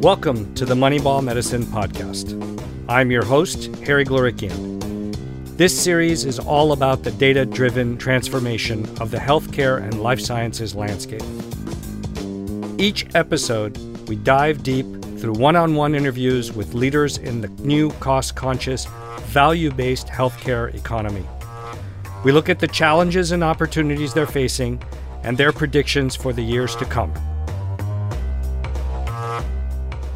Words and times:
Welcome 0.00 0.54
to 0.54 0.64
the 0.64 0.74
Moneyball 0.74 1.22
Medicine 1.22 1.64
Podcast. 1.64 2.32
I'm 2.88 3.10
your 3.10 3.22
host, 3.22 3.66
Harry 3.84 4.06
Glorikian. 4.06 5.14
This 5.58 5.78
series 5.78 6.24
is 6.24 6.38
all 6.38 6.72
about 6.72 7.02
the 7.02 7.10
data 7.10 7.44
driven 7.44 7.98
transformation 7.98 8.86
of 8.98 9.10
the 9.10 9.18
healthcare 9.18 9.76
and 9.82 10.02
life 10.02 10.18
sciences 10.18 10.74
landscape. 10.74 11.22
Each 12.80 13.14
episode, 13.14 13.76
we 14.08 14.16
dive 14.16 14.62
deep 14.62 14.86
through 15.18 15.34
one 15.34 15.54
on 15.54 15.74
one 15.74 15.94
interviews 15.94 16.50
with 16.50 16.72
leaders 16.72 17.18
in 17.18 17.42
the 17.42 17.48
new 17.62 17.90
cost 18.00 18.34
conscious, 18.34 18.86
value 19.26 19.70
based 19.70 20.06
healthcare 20.06 20.74
economy. 20.74 21.26
We 22.24 22.32
look 22.32 22.48
at 22.48 22.58
the 22.58 22.68
challenges 22.68 23.32
and 23.32 23.44
opportunities 23.44 24.14
they're 24.14 24.26
facing 24.26 24.82
and 25.24 25.36
their 25.36 25.52
predictions 25.52 26.16
for 26.16 26.32
the 26.32 26.42
years 26.42 26.74
to 26.76 26.86
come. 26.86 27.12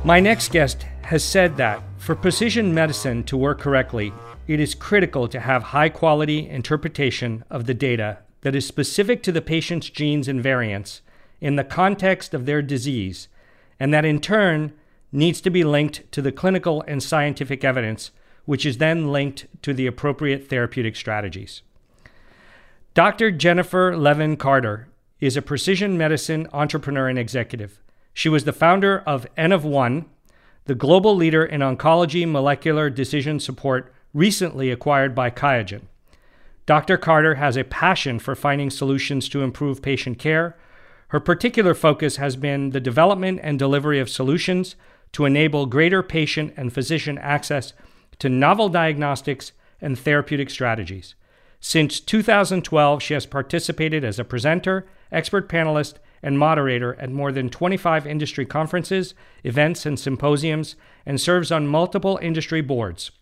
My 0.04 0.20
next 0.20 0.52
guest 0.52 0.82
has 1.04 1.24
said 1.24 1.56
that 1.56 1.82
for 1.96 2.14
precision 2.14 2.74
medicine 2.74 3.24
to 3.24 3.38
work 3.38 3.58
correctly, 3.58 4.12
it 4.46 4.60
is 4.60 4.74
critical 4.74 5.28
to 5.28 5.40
have 5.40 5.62
high 5.62 5.88
quality 5.88 6.46
interpretation 6.46 7.42
of 7.48 7.64
the 7.64 7.72
data 7.72 8.18
that 8.42 8.54
is 8.54 8.66
specific 8.66 9.22
to 9.22 9.32
the 9.32 9.40
patient's 9.40 9.88
genes 9.88 10.28
and 10.28 10.42
variants 10.42 11.00
in 11.40 11.56
the 11.56 11.64
context 11.64 12.34
of 12.34 12.44
their 12.44 12.60
disease, 12.60 13.28
and 13.80 13.94
that 13.94 14.04
in 14.04 14.20
turn 14.20 14.74
needs 15.10 15.40
to 15.40 15.48
be 15.48 15.64
linked 15.64 16.12
to 16.12 16.20
the 16.20 16.32
clinical 16.32 16.84
and 16.86 17.02
scientific 17.02 17.64
evidence, 17.64 18.10
which 18.44 18.66
is 18.66 18.76
then 18.76 19.10
linked 19.10 19.46
to 19.62 19.72
the 19.72 19.86
appropriate 19.86 20.50
therapeutic 20.50 20.96
strategies. 20.96 21.62
Dr. 22.92 23.30
Jennifer 23.30 23.96
Levin 23.96 24.36
Carter 24.36 24.86
is 25.18 25.34
a 25.34 25.40
precision 25.40 25.96
medicine 25.96 26.46
entrepreneur 26.52 27.08
and 27.08 27.18
executive. 27.18 27.80
She 28.14 28.30
was 28.30 28.44
the 28.44 28.52
founder 28.52 29.00
of 29.00 29.26
N 29.36 29.52
of 29.52 29.64
One, 29.64 30.06
the 30.64 30.74
global 30.74 31.14
leader 31.14 31.44
in 31.44 31.60
oncology 31.60 32.26
molecular 32.26 32.88
decision 32.88 33.38
support, 33.38 33.92
recently 34.14 34.70
acquired 34.70 35.14
by 35.14 35.28
QIAGEN. 35.28 35.82
Dr. 36.64 36.96
Carter 36.96 37.34
has 37.34 37.58
a 37.58 37.64
passion 37.64 38.18
for 38.18 38.34
finding 38.34 38.70
solutions 38.70 39.28
to 39.28 39.42
improve 39.42 39.82
patient 39.82 40.18
care 40.18 40.56
her 41.14 41.20
particular 41.20 41.74
focus 41.74 42.16
has 42.16 42.34
been 42.34 42.70
the 42.70 42.80
development 42.80 43.38
and 43.42 43.56
delivery 43.56 44.00
of 44.00 44.10
solutions 44.10 44.74
to 45.12 45.24
enable 45.24 45.64
greater 45.66 46.02
patient 46.02 46.52
and 46.56 46.72
physician 46.72 47.18
access 47.18 47.72
to 48.18 48.28
novel 48.28 48.68
diagnostics 48.68 49.52
and 49.80 49.96
therapeutic 49.96 50.50
strategies. 50.50 51.14
Since 51.60 52.00
2012, 52.00 53.00
she 53.00 53.14
has 53.14 53.26
participated 53.26 54.02
as 54.02 54.18
a 54.18 54.24
presenter, 54.24 54.86
expert 55.12 55.48
panelist, 55.48 55.98
and 56.24 56.38
moderator 56.38 56.96
at 56.98 57.10
more 57.10 57.30
than 57.30 57.50
25 57.50 58.06
industry 58.06 58.44
conferences, 58.44 59.14
events, 59.44 59.86
and 59.86 59.98
symposiums, 60.00 60.74
and 61.06 61.20
serves 61.20 61.52
on 61.52 61.68
multiple 61.68 62.18
industry 62.20 62.60
boards. 62.60 63.12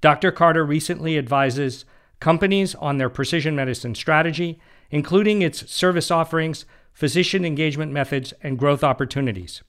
Dr. 0.00 0.32
Carter 0.32 0.64
recently 0.64 1.18
advises 1.18 1.84
companies 2.20 2.74
on 2.76 2.96
their 2.96 3.10
precision 3.10 3.54
medicine 3.54 3.94
strategy 3.94 4.60
including 4.90 5.42
its 5.42 5.70
service 5.70 6.10
offerings, 6.10 6.64
physician 6.92 7.44
engagement 7.44 7.92
methods, 7.92 8.34
and 8.42 8.58
growth 8.58 8.84
opportunities. 8.84 9.62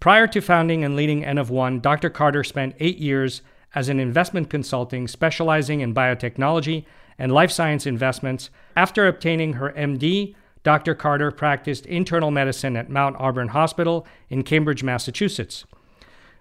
Prior 0.00 0.26
to 0.28 0.40
founding 0.40 0.84
and 0.84 0.96
leading 0.96 1.24
N 1.24 1.38
of 1.38 1.50
One, 1.50 1.80
Dr. 1.80 2.10
Carter 2.10 2.44
spent 2.44 2.76
eight 2.78 2.98
years 2.98 3.42
as 3.74 3.88
an 3.88 4.00
investment 4.00 4.50
consulting 4.50 5.08
specializing 5.08 5.80
in 5.80 5.94
biotechnology 5.94 6.84
and 7.18 7.32
life 7.32 7.50
science 7.50 7.86
investments. 7.86 8.50
After 8.76 9.06
obtaining 9.06 9.54
her 9.54 9.72
MD, 9.72 10.34
Dr. 10.62 10.94
Carter 10.94 11.30
practiced 11.30 11.86
internal 11.86 12.30
medicine 12.30 12.76
at 12.76 12.90
Mount 12.90 13.16
Auburn 13.18 13.48
Hospital 13.48 14.06
in 14.28 14.42
Cambridge, 14.42 14.82
Massachusetts. 14.82 15.64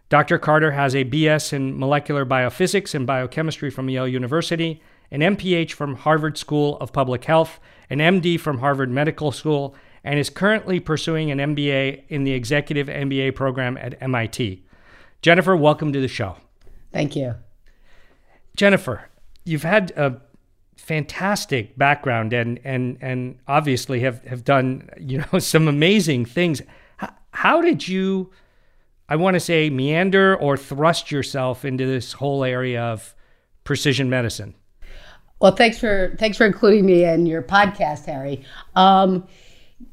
Dr. 0.09 0.37
Carter 0.39 0.71
has 0.71 0.95
a 0.95 1.03
BS 1.03 1.51
in 1.51 1.77
molecular 1.77 2.25
biophysics 2.25 2.95
and 2.95 3.05
biochemistry 3.05 3.69
from 3.69 3.89
Yale 3.89 4.07
University, 4.07 4.81
an 5.11 5.21
MPH 5.21 5.71
from 5.71 5.95
Harvard 5.95 6.37
School 6.37 6.77
of 6.77 6.93
Public 6.93 7.25
Health, 7.25 7.59
an 7.89 7.99
MD 7.99 8.39
from 8.39 8.59
Harvard 8.59 8.89
Medical 8.89 9.31
School, 9.31 9.75
and 10.03 10.17
is 10.17 10.29
currently 10.29 10.79
pursuing 10.79 11.31
an 11.31 11.39
MBA 11.39 12.03
in 12.07 12.23
the 12.23 12.31
Executive 12.31 12.87
MBA 12.87 13.35
program 13.35 13.77
at 13.77 14.01
MIT. 14.01 14.63
Jennifer, 15.21 15.55
welcome 15.55 15.91
to 15.91 15.99
the 15.99 16.07
show. 16.07 16.37
Thank 16.93 17.15
you. 17.15 17.35
Jennifer, 18.55 19.09
you've 19.43 19.63
had 19.63 19.91
a 19.91 20.21
fantastic 20.87 21.77
background 21.77 22.31
and 22.31 22.61
and 22.63 22.97
and 23.01 23.37
obviously 23.45 23.99
have 23.99 24.23
have 24.23 24.43
done, 24.43 24.89
you 24.99 25.23
know, 25.31 25.39
some 25.39 25.67
amazing 25.67 26.25
things. 26.25 26.61
How, 26.95 27.13
how 27.31 27.61
did 27.61 27.87
you 27.87 28.31
I 29.09 29.17
want 29.17 29.35
to 29.35 29.39
say 29.39 29.69
meander 29.69 30.35
or 30.35 30.57
thrust 30.57 31.11
yourself 31.11 31.65
into 31.65 31.85
this 31.85 32.13
whole 32.13 32.43
area 32.43 32.81
of 32.81 33.13
precision 33.63 34.09
medicine? 34.09 34.55
Well, 35.39 35.55
thanks 35.55 35.77
for 35.77 36.15
thanks 36.17 36.37
for 36.37 36.45
including 36.45 36.85
me 36.85 37.03
in 37.03 37.25
your 37.25 37.43
podcast, 37.43 38.05
Harry. 38.05 38.43
Um, 38.75 39.27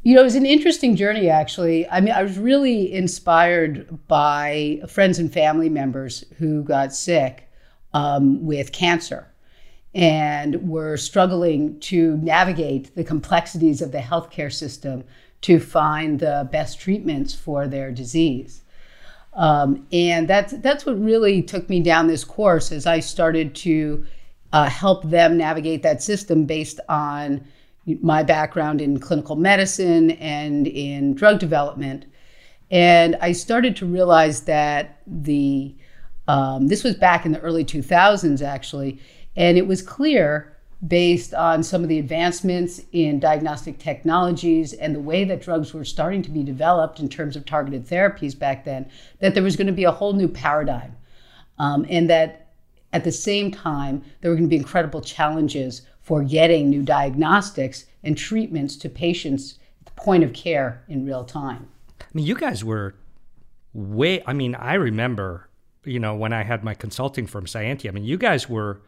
you 0.03 0.15
know, 0.15 0.23
it 0.23 0.25
was 0.25 0.37
an 0.37 0.47
interesting 0.47 0.97
journey, 0.97 1.29
actually. 1.29 1.87
I 1.91 2.01
mean, 2.01 2.15
I 2.15 2.23
was 2.23 2.39
really 2.39 2.91
inspired 2.91 3.99
by 4.09 4.81
friends 4.89 5.19
and 5.19 5.31
family 5.31 5.69
members 5.69 6.25
who 6.39 6.63
got 6.63 6.95
sick 6.95 7.51
um, 7.93 8.47
with 8.47 8.73
cancer 8.73 9.34
and 9.95 10.69
were 10.69 10.97
struggling 10.97 11.79
to 11.81 12.17
navigate 12.19 12.95
the 12.95 13.05
complexities 13.05 13.81
of 13.81 13.93
the 13.93 13.99
healthcare 13.99 14.53
system 14.53 15.05
to 15.43 15.61
find 15.61 16.19
the 16.19 16.49
best 16.51 16.81
treatments 16.81 17.35
for 17.35 17.69
their 17.69 17.93
disease. 17.93 18.63
Um, 19.35 19.87
and 19.93 20.29
that's 20.29 20.53
that's 20.59 20.87
what 20.87 20.99
really 20.99 21.43
took 21.43 21.69
me 21.69 21.81
down 21.81 22.07
this 22.07 22.25
course 22.25 22.71
as 22.71 22.87
I 22.87 23.01
started 23.01 23.55
to 23.57 24.07
uh, 24.53 24.69
help 24.69 25.03
them 25.05 25.37
navigate 25.37 25.83
that 25.83 26.03
system 26.03 26.45
based 26.45 26.79
on 26.89 27.45
my 28.01 28.23
background 28.23 28.81
in 28.81 28.99
clinical 28.99 29.37
medicine 29.37 30.13
and 30.13 30.67
in 30.67 31.15
drug 31.15 31.39
development. 31.39 32.07
And 32.71 33.17
I 33.21 33.33
started 33.33 33.77
to 33.77 33.87
realize 33.87 34.43
that 34.43 35.01
the 35.07 35.75
um, 36.27 36.69
this 36.69 36.83
was 36.83 36.95
back 36.95 37.27
in 37.27 37.33
the 37.33 37.41
early 37.41 37.65
2000s, 37.65 38.41
actually, 38.41 38.99
and 39.37 39.59
it 39.59 39.67
was 39.67 39.83
clear 39.83 40.57
based 40.87 41.33
on 41.33 41.63
some 41.63 41.83
of 41.83 41.89
the 41.89 41.99
advancements 41.99 42.81
in 42.93 43.19
diagnostic 43.19 43.79
technologies 43.79 44.75
and 44.75 44.95
the 44.95 45.01
way 45.01 45.25
that 45.25 45.41
drugs 45.41 45.73
were 45.73 45.85
starting 45.85 46.21
to 46.21 46.31
be 46.31 46.43
developed 46.43 47.01
in 47.01 47.09
terms 47.09 47.37
of 47.37 47.47
targeted 47.47 47.87
therapies 47.87 48.39
back 48.39 48.65
then, 48.65 48.91
that 49.21 49.35
there 49.35 49.43
was 49.43 49.57
going 49.57 49.67
to 49.67 49.73
be 49.73 49.85
a 49.85 49.91
whole 49.91 50.13
new 50.13 50.29
paradigm. 50.29 50.95
Um, 51.59 51.87
and 51.89 52.11
that 52.11 52.49
at 52.93 53.05
the 53.05 53.13
same 53.13 53.51
time, 53.51 54.05
there 54.21 54.31
were 54.31 54.37
going 54.37 54.49
to 54.49 54.51
be 54.51 54.57
incredible 54.57 55.01
challenges 55.01 55.83
for 56.03 56.23
getting 56.23 56.69
new 56.69 56.83
diagnostics 56.83 57.87
and 58.03 58.19
treatments 58.19 58.77
to 58.77 58.89
patients 58.89 59.59
at 59.81 59.87
the 59.87 60.03
point 60.03 60.23
of 60.23 60.33
care 60.33 60.85
in 60.89 61.07
real 61.07 61.25
time. 61.25 61.69
I 62.01 62.05
mean, 62.13 62.27
you 62.27 62.35
guys 62.35 62.63
were 62.63 62.95
way, 63.73 64.23
I 64.27 64.33
mean, 64.33 64.55
I 64.55 64.75
remember, 64.75 65.49
you 65.85 65.99
know, 65.99 66.15
when 66.15 66.33
I 66.33 66.43
had 66.43 66.63
my 66.63 66.75
consulting 66.75 67.27
firm, 67.27 67.47
Scientia, 67.47 67.89
I 67.89 67.93
mean, 67.93 68.05
you 68.05 68.19
guys 68.19 68.49
were, 68.49 68.83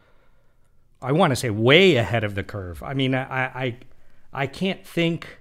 I 1.01 1.11
want 1.11 1.31
to 1.31 1.35
say, 1.35 1.49
way 1.49 1.95
ahead 1.95 2.23
of 2.23 2.35
the 2.35 2.43
curve. 2.43 2.81
I 2.81 2.93
mean, 2.93 3.13
I, 3.13 3.45
I, 3.45 3.77
I 4.33 4.47
can't 4.47 4.85
think 4.85 5.39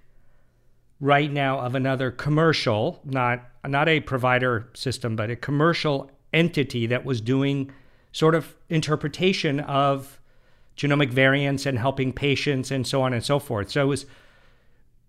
right 1.00 1.30
now 1.30 1.60
of 1.60 1.74
another 1.74 2.10
commercial, 2.10 3.00
not 3.04 3.42
not 3.66 3.88
a 3.88 4.00
provider 4.00 4.68
system, 4.74 5.16
but 5.16 5.30
a 5.30 5.36
commercial 5.36 6.10
entity 6.32 6.86
that 6.86 7.04
was 7.04 7.20
doing 7.20 7.72
sort 8.12 8.34
of 8.34 8.54
interpretation 8.68 9.60
of 9.60 10.20
genomic 10.76 11.10
variants 11.10 11.66
and 11.66 11.78
helping 11.78 12.12
patients 12.12 12.70
and 12.70 12.86
so 12.86 13.02
on 13.02 13.12
and 13.12 13.24
so 13.24 13.38
forth. 13.38 13.70
So 13.70 13.82
it 13.82 13.86
was 13.86 14.06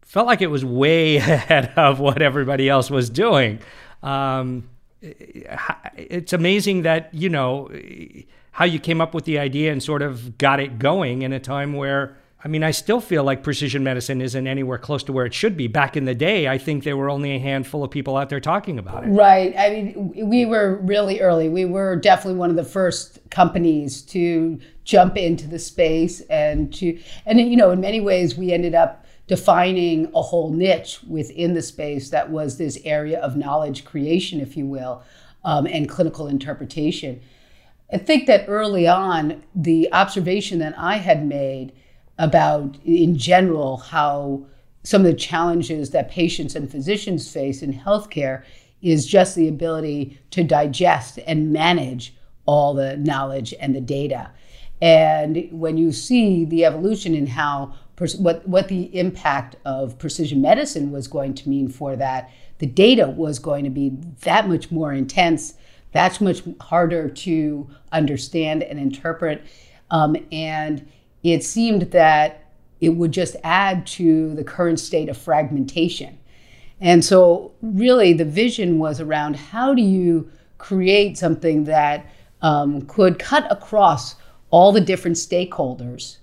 felt 0.01 0.25
like 0.25 0.41
it 0.41 0.47
was 0.47 0.63
way 0.63 1.15
ahead 1.17 1.73
of 1.75 2.00
what 2.00 2.21
everybody 2.21 2.69
else 2.69 2.89
was 2.89 3.09
doing. 3.09 3.59
Um, 4.01 4.69
it's 5.01 6.33
amazing 6.33 6.81
that 6.83 7.13
you 7.13 7.29
know 7.29 7.69
how 8.57 8.65
you 8.65 8.80
came 8.80 9.00
up 9.00 9.13
with 9.13 9.25
the 9.25 9.38
idea 9.38 9.71
and 9.71 9.83
sort 9.83 10.01
of 10.01 10.36
got 10.39 10.59
it 10.59 10.80
going 10.80 11.21
in 11.21 11.31
a 11.31 11.39
time 11.39 11.74
where 11.74 12.18
I 12.44 12.48
mean, 12.48 12.63
I 12.63 12.71
still 12.71 13.00
feel 13.00 13.24
like 13.24 13.44
precision 13.44 13.83
medicine 13.83 14.19
isn't 14.19 14.48
anywhere 14.48 14.80
close 14.80 15.04
to 15.04 15.13
where 15.13 15.27
it 15.27 15.33
should 15.33 15.57
be. 15.57 15.68
Back 15.68 15.95
in 15.95 16.06
the 16.06 16.15
day, 16.15 16.48
I 16.48 16.57
think 16.57 16.83
there 16.83 16.98
were 16.98 17.09
only 17.09 17.36
a 17.36 17.39
handful 17.39 17.83
of 17.83 17.92
people 17.92 18.18
out 18.18 18.30
there 18.30 18.39
talking 18.39 18.80
about 18.80 19.04
it. 19.04 19.07
Right. 19.09 19.54
I 19.57 19.69
mean, 19.69 20.27
we 20.27 20.45
were 20.45 20.77
really 20.77 21.19
early. 21.19 21.50
We 21.50 21.65
were 21.65 21.95
definitely 21.95 22.39
one 22.39 22.50
of 22.50 22.56
the 22.56 22.63
first 22.63 23.19
companies 23.30 24.01
to 24.04 24.60
jump 24.86 25.18
into 25.18 25.48
the 25.48 25.60
space 25.60 26.21
and 26.21 26.74
to, 26.75 27.00
and 27.27 27.39
you 27.39 27.57
know, 27.57 27.69
in 27.69 27.80
many 27.80 28.01
ways, 28.01 28.38
we 28.38 28.51
ended 28.51 28.74
up 28.74 29.06
defining 29.27 30.10
a 30.15 30.21
whole 30.21 30.51
niche 30.51 31.00
within 31.07 31.53
the 31.53 31.62
space 31.62 32.10
that 32.10 32.31
was 32.31 32.57
this 32.57 32.80
area 32.86 33.19
of 33.19 33.36
knowledge 33.36 33.86
creation, 33.86 34.39
if 34.39 34.57
you 34.57 34.65
will, 34.65 35.03
um, 35.44 35.68
and 35.68 35.88
clinical 35.89 36.27
interpretation. 36.27 37.21
I 37.92 37.98
think 37.98 38.28
that 38.28 38.45
early 38.48 38.88
on, 38.88 39.44
the 39.56 39.92
observation 39.94 40.60
that 40.60 40.78
I 40.78 40.98
had 40.98 41.25
made 41.25 41.72
about, 42.18 42.78
in 42.84 43.18
general, 43.18 43.78
how 43.78 44.45
some 44.84 45.01
of 45.01 45.07
the 45.07 45.18
challenges 45.18 45.92
that 45.92 46.12
patients 46.12 46.56
and 46.56 46.69
physicians 46.69 47.31
face 47.31 47.62
in 47.62 47.74
healthcare 47.74 48.44
is 48.81 49.06
just 49.06 49.36
the 49.36 49.48
ability 49.48 50.19
to 50.31 50.44
digest 50.44 51.19
and 51.25 51.51
manage 51.51 52.13
all 52.45 52.74
the 52.74 52.98
knowledge 52.98 53.54
and 53.60 53.75
the 53.75 53.81
data. 53.81 54.31
And 54.81 55.48
when 55.51 55.78
you 55.78 55.92
see 55.92 56.45
the 56.45 56.66
evolution 56.66 57.16
in 57.16 57.28
how 57.28 57.74
what 58.18 58.48
what 58.48 58.68
the 58.68 58.95
impact 58.98 59.56
of 59.66 59.98
precision 59.98 60.39
medicine 60.39 60.92
was 60.92 61.07
going 61.07 61.34
to 61.34 61.50
mean 61.50 61.68
for 61.68 61.95
that, 61.95 62.30
the 62.60 62.68
data 62.68 63.07
was 63.07 63.39
going 63.39 63.63
to 63.63 63.72
be 63.72 63.89
that 64.22 64.48
much 64.48 64.72
more 64.72 64.94
intense, 64.94 65.56
that's 65.92 66.22
much 66.22 66.44
harder 66.62 67.10
to 67.10 67.69
understand 67.92 68.63
and 68.63 68.80
interpret, 68.80 69.44
um, 69.89 70.16
and 70.31 70.88
it 71.24 71.44
seemed 71.44 71.84
that 71.92 72.45
it 72.80 72.89
would 72.89 73.12
just 73.12 73.36
add 73.44 73.88
to 73.88 74.34
the 74.36 74.44
current 74.44 74.80
state 74.80 75.10
of 75.10 75.18
fragmentation. 75.18 76.18
And 76.80 77.04
so, 77.04 77.54
really, 77.62 78.13
the 78.13 78.25
vision 78.25 78.78
was 78.78 79.01
around 79.01 79.36
how 79.36 79.74
do 79.74 79.81
you 79.81 80.31
create 80.57 81.18
something 81.18 81.63
that 81.63 82.06
um, 82.42 82.81
could 82.84 83.18
cut 83.18 83.51
across 83.51 84.16
all 84.51 84.72
the 84.72 84.81
different 84.81 85.18
stakeholders 85.18 86.18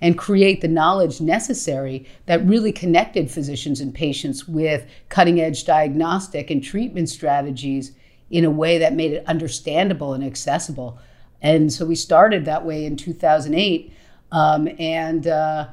and 0.00 0.18
create 0.18 0.60
the 0.60 0.68
knowledge 0.68 1.20
necessary 1.20 2.06
that 2.26 2.44
really 2.44 2.72
connected 2.72 3.30
physicians 3.30 3.80
and 3.80 3.94
patients 3.94 4.48
with 4.48 4.86
cutting 5.08 5.40
edge 5.40 5.64
diagnostic 5.64 6.50
and 6.50 6.64
treatment 6.64 7.08
strategies 7.08 7.92
in 8.30 8.44
a 8.44 8.50
way 8.50 8.78
that 8.78 8.94
made 8.94 9.12
it 9.12 9.26
understandable 9.26 10.14
and 10.14 10.24
accessible. 10.24 10.98
And 11.42 11.72
so 11.72 11.84
we 11.84 11.94
started 11.94 12.44
that 12.44 12.64
way 12.64 12.84
in 12.84 12.96
2008. 12.96 13.92
Um, 14.32 14.68
and 14.78 15.26
uh, 15.26 15.68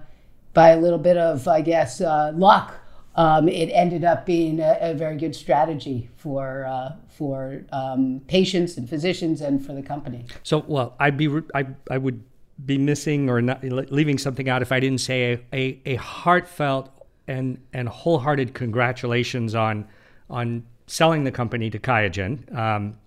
by 0.53 0.69
a 0.69 0.79
little 0.79 0.99
bit 0.99 1.17
of, 1.17 1.47
I 1.47 1.61
guess, 1.61 2.01
uh, 2.01 2.31
luck, 2.35 2.73
um, 3.15 3.47
it 3.47 3.67
ended 3.67 4.03
up 4.03 4.25
being 4.25 4.59
a, 4.59 4.77
a 4.79 4.93
very 4.93 5.17
good 5.17 5.35
strategy 5.35 6.09
for 6.17 6.65
uh, 6.65 6.93
for 7.09 7.63
um, 7.71 8.21
patients 8.27 8.77
and 8.77 8.87
physicians 8.87 9.41
and 9.41 9.65
for 9.65 9.73
the 9.73 9.81
company. 9.81 10.25
So, 10.43 10.63
well, 10.67 10.95
I'd 10.99 11.17
be 11.17 11.27
I, 11.55 11.65
I 11.89 11.97
would 11.97 12.23
be 12.63 12.77
missing 12.77 13.27
or 13.29 13.41
not 13.41 13.63
leaving 13.63 14.19
something 14.19 14.47
out 14.49 14.61
if 14.61 14.71
I 14.71 14.79
didn't 14.79 15.01
say 15.01 15.33
a, 15.33 15.55
a, 15.55 15.81
a 15.93 15.95
heartfelt 15.95 16.89
and 17.27 17.59
and 17.73 17.89
wholehearted 17.89 18.53
congratulations 18.53 19.55
on 19.55 19.87
on 20.29 20.63
selling 20.87 21.23
the 21.23 21.31
company 21.31 21.69
to 21.69 21.79
Qiagen. 21.79 22.53
Um, 22.55 22.97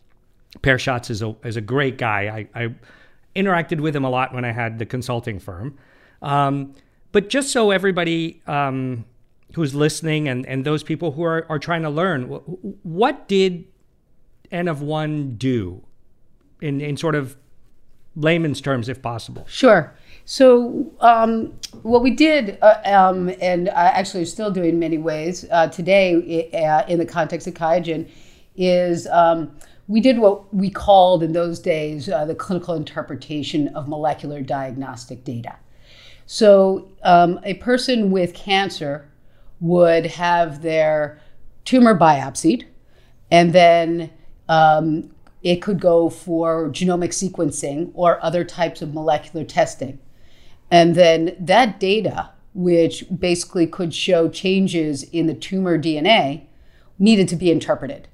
Peer 0.63 0.79
Schatz 0.79 1.11
is 1.11 1.23
a 1.23 1.35
is 1.45 1.57
a 1.57 1.61
great 1.61 1.99
guy. 1.99 2.49
I, 2.55 2.65
I, 2.65 2.75
interacted 3.37 3.81
with 3.81 3.95
him 3.95 4.05
a 4.05 4.11
lot 4.11 4.35
when 4.35 4.45
I 4.45 4.51
had 4.51 4.81
the 4.81 4.85
consulting 4.87 5.39
firm. 5.39 5.79
Um, 6.21 6.75
but 7.13 7.29
just 7.29 7.51
so 7.51 7.71
everybody 7.71 8.43
um, 8.49 9.05
who's 9.55 9.73
listening 9.73 10.29
and, 10.29 10.45
and 10.47 10.65
those 10.65 10.83
people 10.83 11.13
who 11.13 11.23
are, 11.23 11.47
are 11.49 11.59
trying 11.59 11.83
to 11.83 11.91
learn, 11.91 12.25
what 12.25 13.29
did 13.29 13.67
N 14.51 14.67
of 14.67 14.83
one 14.83 15.37
do 15.37 15.85
in, 16.61 16.81
in 16.81 16.97
sort 16.97 17.15
of 17.15 17.37
layman's 18.17 18.61
terms, 18.61 18.89
if 18.89 19.03
possible? 19.03 19.47
Sure. 19.49 19.95
So, 20.25 20.93
um, 21.01 21.53
what 21.83 22.03
we 22.03 22.11
did, 22.11 22.59
uh, 22.63 22.81
um, 22.85 23.33
and 23.41 23.69
I 23.71 23.87
actually 23.87 24.25
still 24.27 24.51
doing 24.51 24.71
in 24.71 24.79
many 24.79 24.99
ways 24.99 25.45
uh, 25.51 25.69
today 25.69 26.51
uh, 26.53 26.85
in 26.87 26.99
the 26.99 27.07
context 27.07 27.47
of 27.47 27.55
Qiagen, 27.55 28.09
is 28.57 29.07
um, 29.09 29.57
we 29.89 30.01
did 30.01 30.19
what 30.19 30.53
we 30.55 30.71
called 30.71 31.23
in 31.23 31.33
those 31.33 31.59
days 31.59 32.09
uh, 32.09 32.25
the 32.25 32.35
clinical 32.35 32.75
interpretation 32.75 33.69
of 33.69 33.89
molecular 33.89 34.41
diagnostic 34.41 35.25
data. 35.25 35.57
So, 36.27 36.89
um, 37.03 37.41
a 37.43 37.55
person 37.55 38.11
with 38.13 38.35
cancer 38.35 39.11
would 39.59 40.07
have 40.07 40.63
their 40.63 41.21
tumor 41.65 41.99
biopsied, 41.99 42.67
and 43.31 43.53
then 43.53 44.11
um, 44.49 45.11
it 45.43 45.63
could 45.63 45.81
go 45.81 46.11
for 46.11 46.69
genomic 46.69 47.11
sequencing 47.11 47.91
or 47.95 48.23
other 48.23 48.45
types 48.45 48.83
of 48.83 48.95
molecular 48.95 49.45
testing. 49.45 49.99
And 50.71 50.95
then 50.95 51.37
that 51.41 51.81
data, 51.81 52.31
which 52.55 53.05
basically 53.17 53.67
could 53.67 53.95
show 53.95 54.29
changes 54.29 55.03
in 55.03 55.27
the 55.27 55.35
tumor 55.35 55.79
DNA, 55.79 56.47
needed 56.99 57.29
to 57.29 57.37
be 57.37 57.51
interpreted. 57.51 58.09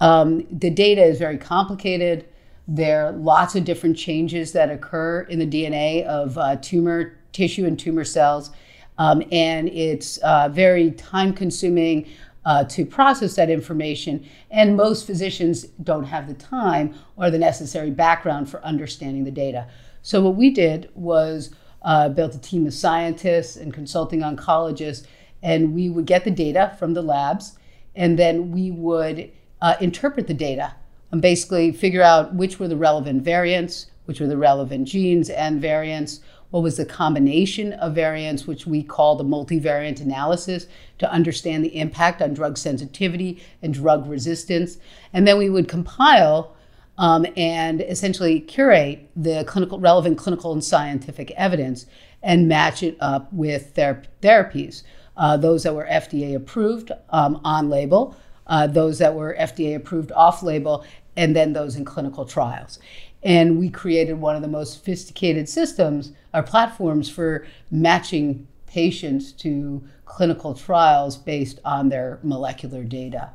Um, 0.00 0.46
the 0.50 0.70
data 0.70 1.02
is 1.02 1.18
very 1.18 1.36
complicated. 1.36 2.26
There 2.66 3.06
are 3.06 3.12
lots 3.12 3.54
of 3.54 3.64
different 3.64 3.98
changes 3.98 4.52
that 4.52 4.70
occur 4.70 5.22
in 5.22 5.38
the 5.38 5.46
DNA 5.46 6.04
of 6.04 6.38
uh, 6.38 6.56
tumor 6.56 7.18
tissue 7.32 7.66
and 7.66 7.78
tumor 7.78 8.04
cells. 8.04 8.50
Um, 8.96 9.22
and 9.32 9.68
it's 9.68 10.18
uh, 10.18 10.48
very 10.50 10.92
time 10.92 11.32
consuming 11.32 12.08
uh, 12.50 12.64
to 12.64 12.84
process 12.84 13.36
that 13.36 13.48
information. 13.48 14.26
And 14.50 14.76
most 14.76 15.06
physicians 15.06 15.66
don't 15.84 16.02
have 16.02 16.26
the 16.26 16.34
time 16.34 16.96
or 17.16 17.30
the 17.30 17.38
necessary 17.38 17.92
background 17.92 18.50
for 18.50 18.60
understanding 18.64 19.22
the 19.22 19.30
data. 19.30 19.68
So, 20.02 20.20
what 20.20 20.34
we 20.34 20.50
did 20.50 20.90
was 20.96 21.54
uh, 21.82 22.08
built 22.08 22.34
a 22.34 22.40
team 22.40 22.66
of 22.66 22.74
scientists 22.74 23.54
and 23.54 23.72
consulting 23.72 24.22
oncologists, 24.22 25.06
and 25.44 25.76
we 25.76 25.90
would 25.90 26.06
get 26.06 26.24
the 26.24 26.32
data 26.32 26.74
from 26.76 26.94
the 26.94 27.02
labs, 27.02 27.56
and 27.94 28.18
then 28.18 28.50
we 28.50 28.72
would 28.72 29.30
uh, 29.62 29.76
interpret 29.80 30.26
the 30.26 30.34
data 30.34 30.74
and 31.12 31.22
basically 31.22 31.70
figure 31.70 32.02
out 32.02 32.34
which 32.34 32.58
were 32.58 32.66
the 32.66 32.76
relevant 32.76 33.22
variants, 33.22 33.86
which 34.06 34.18
were 34.18 34.26
the 34.26 34.36
relevant 34.36 34.88
genes 34.88 35.30
and 35.30 35.60
variants, 35.60 36.18
what 36.50 36.62
was 36.62 36.76
the 36.76 36.84
combination 36.84 37.72
of 37.74 37.94
variants, 37.94 38.46
which 38.46 38.66
we 38.66 38.82
call 38.82 39.16
the 39.16 39.24
multivariant 39.24 40.00
analysis, 40.00 40.66
to 40.98 41.10
understand 41.10 41.64
the 41.64 41.76
impact 41.76 42.20
on 42.20 42.34
drug 42.34 42.58
sensitivity 42.58 43.42
and 43.62 43.74
drug 43.74 44.08
resistance. 44.08 44.78
And 45.12 45.26
then 45.26 45.38
we 45.38 45.48
would 45.48 45.68
compile 45.68 46.56
um, 46.98 47.26
and 47.36 47.80
essentially 47.80 48.40
curate 48.40 49.08
the 49.16 49.44
clinical 49.44 49.80
relevant 49.80 50.18
clinical 50.18 50.52
and 50.52 50.62
scientific 50.62 51.30
evidence 51.32 51.86
and 52.22 52.48
match 52.48 52.82
it 52.82 52.96
up 53.00 53.32
with 53.32 53.74
their 53.74 54.02
therapies. 54.20 54.82
Uh, 55.16 55.36
those 55.36 55.62
that 55.62 55.74
were 55.74 55.86
FDA 55.90 56.34
approved 56.34 56.92
um, 57.10 57.40
on 57.44 57.70
label, 57.70 58.16
uh, 58.46 58.66
those 58.66 58.98
that 58.98 59.14
were 59.14 59.36
FDA 59.38 59.74
approved 59.76 60.12
off 60.12 60.42
label, 60.42 60.84
and 61.16 61.34
then 61.34 61.52
those 61.52 61.76
in 61.76 61.84
clinical 61.84 62.24
trials. 62.24 62.78
And 63.22 63.58
we 63.58 63.68
created 63.68 64.14
one 64.14 64.36
of 64.36 64.42
the 64.42 64.48
most 64.48 64.74
sophisticated 64.74 65.48
systems 65.48 66.12
or 66.32 66.42
platforms 66.42 67.10
for 67.10 67.46
matching 67.70 68.46
patients 68.66 69.32
to 69.32 69.82
clinical 70.04 70.54
trials 70.54 71.16
based 71.16 71.60
on 71.64 71.88
their 71.88 72.18
molecular 72.22 72.84
data. 72.84 73.30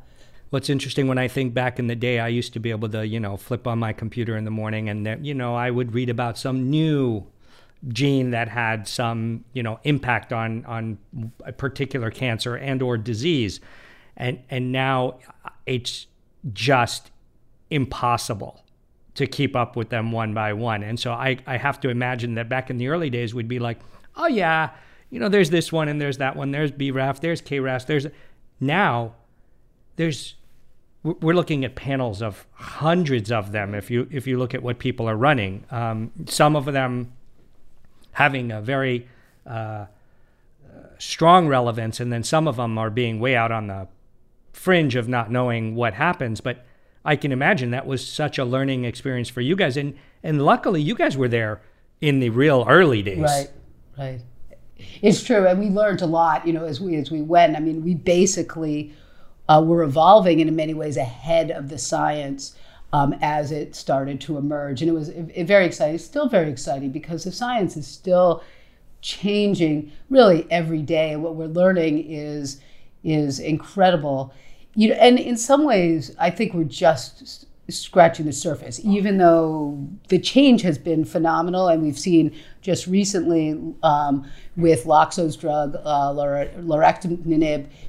What's 0.50 0.70
interesting 0.70 1.08
when 1.08 1.18
I 1.18 1.28
think 1.28 1.54
back 1.54 1.78
in 1.78 1.86
the 1.86 1.96
day, 1.96 2.20
I 2.20 2.28
used 2.28 2.52
to 2.54 2.60
be 2.60 2.70
able 2.70 2.88
to, 2.90 3.06
you 3.06 3.20
know, 3.20 3.36
flip 3.36 3.66
on 3.66 3.78
my 3.78 3.92
computer 3.92 4.36
in 4.36 4.44
the 4.44 4.50
morning 4.50 4.88
and, 4.88 5.26
you 5.26 5.34
know, 5.34 5.54
I 5.54 5.70
would 5.70 5.94
read 5.94 6.08
about 6.08 6.38
some 6.38 6.70
new 6.70 7.26
gene 7.88 8.30
that 8.30 8.48
had 8.48 8.88
some, 8.88 9.44
you 9.52 9.62
know, 9.62 9.80
impact 9.84 10.32
on 10.32 10.64
on 10.64 10.98
a 11.44 11.52
particular 11.52 12.10
cancer 12.10 12.56
and 12.56 12.82
or 12.82 12.96
disease. 12.96 13.60
And 14.16 14.40
and 14.48 14.72
now 14.72 15.18
uh, 15.44 15.50
it's 15.66 16.06
just 16.52 17.10
impossible 17.70 18.64
to 19.16 19.26
keep 19.26 19.56
up 19.56 19.76
with 19.76 19.88
them 19.88 20.12
one 20.12 20.32
by 20.32 20.52
one. 20.52 20.82
And 20.82 20.98
so 20.98 21.12
I, 21.12 21.38
I 21.46 21.56
have 21.56 21.80
to 21.80 21.88
imagine 21.88 22.34
that 22.34 22.48
back 22.48 22.70
in 22.70 22.78
the 22.78 22.88
early 22.88 23.10
days, 23.10 23.34
we'd 23.34 23.48
be 23.48 23.58
like, 23.58 23.80
oh, 24.14 24.26
yeah, 24.26 24.70
you 25.10 25.18
know, 25.18 25.28
there's 25.28 25.50
this 25.50 25.72
one 25.72 25.88
and 25.88 26.00
there's 26.00 26.18
that 26.18 26.36
one, 26.36 26.50
there's 26.50 26.72
BRAF, 26.72 27.20
there's 27.20 27.42
KRAS, 27.42 27.86
there's. 27.86 28.06
Now, 28.60 29.14
there's 29.96 30.34
we're 31.02 31.34
looking 31.34 31.64
at 31.64 31.76
panels 31.76 32.20
of 32.20 32.46
hundreds 32.54 33.30
of 33.30 33.52
them 33.52 33.74
if 33.74 33.90
you 33.90 34.08
if 34.10 34.26
you 34.26 34.38
look 34.38 34.54
at 34.54 34.62
what 34.62 34.78
people 34.78 35.08
are 35.08 35.16
running. 35.16 35.64
Um, 35.70 36.10
some 36.26 36.56
of 36.56 36.64
them 36.64 37.12
having 38.12 38.50
a 38.50 38.60
very 38.60 39.06
uh, 39.46 39.86
strong 40.98 41.46
relevance, 41.46 42.00
and 42.00 42.12
then 42.12 42.24
some 42.24 42.48
of 42.48 42.56
them 42.56 42.76
are 42.78 42.90
being 42.90 43.20
way 43.20 43.36
out 43.36 43.52
on 43.52 43.68
the 43.68 43.88
fringe 44.52 44.96
of 44.96 45.08
not 45.08 45.30
knowing 45.30 45.74
what 45.74 45.94
happens. 45.94 46.40
But 46.40 46.64
I 47.06 47.16
can 47.16 47.32
imagine 47.32 47.70
that 47.70 47.86
was 47.86 48.06
such 48.06 48.36
a 48.36 48.44
learning 48.44 48.84
experience 48.84 49.28
for 49.28 49.40
you 49.40 49.56
guys. 49.56 49.76
And 49.76 49.96
and 50.22 50.44
luckily 50.44 50.82
you 50.82 50.94
guys 50.94 51.16
were 51.16 51.28
there 51.28 51.62
in 52.00 52.20
the 52.20 52.30
real 52.30 52.66
early 52.68 53.02
days. 53.02 53.18
Right. 53.18 53.50
Right. 53.96 54.20
It's 55.00 55.22
true, 55.22 55.46
and 55.46 55.58
we 55.58 55.70
learned 55.70 56.02
a 56.02 56.06
lot, 56.06 56.46
you 56.46 56.52
know, 56.52 56.66
as 56.66 56.80
we 56.80 56.96
as 56.96 57.10
we 57.10 57.22
went. 57.22 57.56
I 57.56 57.60
mean, 57.60 57.82
we 57.82 57.94
basically 57.94 58.92
uh, 59.48 59.62
were 59.64 59.82
evolving 59.82 60.40
in 60.40 60.54
many 60.54 60.74
ways 60.74 60.98
ahead 60.98 61.50
of 61.50 61.70
the 61.70 61.78
science 61.78 62.56
um, 62.92 63.14
as 63.22 63.52
it 63.52 63.74
started 63.74 64.20
to 64.22 64.36
emerge, 64.36 64.82
and 64.82 64.90
it 64.90 64.92
was 64.92 65.08
it, 65.08 65.30
it 65.34 65.44
very 65.44 65.64
exciting. 65.64 65.94
It's 65.94 66.04
still 66.04 66.28
very 66.28 66.50
exciting 66.50 66.90
because 66.90 67.24
the 67.24 67.32
science 67.32 67.76
is 67.76 67.86
still 67.86 68.42
changing 69.00 69.92
really 70.10 70.46
every 70.50 70.82
day, 70.82 71.12
and 71.12 71.22
what 71.22 71.36
we're 71.36 71.46
learning 71.46 72.04
is 72.10 72.60
is 73.02 73.38
incredible 73.38 74.34
you 74.76 74.90
know, 74.90 74.94
and 74.94 75.18
in 75.18 75.36
some 75.36 75.64
ways, 75.64 76.14
I 76.18 76.30
think 76.30 76.54
we're 76.54 76.64
just 76.64 77.46
scratching 77.68 78.26
the 78.26 78.32
surface, 78.32 78.78
even 78.84 79.18
though 79.18 79.88
the 80.08 80.18
change 80.18 80.62
has 80.62 80.78
been 80.78 81.04
phenomenal. 81.04 81.68
And 81.68 81.82
we've 81.82 81.98
seen 81.98 82.36
just 82.60 82.86
recently 82.86 83.58
um, 83.82 84.30
with 84.56 84.84
Loxo's 84.84 85.36
drug, 85.36 85.76
uh, 85.84 86.12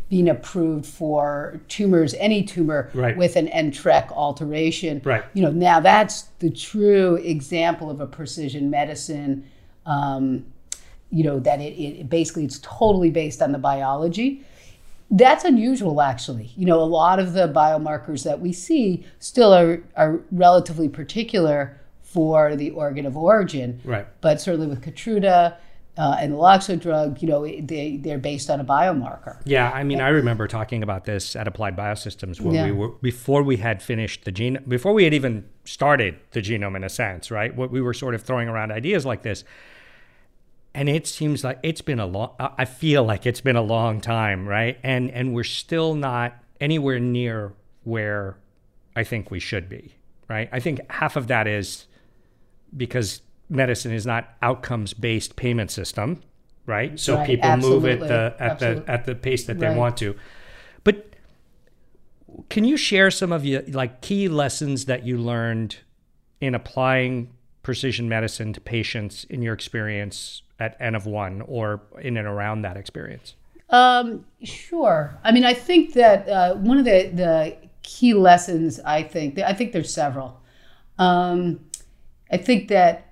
being 0.09 0.29
approved 0.29 0.85
for 0.85 1.61
tumors, 1.67 2.13
any 2.15 2.43
tumor 2.43 2.89
right. 2.93 3.15
with 3.17 3.35
an 3.35 3.47
NTRK 3.47 4.11
alteration. 4.11 5.01
Right. 5.03 5.25
You 5.33 5.43
know, 5.43 5.51
now 5.51 5.79
that's 5.79 6.23
the 6.39 6.49
true 6.49 7.17
example 7.17 7.91
of 7.91 7.99
a 7.99 8.07
precision 8.07 8.69
medicine. 8.69 9.45
Um, 9.85 10.45
you 11.09 11.23
know 11.23 11.39
that 11.39 11.61
it, 11.61 11.73
it 11.79 12.09
basically 12.09 12.43
it's 12.43 12.59
totally 12.59 13.09
based 13.09 13.41
on 13.41 13.53
the 13.53 13.57
biology 13.57 14.43
that's 15.09 15.45
unusual, 15.45 16.01
actually. 16.01 16.51
You 16.55 16.65
know, 16.65 16.81
a 16.81 16.85
lot 16.85 17.19
of 17.19 17.33
the 17.33 17.47
biomarkers 17.47 18.23
that 18.23 18.39
we 18.39 18.51
see 18.51 19.05
still 19.19 19.53
are, 19.53 19.81
are 19.95 20.19
relatively 20.31 20.89
particular 20.89 21.79
for 22.01 22.55
the 22.55 22.71
organ 22.71 23.05
of 23.05 23.15
origin. 23.15 23.81
Right. 23.83 24.07
But 24.21 24.41
certainly 24.41 24.67
with 24.67 24.81
Keytruda 24.81 25.57
uh, 25.97 26.17
and 26.19 26.33
the 26.33 26.37
Loxo 26.37 26.79
drug, 26.79 27.21
you 27.21 27.27
know, 27.27 27.45
they, 27.45 27.97
they're 28.01 28.17
based 28.17 28.49
on 28.49 28.59
a 28.59 28.65
biomarker. 28.65 29.41
Yeah, 29.45 29.71
I 29.71 29.83
mean, 29.83 29.99
I 29.99 30.09
remember 30.09 30.47
talking 30.47 30.83
about 30.83 31.05
this 31.05 31.35
at 31.35 31.47
Applied 31.47 31.75
Biosystems 31.75 32.39
when 32.39 32.55
yeah. 32.55 32.65
we 32.65 32.71
were, 32.71 32.89
before 32.89 33.43
we 33.43 33.57
had 33.57 33.81
finished 33.81 34.25
the 34.25 34.31
gene, 34.31 34.59
before 34.67 34.93
we 34.93 35.05
had 35.05 35.13
even 35.13 35.45
started 35.65 36.19
the 36.31 36.41
genome 36.41 36.75
in 36.75 36.83
a 36.83 36.89
sense, 36.89 37.31
right? 37.31 37.55
What 37.55 37.71
we 37.71 37.81
were 37.81 37.93
sort 37.93 38.13
of 38.13 38.21
throwing 38.21 38.47
around 38.47 38.71
ideas 38.71 39.05
like 39.05 39.23
this 39.23 39.43
and 40.77 40.87
it 40.87 41.07
seems 41.07 41.43
like 41.43 41.59
it's 41.63 41.81
been 41.81 41.99
a 41.99 42.05
long 42.05 42.35
i 42.39 42.63
feel 42.63 43.03
like 43.03 43.25
it's 43.25 43.41
been 43.41 43.55
a 43.55 43.61
long 43.61 43.99
time 43.99 44.47
right? 44.47 44.77
And 44.83 45.11
and 45.11 45.33
we're 45.33 45.43
still 45.43 45.95
not 45.95 46.35
anywhere 46.61 46.99
near 46.99 47.53
where 47.83 48.37
i 48.95 49.03
think 49.03 49.29
we 49.31 49.39
should 49.39 49.67
be 49.67 49.95
right? 50.29 50.49
I 50.51 50.59
think 50.59 50.81
half 50.91 51.15
of 51.15 51.27
that 51.27 51.47
is 51.47 51.87
because 52.75 53.21
medicine 53.49 53.93
is 53.93 54.05
not 54.05 54.29
outcomes 54.41 54.93
based 54.93 55.35
payment 55.35 55.71
system 55.71 56.21
right? 56.67 56.99
So 56.99 57.15
right, 57.15 57.25
people 57.25 57.49
absolutely, 57.49 57.93
move 57.93 58.03
at 58.03 58.07
the 58.07 58.43
at 58.43 58.51
absolutely. 58.51 58.83
the 58.83 58.91
at 58.91 59.05
the 59.05 59.15
pace 59.15 59.45
that 59.45 59.53
right. 59.53 59.69
they 59.69 59.75
want 59.75 59.97
to. 59.97 60.15
But 60.83 61.07
can 62.49 62.65
you 62.65 62.77
share 62.77 63.09
some 63.09 63.31
of 63.31 63.45
your 63.45 63.63
like 63.69 64.01
key 64.01 64.27
lessons 64.27 64.85
that 64.85 65.05
you 65.05 65.17
learned 65.17 65.77
in 66.39 66.53
applying 66.53 67.33
precision 67.63 68.07
medicine 68.07 68.53
to 68.53 68.61
patients 68.61 69.23
in 69.29 69.41
your 69.41 69.53
experience 69.53 70.43
at 70.59 70.75
N 70.79 70.95
of 70.95 71.05
one 71.05 71.41
or 71.41 71.81
in 72.01 72.17
and 72.17 72.27
around 72.27 72.61
that 72.63 72.77
experience? 72.77 73.35
Um, 73.69 74.25
sure. 74.43 75.19
I 75.23 75.31
mean, 75.31 75.43
I 75.43 75.53
think 75.53 75.93
that 75.93 76.27
uh, 76.29 76.55
one 76.55 76.77
of 76.77 76.85
the, 76.85 77.11
the 77.13 77.57
key 77.83 78.13
lessons, 78.13 78.79
I 78.79 79.03
think, 79.03 79.39
I 79.39 79.53
think 79.53 79.71
there's 79.71 79.93
several. 79.93 80.41
Um, 80.97 81.59
I 82.31 82.37
think 82.37 82.69
that, 82.69 83.03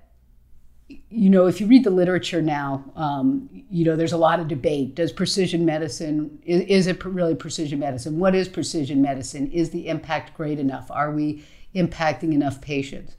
you 1.09 1.29
know, 1.29 1.47
if 1.47 1.59
you 1.59 1.67
read 1.67 1.83
the 1.83 1.89
literature 1.89 2.41
now, 2.41 2.83
um, 2.95 3.49
you 3.69 3.83
know, 3.83 3.95
there's 3.95 4.13
a 4.13 4.17
lot 4.17 4.39
of 4.39 4.47
debate. 4.47 4.95
Does 4.95 5.11
precision 5.11 5.65
medicine, 5.65 6.39
is, 6.45 6.61
is 6.61 6.87
it 6.87 7.03
really 7.03 7.35
precision 7.35 7.79
medicine? 7.79 8.19
What 8.19 8.35
is 8.35 8.47
precision 8.47 9.01
medicine? 9.01 9.51
Is 9.51 9.71
the 9.71 9.87
impact 9.87 10.35
great 10.35 10.59
enough? 10.59 10.89
Are 10.91 11.11
we 11.11 11.43
impacting 11.73 12.33
enough 12.33 12.61
patients? 12.61 13.15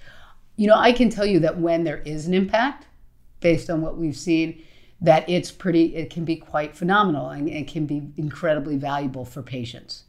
You 0.56 0.68
know, 0.68 0.76
I 0.76 0.92
can 0.92 1.10
tell 1.10 1.26
you 1.26 1.40
that 1.40 1.58
when 1.58 1.84
there 1.84 1.98
is 1.98 2.26
an 2.26 2.34
impact, 2.34 2.85
based 3.46 3.70
on 3.70 3.80
what 3.80 3.96
we've 3.96 4.16
seen, 4.16 4.60
that 5.00 5.22
it's 5.28 5.52
pretty, 5.52 5.94
it 5.94 6.10
can 6.10 6.24
be 6.24 6.34
quite 6.34 6.74
phenomenal 6.74 7.30
and 7.30 7.68
can 7.68 7.86
be 7.86 8.02
incredibly 8.16 8.76
valuable 8.76 9.24
for 9.24 9.40
patients. 9.40 10.02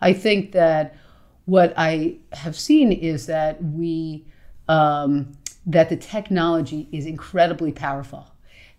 I 0.00 0.14
think 0.14 0.52
that 0.52 0.96
what 1.44 1.74
I 1.76 2.16
have 2.32 2.56
seen 2.56 2.90
is 2.90 3.26
that 3.26 3.62
we, 3.62 4.24
um, 4.66 5.36
that 5.66 5.90
the 5.90 5.96
technology 5.96 6.88
is 6.90 7.04
incredibly 7.04 7.70
powerful 7.70 8.24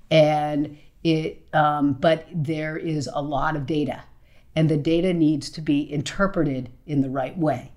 and 0.10 0.79
it, 1.03 1.46
um, 1.53 1.93
but 1.93 2.25
there 2.34 2.75
is 2.75 3.08
a 3.13 3.22
lot 3.22 3.55
of 3.55 3.67
data 3.67 4.01
and 4.55 4.67
the 4.67 4.77
data 4.77 5.13
needs 5.13 5.51
to 5.51 5.62
be 5.62 5.93
interpreted 5.93 6.72
in 6.88 7.01
the 7.01 7.10
right 7.12 7.38
way. 7.38 7.72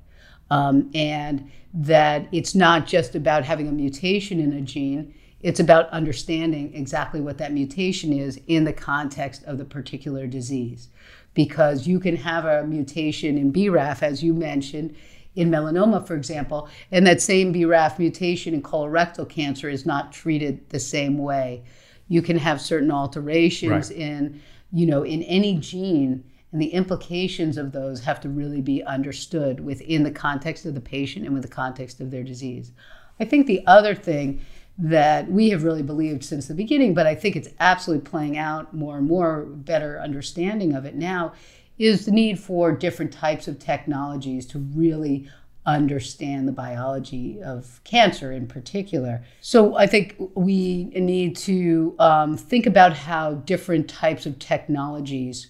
Um, 0.51 0.91
and 0.95 1.51
that 1.75 2.29
it's 2.33 2.55
not 2.55 2.87
just 2.87 3.15
about 3.15 3.45
having 3.45 3.69
a 3.69 3.73
mutation 3.73 4.41
in 4.41 4.55
a 4.55 4.63
gene, 4.63 5.13
it's 5.45 5.61
about 5.61 5.91
understanding 5.91 6.75
exactly 6.75 7.21
what 7.21 7.37
that 7.37 7.53
mutation 7.53 8.15
is 8.15 8.41
in 8.47 8.65
the 8.65 8.73
context 8.73 9.45
of 9.45 9.59
the 9.59 9.65
particular 9.65 10.27
disease. 10.27 10.89
Because 11.35 11.87
you 11.87 12.01
can 12.01 12.17
have 12.17 12.47
a 12.47 12.67
mutation 12.67 13.37
in 13.37 13.53
BRAF, 13.53 14.03
as 14.03 14.25
you 14.25 14.33
mentioned, 14.33 14.97
in 15.37 15.51
melanoma, 15.51 16.07
for 16.07 16.15
example, 16.15 16.71
and 16.91 17.07
that 17.07 17.21
same 17.21 17.53
BRAF 17.53 17.99
mutation 17.99 18.55
in 18.55 18.63
colorectal 18.63 19.29
cancer 19.29 19.69
is 19.69 19.85
not 19.85 20.13
treated 20.13 20.67
the 20.71 20.81
same 20.81 21.19
way. 21.19 21.63
You 22.09 22.23
can 22.23 22.39
have 22.39 22.59
certain 22.59 22.91
alterations 22.91 23.91
right. 23.91 23.99
in, 23.99 24.41
you 24.73 24.87
know, 24.87 25.03
in 25.03 25.23
any 25.25 25.59
gene, 25.59 26.25
and 26.53 26.63
the 26.63 26.73
implications 26.73 27.59
of 27.59 27.73
those 27.73 28.01
have 28.05 28.19
to 28.23 28.31
really 28.31 28.63
be 28.63 28.83
understood 28.85 29.61
within 29.61 30.05
the 30.05 30.11
context 30.11 30.65
of 30.65 30.73
the 30.73 30.81
patient 30.81 31.27
and 31.27 31.35
with 31.35 31.43
the 31.43 31.49
context 31.49 32.01
of 32.01 32.11
their 32.11 32.23
disease. 32.23 32.73
I 33.21 33.27
think 33.27 33.47
the 33.47 33.67
other 33.67 33.95
thing 33.95 34.41
that 34.77 35.31
we 35.31 35.51
have 35.51 35.63
really 35.63 35.83
believed 35.83 36.25
since 36.25 36.49
the 36.49 36.55
beginning, 36.55 36.95
but 36.95 37.07
I 37.07 37.15
think 37.15 37.37
it's 37.37 37.49
absolutely 37.61 38.09
playing 38.09 38.37
out 38.37 38.75
more 38.75 38.99
and 38.99 39.07
more, 39.07 39.45
better 39.45 40.01
understanding 40.01 40.75
of 40.75 40.85
it 40.85 40.95
now, 40.95 41.33
is 41.79 42.07
the 42.07 42.13
need 42.13 42.39
for 42.39 42.73
different 42.73 43.13
types 43.13 43.47
of 43.47 43.59
technologies 43.59 44.47
to 44.47 44.59
really 44.59 45.29
understand 45.67 46.47
the 46.47 46.53
biology 46.53 47.41
of 47.43 47.81
cancer 47.85 48.31
in 48.33 48.47
particular. 48.47 49.25
So 49.41 49.77
I 49.77 49.87
think 49.87 50.17
we 50.35 50.85
need 50.85 51.37
to 51.39 51.95
um, 51.99 52.37
think 52.37 52.67
about 52.67 52.93
how 52.93 53.35
different 53.35 53.89
types 53.89 54.27
of 54.27 54.39
technologies 54.39 55.49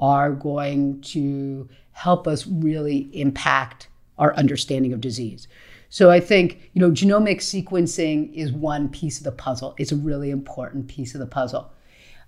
are 0.00 0.32
going 0.32 1.00
to 1.02 1.68
help 1.92 2.26
us 2.26 2.46
really 2.46 3.08
impact 3.12 3.88
our 4.18 4.34
understanding 4.34 4.92
of 4.92 5.00
disease. 5.00 5.46
So 5.94 6.10
I 6.10 6.18
think, 6.18 6.72
you 6.72 6.80
know, 6.80 6.90
genomic 6.90 7.36
sequencing 7.36 8.34
is 8.34 8.50
one 8.50 8.88
piece 8.88 9.18
of 9.18 9.22
the 9.22 9.30
puzzle. 9.30 9.76
It's 9.78 9.92
a 9.92 9.96
really 9.96 10.30
important 10.32 10.88
piece 10.88 11.14
of 11.14 11.20
the 11.20 11.26
puzzle. 11.26 11.70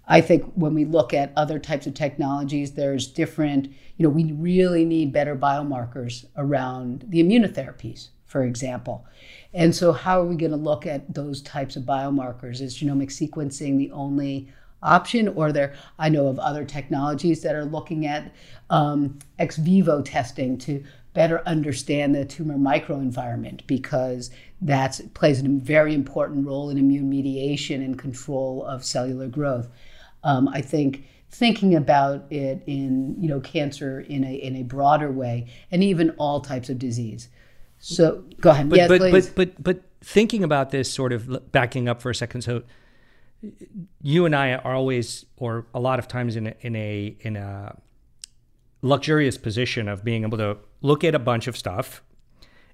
I 0.07 0.21
think 0.21 0.45
when 0.55 0.73
we 0.73 0.85
look 0.85 1.13
at 1.13 1.33
other 1.35 1.59
types 1.59 1.85
of 1.89 1.95
technologies, 1.95 2.75
there's 2.75 3.09
different, 3.09 3.67
you 3.97 4.05
know, 4.05 4.09
we 4.09 4.31
really 4.31 4.85
need 4.85 5.13
better 5.13 5.35
biomarkers 5.35 6.27
around 6.37 7.07
the 7.09 7.21
immunotherapies, 7.21 8.11
for 8.25 8.45
example. 8.45 9.05
And 9.53 9.75
so, 9.75 9.91
how 9.91 10.21
are 10.21 10.27
we 10.27 10.37
going 10.37 10.53
to 10.53 10.57
look 10.57 10.87
at 10.87 11.13
those 11.13 11.43
types 11.43 11.75
of 11.75 11.83
biomarkers? 11.83 12.61
Is 12.61 12.79
genomic 12.79 13.09
sequencing 13.09 13.79
the 13.79 13.91
only 13.91 14.49
option, 14.81 15.27
or 15.27 15.51
there? 15.51 15.75
I 15.99 16.09
know 16.09 16.29
of 16.29 16.39
other 16.39 16.65
technologies 16.65 17.43
that 17.43 17.57
are 17.57 17.65
looking 17.65 18.07
at 18.07 18.33
um, 18.71 19.19
ex 19.41 19.57
vivo 19.57 20.03
testing 20.03 20.57
to 20.59 20.85
better 21.17 21.43
understand 21.47 22.15
the 22.15 22.27
tumor 22.27 22.59
microenvironment 22.59 23.67
because 23.67 24.31
that 24.61 25.01
plays 25.15 25.41
a 25.41 25.49
very 25.49 25.95
important 25.95 26.47
role 26.47 26.69
in 26.69 26.77
immune 26.77 27.09
mediation 27.09 27.83
and 27.83 27.99
control 27.99 28.63
of 28.67 28.85
cellular 28.85 29.27
growth. 29.27 29.71
Um, 30.25 30.47
I 30.47 30.61
think 30.61 31.07
thinking 31.31 31.75
about 31.75 32.31
it 32.31 32.63
in 32.67 33.17
you 33.19 33.29
know 33.29 33.41
cancer 33.41 34.01
in 34.01 34.25
a 34.25 34.35
in 34.35 34.57
a 34.57 34.63
broader 34.63 35.11
way 35.11 35.47
and 35.71 35.83
even 35.83 36.11
all 36.19 36.43
types 36.43 36.69
of 36.69 36.79
disease. 36.79 37.31
So 37.79 38.23
go 38.43 38.51
ahead. 38.51 38.69
But 38.69 38.77
yes, 38.77 38.89
but, 38.89 38.99
please. 38.99 39.31
but 39.31 39.35
but 39.35 39.63
but 39.63 39.83
thinking 40.03 40.45
about 40.45 40.71
this 40.71 40.93
sort 40.93 41.15
of 41.15 41.51
backing 41.51 41.89
up 41.89 42.03
for 42.03 42.11
a 42.11 42.15
second. 42.15 42.43
So 42.43 42.63
you 44.03 44.27
and 44.27 44.37
I 44.37 44.53
are 44.53 44.75
always 44.75 45.25
or 45.39 45.67
a 45.73 45.81
lot 45.81 45.99
of 45.99 46.09
times 46.09 46.37
in 46.37 46.49
a, 46.49 46.55
in 46.61 46.77
a 46.77 47.17
in 47.21 47.37
a 47.37 47.75
luxurious 48.87 49.37
position 49.37 49.89
of 49.89 50.05
being 50.05 50.23
able 50.23 50.39
to 50.39 50.57
look 50.81 51.05
at 51.05 51.15
a 51.15 51.19
bunch 51.19 51.47
of 51.47 51.57
stuff. 51.57 52.03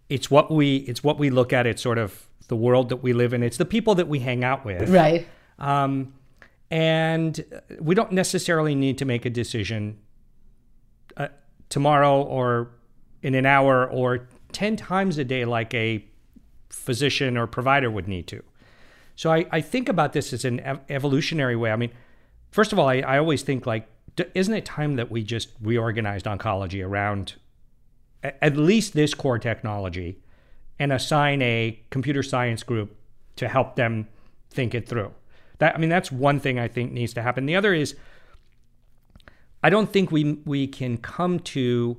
It's 0.08 0.30
what 0.30 0.50
we 0.50 0.76
it's 0.76 1.02
what 1.02 1.18
we 1.18 1.30
look 1.30 1.52
at. 1.52 1.66
It's 1.66 1.82
sort 1.82 1.98
of 1.98 2.28
the 2.48 2.56
world 2.56 2.88
that 2.90 2.96
we 2.96 3.12
live 3.12 3.32
in. 3.32 3.42
It's 3.42 3.56
the 3.56 3.64
people 3.64 3.94
that 3.94 4.08
we 4.08 4.18
hang 4.18 4.44
out 4.44 4.64
with. 4.64 4.88
Right. 4.90 5.26
Um, 5.58 6.14
and 6.70 7.44
we 7.80 7.94
don't 7.94 8.12
necessarily 8.12 8.74
need 8.74 8.98
to 8.98 9.04
make 9.04 9.24
a 9.24 9.30
decision 9.30 9.98
uh, 11.16 11.28
tomorrow 11.68 12.22
or 12.22 12.70
in 13.22 13.34
an 13.34 13.46
hour 13.46 13.86
or 13.90 14.28
10 14.52 14.76
times 14.76 15.18
a 15.18 15.24
day 15.24 15.44
like 15.44 15.72
a 15.74 16.04
physician 16.70 17.36
or 17.36 17.46
provider 17.46 17.90
would 17.90 18.08
need 18.08 18.26
to. 18.28 18.42
So 19.16 19.30
I, 19.30 19.46
I 19.50 19.60
think 19.60 19.88
about 19.88 20.12
this 20.12 20.32
as 20.32 20.44
an 20.44 20.60
ev- 20.60 20.80
evolutionary 20.88 21.56
way. 21.56 21.70
I 21.70 21.76
mean, 21.76 21.92
first 22.50 22.72
of 22.72 22.78
all, 22.78 22.88
I, 22.88 22.96
I 23.00 23.18
always 23.18 23.42
think 23.42 23.66
like 23.66 23.86
isn't 24.34 24.54
it 24.54 24.64
time 24.64 24.96
that 24.96 25.10
we 25.10 25.22
just 25.22 25.50
reorganized 25.60 26.26
oncology 26.26 26.84
around 26.84 27.34
at 28.22 28.56
least 28.56 28.92
this 28.92 29.14
core 29.14 29.38
technology 29.38 30.18
and 30.78 30.92
assign 30.92 31.42
a 31.42 31.80
computer 31.90 32.22
science 32.22 32.62
group 32.62 32.96
to 33.36 33.48
help 33.48 33.76
them 33.76 34.08
think 34.50 34.74
it 34.74 34.88
through? 34.88 35.12
That 35.58 35.74
I 35.74 35.78
mean, 35.78 35.90
that's 35.90 36.12
one 36.12 36.40
thing 36.40 36.58
I 36.58 36.68
think 36.68 36.92
needs 36.92 37.14
to 37.14 37.22
happen. 37.22 37.46
The 37.46 37.56
other 37.56 37.72
is, 37.74 37.96
I 39.62 39.70
don't 39.70 39.92
think 39.92 40.10
we 40.10 40.38
we 40.44 40.66
can 40.66 40.98
come 40.98 41.38
to 41.40 41.98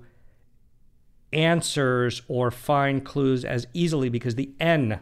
answers 1.32 2.22
or 2.28 2.52
find 2.52 3.04
clues 3.04 3.44
as 3.44 3.66
easily 3.74 4.10
because 4.10 4.36
the 4.36 4.52
N, 4.60 5.00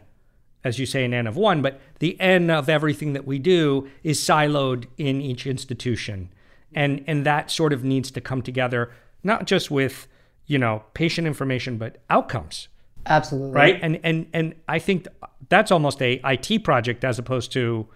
as 0.63 0.79
you 0.79 0.85
say, 0.85 1.03
an 1.03 1.13
N 1.13 1.27
of 1.27 1.35
one, 1.35 1.61
but 1.61 1.79
the 1.99 2.19
N 2.19 2.49
of 2.49 2.69
everything 2.69 3.13
that 3.13 3.25
we 3.25 3.37
do 3.39 3.89
is 4.03 4.19
siloed 4.19 4.85
in 4.97 5.21
each 5.21 5.45
institution. 5.45 6.29
And, 6.73 7.03
and 7.07 7.25
that 7.25 7.51
sort 7.51 7.73
of 7.73 7.83
needs 7.83 8.11
to 8.11 8.21
come 8.21 8.41
together, 8.41 8.91
not 9.23 9.45
just 9.45 9.69
with, 9.69 10.07
you 10.45 10.57
know, 10.57 10.83
patient 10.93 11.27
information, 11.27 11.77
but 11.77 11.97
outcomes. 12.09 12.67
Absolutely. 13.05 13.51
Right. 13.51 13.79
And, 13.81 13.99
and, 14.03 14.27
and 14.33 14.55
I 14.67 14.79
think 14.79 15.07
that's 15.49 15.71
almost 15.71 16.01
a 16.01 16.21
IT 16.23 16.63
project 16.63 17.03
as 17.03 17.19
opposed 17.19 17.51
to, 17.53 17.87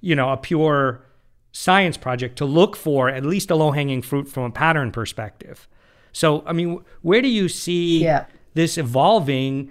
you 0.00 0.14
know, 0.14 0.30
a 0.30 0.36
pure 0.36 1.04
science 1.52 1.96
project 1.96 2.36
to 2.38 2.44
look 2.44 2.76
for 2.76 3.08
at 3.08 3.24
least 3.24 3.50
a 3.50 3.54
low 3.54 3.70
hanging 3.70 4.02
fruit 4.02 4.28
from 4.28 4.44
a 4.44 4.50
pattern 4.50 4.90
perspective. 4.90 5.68
So, 6.12 6.42
I 6.46 6.52
mean, 6.52 6.82
where 7.02 7.22
do 7.22 7.28
you 7.28 7.48
see 7.48 8.04
Yeah. 8.04 8.26
this 8.54 8.76
evolving? 8.76 9.70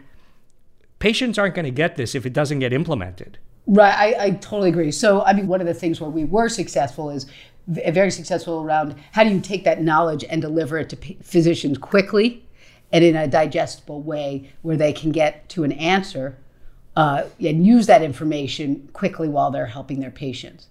Patients 0.99 1.37
aren't 1.37 1.55
going 1.55 1.65
to 1.65 1.71
get 1.71 1.95
this 1.95 2.15
if 2.15 2.25
it 2.25 2.33
doesn't 2.33 2.59
get 2.59 2.73
implemented. 2.73 3.39
Right, 3.67 3.93
I, 3.93 4.25
I 4.25 4.29
totally 4.31 4.69
agree. 4.69 4.91
So, 4.91 5.21
I 5.23 5.33
mean, 5.33 5.47
one 5.47 5.61
of 5.61 5.67
the 5.67 5.73
things 5.73 6.01
where 6.01 6.09
we 6.09 6.25
were 6.25 6.49
successful 6.49 7.09
is 7.09 7.25
v- 7.67 7.89
very 7.91 8.11
successful 8.11 8.61
around 8.61 8.95
how 9.11 9.23
do 9.23 9.29
you 9.29 9.39
take 9.39 9.63
that 9.63 9.81
knowledge 9.81 10.23
and 10.29 10.41
deliver 10.41 10.77
it 10.77 10.89
to 10.89 10.95
p- 10.95 11.17
physicians 11.21 11.77
quickly 11.77 12.45
and 12.91 13.03
in 13.03 13.15
a 13.15 13.27
digestible 13.27 14.01
way 14.01 14.49
where 14.61 14.77
they 14.77 14.91
can 14.91 15.11
get 15.11 15.47
to 15.49 15.63
an 15.63 15.71
answer 15.73 16.37
uh, 16.95 17.23
and 17.39 17.65
use 17.65 17.87
that 17.87 18.01
information 18.01 18.89
quickly 18.93 19.27
while 19.27 19.51
they're 19.51 19.65
helping 19.65 19.99
their 19.99 20.11
patients. 20.11 20.67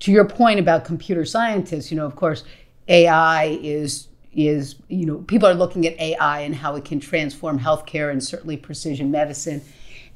To 0.00 0.10
your 0.10 0.24
point 0.24 0.58
about 0.58 0.84
computer 0.84 1.24
scientists, 1.24 1.90
you 1.90 1.96
know, 1.96 2.06
of 2.06 2.16
course, 2.16 2.44
AI 2.88 3.58
is 3.62 4.08
is 4.32 4.76
you 4.88 5.04
know 5.04 5.18
people 5.22 5.48
are 5.48 5.54
looking 5.54 5.86
at 5.86 5.98
AI 6.00 6.40
and 6.40 6.54
how 6.54 6.76
it 6.76 6.84
can 6.84 7.00
transform 7.00 7.58
healthcare 7.58 8.10
and 8.10 8.22
certainly 8.22 8.56
precision 8.56 9.10
medicine, 9.10 9.60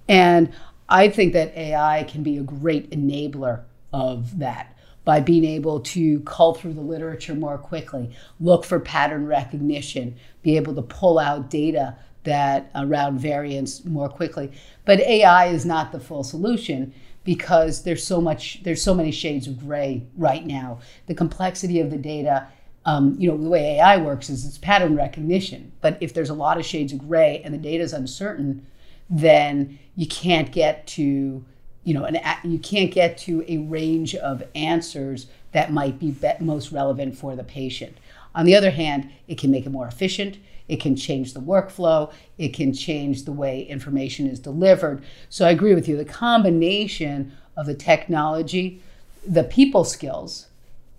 and 0.09 0.52
I 0.88 1.09
think 1.09 1.33
that 1.35 1.54
AI 1.56 2.04
can 2.04 2.23
be 2.23 2.38
a 2.38 2.42
great 2.42 2.90
enabler 2.90 3.62
of 3.92 4.38
that 4.38 4.76
by 5.04 5.20
being 5.20 5.44
able 5.44 5.80
to 5.80 6.20
cull 6.20 6.54
through 6.54 6.73
the 6.73 6.80
literature 6.80 7.34
more 7.34 7.58
quickly, 7.58 8.11
look 8.40 8.64
for 8.64 8.80
pattern 8.80 9.26
recognition, 9.26 10.16
be 10.42 10.56
able 10.56 10.75
to 10.75 10.82
pull 10.82 11.18
out 11.18 11.50
data 11.50 11.96
that 12.25 12.70
around 12.75 13.18
variants 13.18 13.84
more 13.84 14.08
quickly. 14.08 14.50
But 14.84 15.00
AI 15.00 15.46
is 15.46 15.66
not 15.66 15.92
the 15.92 16.00
full 16.00 16.25
solution 16.25 16.94
because 17.23 17.82
there's 17.82 18.06
so 18.06 18.20
much 18.20 18.62
there's 18.62 18.82
so 18.82 18.94
many 18.94 19.11
shades 19.11 19.46
of 19.46 19.61
gray 19.61 20.06
right 20.16 20.44
now. 20.46 20.80
The 21.06 21.14
complexity 21.14 21.80
of 21.80 21.90
the 21.90 21.99
data 21.99 22.49
um, 22.87 23.16
you 23.18 23.30
know, 23.30 23.37
the 23.37 23.49
way 23.49 23.76
AI 23.76 23.96
works 23.96 24.28
is 24.28 24.44
it's 24.44 24.58
pattern 24.58 24.96
recognition. 24.96 25.73
But 25.80 25.96
if 26.00 26.12
there's 26.12 26.30
a 26.30 26.34
lot 26.34 26.58
of 26.58 26.66
shades 26.66 26.92
of 26.92 26.99
gray 26.99 27.40
and 27.44 27.54
the 27.54 27.58
data 27.58 27.82
is 27.82 27.92
uncertain, 27.92 28.66
then 29.08 29.78
you 29.96 30.06
can't 30.06 30.52
get 30.52 30.87
to, 30.88 31.44
you 31.84 31.94
know, 31.94 32.04
an, 32.04 32.18
you 32.42 32.58
can't 32.58 32.90
get 32.90 33.18
to 33.18 33.44
a 33.46 33.58
range 33.58 34.14
of 34.14 34.42
answers 34.54 35.26
that 35.52 35.72
might 35.72 35.98
be, 35.98 36.10
be 36.10 36.32
most 36.40 36.72
relevant 36.72 37.16
for 37.16 37.36
the 37.36 37.44
patient. 37.44 37.96
On 38.34 38.44
the 38.44 38.56
other 38.56 38.70
hand, 38.70 39.10
it 39.28 39.38
can 39.38 39.50
make 39.50 39.66
it 39.66 39.70
more 39.70 39.86
efficient. 39.86 40.38
It 40.66 40.80
can 40.80 40.96
change 40.96 41.34
the 41.34 41.40
workflow. 41.40 42.12
It 42.38 42.48
can 42.48 42.72
change 42.72 43.24
the 43.24 43.32
way 43.32 43.62
information 43.62 44.26
is 44.26 44.40
delivered. 44.40 45.04
So 45.28 45.46
I 45.46 45.50
agree 45.50 45.74
with 45.74 45.86
you. 45.86 45.96
The 45.96 46.04
combination 46.04 47.32
of 47.56 47.66
the 47.66 47.74
technology, 47.74 48.82
the 49.26 49.44
people 49.44 49.84
skills, 49.84 50.48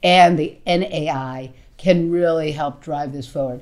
and 0.04 0.38
the 0.38 0.58
NAI 0.66 1.52
can 1.78 2.12
really 2.12 2.52
help 2.52 2.82
drive 2.82 3.12
this 3.12 3.28
forward. 3.28 3.62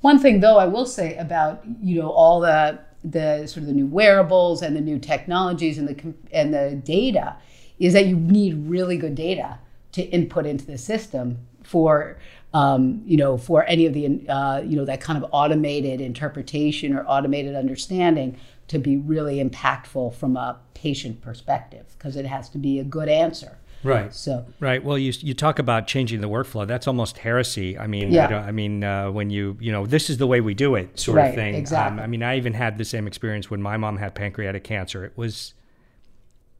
One 0.00 0.18
thing, 0.18 0.40
though, 0.40 0.58
I 0.58 0.66
will 0.66 0.86
say 0.86 1.16
about 1.16 1.62
you 1.80 2.00
know 2.00 2.10
all 2.10 2.40
the 2.40 2.80
the 3.04 3.46
sort 3.46 3.62
of 3.62 3.66
the 3.66 3.72
new 3.72 3.86
wearables 3.86 4.62
and 4.62 4.76
the 4.76 4.80
new 4.80 4.98
technologies 4.98 5.78
and 5.78 5.88
the 5.88 6.14
and 6.32 6.54
the 6.54 6.80
data 6.84 7.36
is 7.78 7.92
that 7.92 8.06
you 8.06 8.16
need 8.16 8.68
really 8.68 8.96
good 8.96 9.14
data 9.14 9.58
to 9.92 10.02
input 10.02 10.46
into 10.46 10.64
the 10.64 10.78
system 10.78 11.38
for 11.62 12.18
um, 12.54 13.02
you 13.04 13.16
know 13.16 13.36
for 13.36 13.64
any 13.64 13.86
of 13.86 13.94
the 13.94 14.28
uh, 14.28 14.60
you 14.60 14.76
know 14.76 14.84
that 14.84 15.00
kind 15.00 15.22
of 15.22 15.28
automated 15.32 16.00
interpretation 16.00 16.94
or 16.94 17.04
automated 17.06 17.54
understanding 17.54 18.38
to 18.68 18.78
be 18.78 18.96
really 18.96 19.42
impactful 19.42 20.14
from 20.14 20.36
a 20.36 20.58
patient 20.74 21.20
perspective 21.20 21.86
because 21.98 22.16
it 22.16 22.24
has 22.24 22.48
to 22.48 22.58
be 22.58 22.78
a 22.78 22.84
good 22.84 23.08
answer. 23.08 23.58
Right. 23.84 24.14
So 24.14 24.46
Right. 24.60 24.82
Well, 24.82 24.96
you 24.98 25.12
you 25.20 25.34
talk 25.34 25.58
about 25.58 25.86
changing 25.86 26.20
the 26.20 26.28
workflow. 26.28 26.66
That's 26.66 26.86
almost 26.86 27.18
heresy. 27.18 27.78
I 27.78 27.86
mean, 27.86 28.12
Yeah. 28.12 28.26
I, 28.26 28.28
don't, 28.28 28.44
I 28.44 28.52
mean, 28.52 28.84
uh, 28.84 29.10
when 29.10 29.30
you 29.30 29.56
you 29.60 29.72
know, 29.72 29.86
this 29.86 30.08
is 30.10 30.18
the 30.18 30.26
way 30.26 30.40
we 30.40 30.54
do 30.54 30.74
it, 30.76 30.98
sort 30.98 31.16
Right, 31.18 31.28
of 31.28 31.34
thing. 31.34 31.54
Um, 31.54 31.60
exactly. 31.60 32.02
I 32.02 32.06
mean, 32.06 32.22
I 32.22 32.36
even 32.36 32.52
had 32.54 32.78
the 32.78 32.84
same 32.84 33.06
experience 33.06 33.50
when 33.50 33.60
my 33.60 33.76
mom 33.76 33.96
had 33.98 34.14
pancreatic 34.14 34.64
cancer. 34.64 35.04
It 35.04 35.12
was 35.16 35.54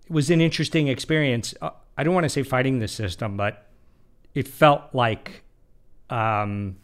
it 0.07 0.13
was 0.13 0.31
an 0.31 0.41
interesting 0.41 0.89
experience. 0.89 1.55
Uh, 1.61 1.71
I 1.97 2.05
don't 2.05 2.15
want 2.15 2.25
to 2.25 2.31
say 2.31 2.43
fighting 2.43 2.79
the 2.81 2.89
system, 2.89 3.37
but 3.37 3.67
it 4.35 4.49
felt 4.49 4.83
like 4.93 5.43
um, 6.11 6.77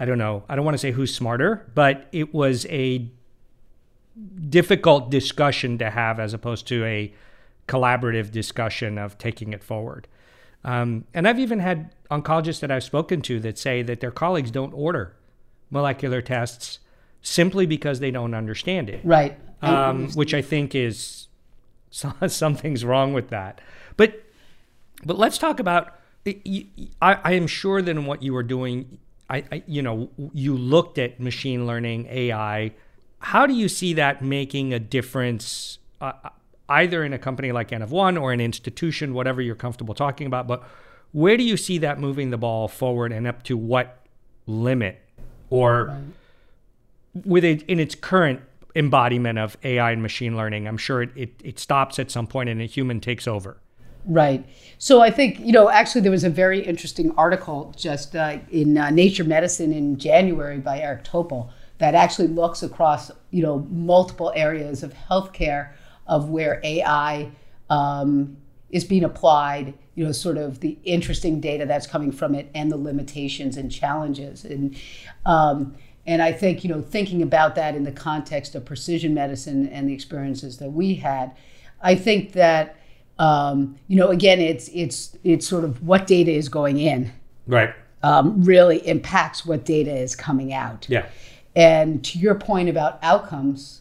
I 0.00 0.04
don't 0.04 0.18
know. 0.18 0.44
I 0.48 0.56
don't 0.56 0.64
want 0.64 0.74
to 0.74 0.78
say 0.78 0.90
who's 0.92 1.14
smarter, 1.14 1.70
but 1.74 2.08
it 2.12 2.32
was 2.34 2.66
a 2.66 3.10
difficult 4.48 5.10
discussion 5.10 5.78
to 5.78 5.90
have 5.90 6.18
as 6.18 6.34
opposed 6.34 6.66
to 6.68 6.84
a 6.84 7.12
collaborative 7.68 8.32
discussion 8.32 8.98
of 8.98 9.18
taking 9.18 9.52
it 9.52 9.62
forward. 9.62 10.08
Um, 10.64 11.04
and 11.14 11.28
I've 11.28 11.38
even 11.38 11.60
had 11.60 11.94
oncologists 12.10 12.60
that 12.60 12.70
I've 12.70 12.82
spoken 12.82 13.22
to 13.22 13.38
that 13.40 13.58
say 13.58 13.82
that 13.82 14.00
their 14.00 14.10
colleagues 14.10 14.50
don't 14.50 14.72
order 14.72 15.14
molecular 15.70 16.22
tests 16.22 16.78
simply 17.22 17.66
because 17.66 18.00
they 18.00 18.10
don't 18.10 18.34
understand 18.34 18.88
it, 18.88 19.00
right. 19.04 19.38
um, 19.62 20.10
which 20.12 20.34
I 20.34 20.42
think 20.42 20.74
is 20.74 21.28
something's 21.90 22.84
wrong 22.84 23.12
with 23.12 23.28
that. 23.28 23.60
But 23.96 24.24
but 25.04 25.18
let's 25.18 25.38
talk 25.38 25.60
about. 25.60 25.94
I, 26.26 26.66
I 27.00 27.32
am 27.32 27.46
sure 27.46 27.80
that 27.80 27.90
in 27.90 28.04
what 28.04 28.22
you 28.22 28.34
were 28.34 28.42
doing, 28.42 28.98
I, 29.30 29.44
I 29.50 29.62
you 29.66 29.82
know 29.82 30.10
you 30.32 30.56
looked 30.56 30.98
at 30.98 31.20
machine 31.20 31.66
learning 31.66 32.06
AI. 32.10 32.72
How 33.20 33.46
do 33.46 33.54
you 33.54 33.68
see 33.68 33.94
that 33.94 34.22
making 34.22 34.72
a 34.72 34.78
difference? 34.78 35.78
Uh, 36.00 36.12
either 36.68 37.04
in 37.04 37.12
a 37.12 37.18
company 37.18 37.52
like 37.52 37.72
N 37.72 37.82
of 37.82 37.92
One 37.92 38.16
or 38.16 38.32
an 38.32 38.40
institution, 38.40 39.14
whatever 39.14 39.40
you're 39.40 39.54
comfortable 39.54 39.94
talking 39.94 40.26
about. 40.26 40.46
But 40.46 40.62
where 41.12 41.36
do 41.36 41.42
you 41.42 41.56
see 41.56 41.78
that 41.78 41.98
moving 41.98 42.30
the 42.30 42.38
ball 42.38 42.68
forward, 42.68 43.12
and 43.12 43.26
up 43.26 43.42
to 43.44 43.56
what 43.56 44.04
limit, 44.46 45.00
or 45.50 45.98
with 47.24 47.44
it 47.44 47.62
in 47.62 47.80
its 47.80 47.94
current 47.94 48.40
embodiment 48.74 49.38
of 49.38 49.56
AI 49.64 49.92
and 49.92 50.02
machine 50.02 50.36
learning? 50.36 50.68
I'm 50.68 50.78
sure 50.78 51.02
it, 51.02 51.10
it, 51.16 51.32
it 51.42 51.58
stops 51.58 51.98
at 51.98 52.10
some 52.10 52.26
point 52.26 52.48
and 52.48 52.60
a 52.60 52.66
human 52.66 53.00
takes 53.00 53.26
over. 53.26 53.58
Right. 54.04 54.46
So 54.78 55.02
I 55.02 55.10
think, 55.10 55.38
you 55.40 55.52
know, 55.52 55.68
actually, 55.68 56.00
there 56.00 56.10
was 56.10 56.24
a 56.24 56.30
very 56.30 56.60
interesting 56.60 57.12
article 57.16 57.74
just 57.76 58.16
uh, 58.16 58.38
in 58.50 58.78
uh, 58.78 58.90
Nature 58.90 59.24
Medicine 59.24 59.72
in 59.72 59.98
January 59.98 60.58
by 60.58 60.80
Eric 60.80 61.04
Topol 61.04 61.50
that 61.78 61.94
actually 61.94 62.28
looks 62.28 62.62
across, 62.62 63.10
you 63.30 63.42
know, 63.42 63.66
multiple 63.70 64.32
areas 64.34 64.82
of 64.82 64.94
healthcare 64.94 65.72
of 66.08 66.30
where 66.30 66.60
AI 66.64 67.30
um, 67.70 68.36
is 68.70 68.84
being 68.84 69.04
applied, 69.04 69.74
you 69.94 70.04
know, 70.04 70.12
sort 70.12 70.36
of 70.38 70.60
the 70.60 70.78
interesting 70.84 71.40
data 71.40 71.66
that's 71.66 71.86
coming 71.86 72.10
from 72.12 72.34
it 72.34 72.50
and 72.54 72.70
the 72.70 72.76
limitations 72.76 73.56
and 73.56 73.70
challenges. 73.70 74.44
And, 74.44 74.76
um, 75.26 75.74
and 76.06 76.22
I 76.22 76.32
think, 76.32 76.64
you 76.64 76.70
know, 76.70 76.80
thinking 76.80 77.22
about 77.22 77.54
that 77.56 77.74
in 77.74 77.84
the 77.84 77.92
context 77.92 78.54
of 78.54 78.64
precision 78.64 79.14
medicine 79.14 79.68
and 79.68 79.88
the 79.88 79.92
experiences 79.92 80.58
that 80.58 80.70
we 80.70 80.94
had, 80.94 81.36
I 81.82 81.94
think 81.94 82.32
that 82.32 82.76
um, 83.18 83.76
you 83.88 83.96
know, 83.96 84.08
again, 84.08 84.40
it's 84.40 84.68
it's 84.72 85.16
it's 85.24 85.46
sort 85.46 85.64
of 85.64 85.82
what 85.82 86.06
data 86.06 86.30
is 86.30 86.48
going 86.48 86.78
in 86.78 87.12
Right. 87.46 87.74
um, 88.02 88.44
really 88.44 88.86
impacts 88.86 89.44
what 89.44 89.64
data 89.64 89.94
is 89.94 90.14
coming 90.14 90.52
out. 90.52 90.86
Yeah. 90.88 91.06
And 91.56 92.04
to 92.04 92.18
your 92.18 92.36
point 92.36 92.68
about 92.68 92.98
outcomes 93.02 93.77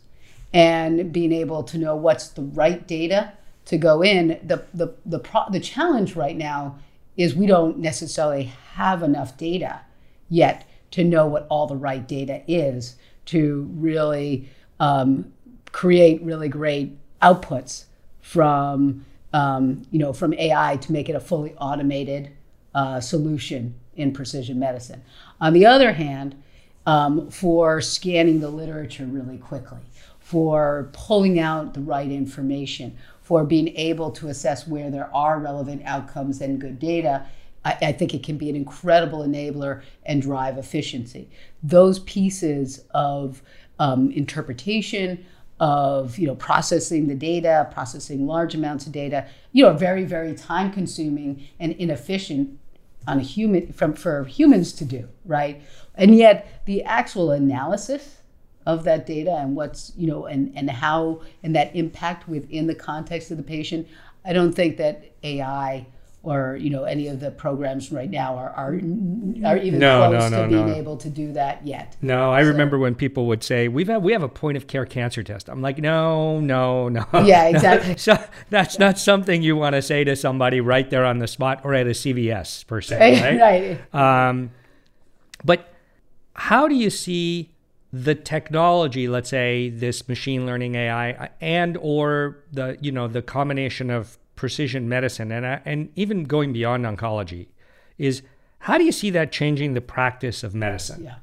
and 0.53 1.11
being 1.11 1.31
able 1.31 1.63
to 1.63 1.77
know 1.77 1.95
what's 1.95 2.29
the 2.29 2.41
right 2.41 2.87
data 2.87 3.33
to 3.65 3.77
go 3.77 4.01
in, 4.01 4.39
the 4.43 4.63
the 4.73 4.93
the 5.05 5.19
pro- 5.19 5.49
the 5.51 5.59
challenge 5.59 6.15
right 6.15 6.37
now 6.37 6.77
is 7.17 7.35
we 7.35 7.45
don't 7.45 7.79
necessarily 7.79 8.43
have 8.73 9.03
enough 9.03 9.37
data 9.37 9.81
yet 10.29 10.65
to 10.91 11.03
know 11.03 11.25
what 11.27 11.47
all 11.49 11.67
the 11.67 11.75
right 11.75 12.07
data 12.07 12.43
is 12.47 12.95
to 13.25 13.69
really 13.75 14.49
um, 14.79 15.33
create 15.71 16.21
really 16.21 16.47
great 16.47 16.97
outputs 17.21 17.85
from 18.21 19.05
um, 19.33 19.83
you 19.91 19.99
know 19.99 20.13
from 20.13 20.33
AI 20.33 20.77
to 20.77 20.91
make 20.91 21.09
it 21.09 21.15
a 21.15 21.19
fully 21.19 21.53
automated 21.55 22.31
uh, 22.73 23.01
solution 23.01 23.75
in 23.95 24.13
precision 24.13 24.59
medicine. 24.59 25.01
On 25.41 25.53
the 25.53 25.65
other 25.65 25.93
hand, 25.93 26.41
um, 26.85 27.29
for 27.29 27.81
scanning 27.81 28.39
the 28.39 28.49
literature 28.49 29.05
really 29.05 29.37
quickly, 29.37 29.79
for 30.27 30.89
pulling 30.91 31.39
out 31.39 31.73
the 31.73 31.79
right 31.79 32.11
information, 32.11 32.97
for 33.21 33.45
being 33.45 33.69
able 33.77 34.11
to 34.11 34.27
assess 34.27 34.67
where 34.67 34.91
there 34.91 35.09
are 35.15 35.39
relevant 35.39 35.81
outcomes 35.85 36.41
and 36.41 36.59
good 36.59 36.77
data, 36.77 37.25
I, 37.63 37.77
I 37.81 37.91
think 37.93 38.13
it 38.13 38.23
can 38.23 38.37
be 38.37 38.49
an 38.49 38.55
incredible 38.57 39.19
enabler 39.19 39.83
and 40.05 40.21
drive 40.21 40.57
efficiency. 40.57 41.29
Those 41.63 41.99
pieces 41.99 42.83
of 42.93 43.41
um, 43.79 44.11
interpretation, 44.11 45.25
of 45.61 46.19
you 46.19 46.27
know 46.27 46.35
processing 46.35 47.07
the 47.07 47.15
data, 47.15 47.69
processing 47.71 48.27
large 48.27 48.53
amounts 48.53 48.85
of 48.85 48.91
data, 48.91 49.27
you 49.53 49.63
know, 49.63 49.71
very 49.71 50.03
very 50.03 50.35
time 50.35 50.73
consuming 50.73 51.47
and 51.57 51.71
inefficient 51.71 52.59
on 53.07 53.17
a 53.17 53.23
human 53.23 53.71
from 53.71 53.93
for 53.93 54.25
humans 54.25 54.73
to 54.73 54.83
do, 54.83 55.07
right? 55.23 55.61
And 55.95 56.13
yet 56.13 56.63
the 56.65 56.83
actual 56.83 57.31
analysis 57.31 58.17
of 58.67 58.83
that 58.83 59.05
data 59.05 59.31
and 59.31 59.55
what's 59.55 59.93
you 59.95 60.05
know 60.05 60.25
and 60.25 60.51
and 60.55 60.69
how 60.69 61.21
and 61.41 61.55
that 61.55 61.73
impact 61.73 62.27
within 62.27 62.67
the 62.67 62.75
context 62.75 63.31
of 63.31 63.37
the 63.37 63.43
patient, 63.43 63.87
I 64.25 64.33
don't 64.33 64.51
think 64.51 64.75
that 64.77 65.09
AI 65.23 65.87
or 66.21 66.57
you 66.59 66.69
know 66.69 66.83
any 66.83 67.07
of 67.07 67.21
the 67.21 67.31
programs 67.31 67.93
right 67.93 68.09
now 68.09 68.35
are 68.35 68.49
are, 68.49 68.73
are 69.45 69.57
even 69.57 69.79
no, 69.79 70.09
close 70.09 70.29
no, 70.29 70.29
no, 70.29 70.43
to 70.43 70.47
being 70.49 70.77
able 70.77 70.97
to 70.97 71.09
do 71.09 71.31
that 71.31 71.65
yet. 71.65 71.95
No, 72.01 72.29
I 72.29 72.43
so. 72.43 72.49
remember 72.49 72.77
when 72.77 72.93
people 72.93 73.25
would 73.27 73.41
say 73.41 73.69
we've 73.69 73.87
had, 73.87 74.03
we 74.03 74.11
have 74.11 74.21
a 74.21 74.27
point 74.27 74.57
of 74.57 74.67
care 74.67 74.85
cancer 74.85 75.23
test. 75.23 75.47
I'm 75.47 75.61
like, 75.61 75.77
no, 75.77 76.41
no, 76.41 76.89
no. 76.89 77.05
Yeah, 77.23 77.45
exactly. 77.45 77.95
so 77.97 78.21
that's 78.49 78.77
not 78.77 78.99
something 78.99 79.41
you 79.41 79.55
want 79.55 79.75
to 79.75 79.81
say 79.81 80.03
to 80.03 80.17
somebody 80.17 80.59
right 80.59 80.89
there 80.89 81.05
on 81.05 81.19
the 81.19 81.27
spot 81.27 81.61
or 81.63 81.73
at 81.73 81.87
a 81.87 81.91
CVS 81.91 82.67
per 82.67 82.81
se, 82.81 83.39
right? 83.39 83.79
right. 83.93 84.27
Um, 84.27 84.51
but 85.45 85.73
how 86.33 86.67
do 86.67 86.75
you 86.75 86.89
see 86.89 87.53
the 88.03 88.15
technology, 88.15 89.07
let's 89.07 89.29
say 89.29 89.69
this 89.69 90.07
machine 90.07 90.45
learning 90.45 90.75
AI 90.75 91.29
and 91.41 91.77
or 91.81 92.37
the 92.51 92.77
you 92.81 92.91
know 92.91 93.07
the 93.07 93.21
combination 93.21 93.89
of 93.89 94.17
precision 94.35 94.87
medicine 94.87 95.31
and, 95.31 95.61
and 95.65 95.89
even 95.95 96.23
going 96.23 96.53
beyond 96.53 96.85
oncology 96.85 97.47
is 97.97 98.21
how 98.59 98.77
do 98.77 98.83
you 98.83 98.91
see 98.91 99.09
that 99.09 99.31
changing 99.31 99.73
the 99.73 99.81
practice 99.81 100.43
of 100.43 100.53
medicine? 100.53 101.03
Yeah. 101.05 101.15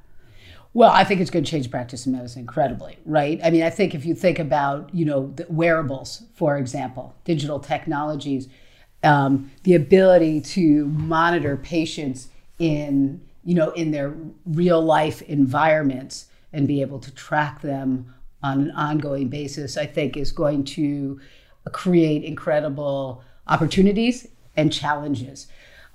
Well, 0.73 0.91
I 0.91 1.05
think 1.05 1.21
it's 1.21 1.31
going 1.31 1.45
to 1.45 1.51
change 1.51 1.71
practice 1.71 2.05
of 2.07 2.13
medicine 2.13 2.41
incredibly, 2.41 2.99
right? 3.05 3.39
I 3.45 3.51
mean, 3.51 3.63
I 3.63 3.71
think 3.71 3.95
if 3.95 4.05
you 4.05 4.15
think 4.15 4.41
about, 4.41 4.93
you 4.93 5.05
know, 5.05 5.33
wearables, 5.49 6.25
for 6.35 6.57
example, 6.59 7.15
digital 7.25 7.61
technologies, 7.61 8.49
um, 9.05 9.53
the 9.63 9.75
ability 9.75 10.41
to 10.41 10.87
monitor 10.87 11.57
patients 11.57 12.29
in, 12.59 13.21
you 13.45 13.55
know, 13.55 13.71
in 13.71 13.93
their 13.93 14.15
real 14.47 14.83
life 14.83 15.23
environments 15.23 16.27
and 16.55 16.67
be 16.67 16.81
able 16.81 16.99
to 17.01 17.15
track 17.15 17.61
them 17.61 18.15
on 18.43 18.61
an 18.61 18.71
ongoing 18.73 19.29
basis, 19.29 19.77
I 19.77 19.87
think 19.87 20.17
is 20.17 20.33
going 20.33 20.65
to 20.65 21.21
create 21.73 22.25
incredible 22.25 23.23
opportunities 23.47 24.29
and 24.57 24.73
challenges. 24.73 25.49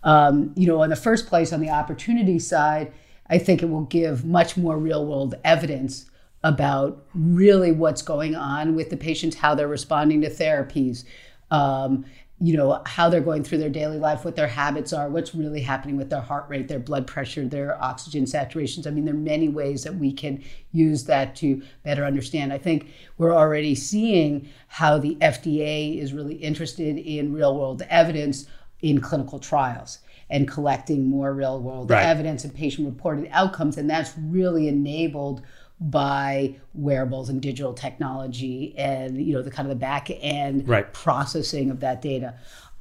Um, 0.04 0.54
you 0.56 0.67
know, 0.67 0.82
in 0.84 0.89
the 0.89 0.95
first 0.95 1.28
place, 1.28 1.54
on 1.54 1.60
the 1.60 1.69
opportunity 1.69 2.39
side, 2.39 2.91
I 3.30 3.38
think 3.38 3.62
it 3.62 3.69
will 3.69 3.86
give 3.86 4.26
much 4.26 4.58
more 4.58 4.78
real 4.78 5.06
world 5.06 5.36
evidence 5.43 6.10
about 6.43 7.06
really 7.13 7.72
what's 7.72 8.02
going 8.02 8.36
on 8.36 8.76
with 8.76 8.89
the 8.89 8.98
patients, 8.98 9.36
how 9.36 9.54
they're 9.56 9.67
responding 9.67 10.22
to 10.22 10.30
therapies, 10.30 11.04
um, 11.52 12.06
you 12.41 12.56
know 12.56 12.82
how 12.86 13.10
they're 13.10 13.19
going 13.19 13.43
through 13.43 13.58
their 13.58 13.69
daily 13.69 13.97
life 13.97 14.23
what 14.23 14.36
their 14.36 14.47
habits 14.47 14.93
are 14.93 15.10
what's 15.10 15.36
really 15.36 15.62
happening 15.62 15.97
with 15.97 16.10
their 16.10 16.21
heart 16.21 16.45
rate 16.47 16.67
their 16.67 16.80
blood 16.80 17.06
pressure 17.06 17.45
their 17.45 17.82
oxygen 17.84 18.23
saturations 18.23 18.88
i 18.88 18.89
mean 18.89 19.06
there 19.06 19.13
are 19.13 19.17
many 19.17 19.49
ways 19.49 19.84
that 19.84 19.95
we 19.95 20.12
can 20.12 20.41
use 20.71 21.06
that 21.06 21.36
to 21.36 21.62
better 21.84 22.06
understand 22.06 22.54
i 22.54 22.58
think 22.58 22.88
we're 23.17 23.36
already 23.36 23.75
seeing 23.75 24.47
how 24.67 24.97
the 24.97 25.15
fda 25.15 26.02
is 26.02 26.13
really 26.13 26.36
interested 26.36 26.97
in 26.97 27.34
real 27.34 27.58
world 27.58 27.82
evidence 27.89 28.45
in 28.82 29.02
clinical 29.02 29.39
trials 29.39 29.99
and 30.30 30.47
collecting 30.47 31.10
more 31.10 31.34
real 31.34 31.60
world 31.60 31.89
right. 31.89 32.06
evidence 32.06 32.43
and 32.43 32.56
patient 32.56 32.88
reported 32.88 33.28
outcomes 33.32 33.78
and 33.78 33.89
that's 33.89 34.13
really 34.17 34.67
enabled 34.67 35.41
by 35.80 36.56
wearables 36.74 37.30
and 37.30 37.42
digital 37.42 37.74
technology 37.74 38.74
and 38.78 39.26
you 39.26 39.34
know 39.34 39.42
the 39.42 39.52
kind 39.52 39.65
of 39.65 39.70
the 39.70 39.80
back 39.80 40.10
end 40.10 40.68
right. 40.68 40.92
processing 40.94 41.72
of 41.72 41.80
that 41.80 42.02
data. 42.02 42.36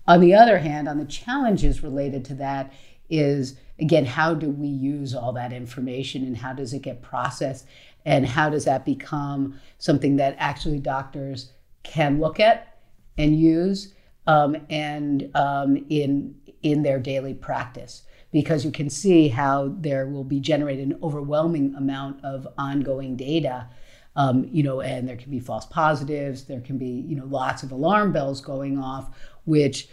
On 0.06 0.20
the 0.20 0.34
other 0.34 0.58
hand, 0.58 0.88
on 0.88 0.98
the 0.98 1.04
challenges 1.04 1.82
related 1.82 2.24
to 2.26 2.34
that 2.34 2.72
is 3.08 3.56
again 3.78 4.04
how 4.04 4.34
do 4.34 4.50
we 4.50 4.68
use 4.68 5.14
all 5.14 5.32
that 5.32 5.52
information 5.52 6.24
and 6.24 6.36
how 6.36 6.52
does 6.52 6.74
it 6.74 6.82
get 6.82 7.00
processed 7.00 7.66
and 8.04 8.26
how 8.26 8.48
does 8.48 8.64
that 8.64 8.84
become 8.84 9.58
something 9.78 10.16
that 10.16 10.34
actually 10.38 10.78
doctors 10.78 11.52
can 11.82 12.20
look 12.20 12.40
at 12.40 12.78
and 13.16 13.38
use 13.38 13.94
um, 14.26 14.56
and 14.68 15.30
um, 15.34 15.76
in 15.88 16.34
in 16.62 16.82
their 16.82 16.98
daily 16.98 17.34
practice 17.34 18.02
because 18.32 18.64
you 18.64 18.70
can 18.70 18.90
see 18.90 19.28
how 19.28 19.74
there 19.78 20.06
will 20.06 20.24
be 20.24 20.40
generated 20.40 20.88
an 20.88 20.98
overwhelming 21.02 21.74
amount 21.74 22.22
of 22.24 22.46
ongoing 22.58 23.16
data. 23.16 23.68
Um, 24.16 24.48
you 24.50 24.62
know, 24.62 24.80
and 24.80 25.08
there 25.08 25.16
can 25.16 25.30
be 25.30 25.38
false 25.38 25.64
positives. 25.66 26.44
There 26.44 26.60
can 26.60 26.76
be, 26.76 27.04
you 27.06 27.16
know, 27.16 27.26
lots 27.26 27.62
of 27.62 27.70
alarm 27.70 28.12
bells 28.12 28.40
going 28.40 28.78
off, 28.78 29.16
which 29.44 29.88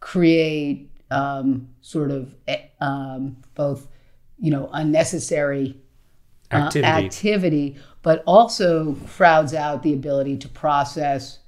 create 0.00 0.90
um, 1.10 1.68
sort 1.80 2.10
of 2.10 2.34
eh, 2.46 2.62
um, 2.80 3.36
both, 3.54 3.88
you 4.38 4.50
know, 4.50 4.70
unnecessary 4.72 5.76
uh, 6.50 6.56
activity. 6.56 6.86
activity, 6.86 7.76
but 8.02 8.22
also 8.26 8.94
crowds 9.06 9.52
out 9.54 9.82
the 9.82 9.92
ability 9.92 10.38
to 10.38 10.48
process, 10.48 11.40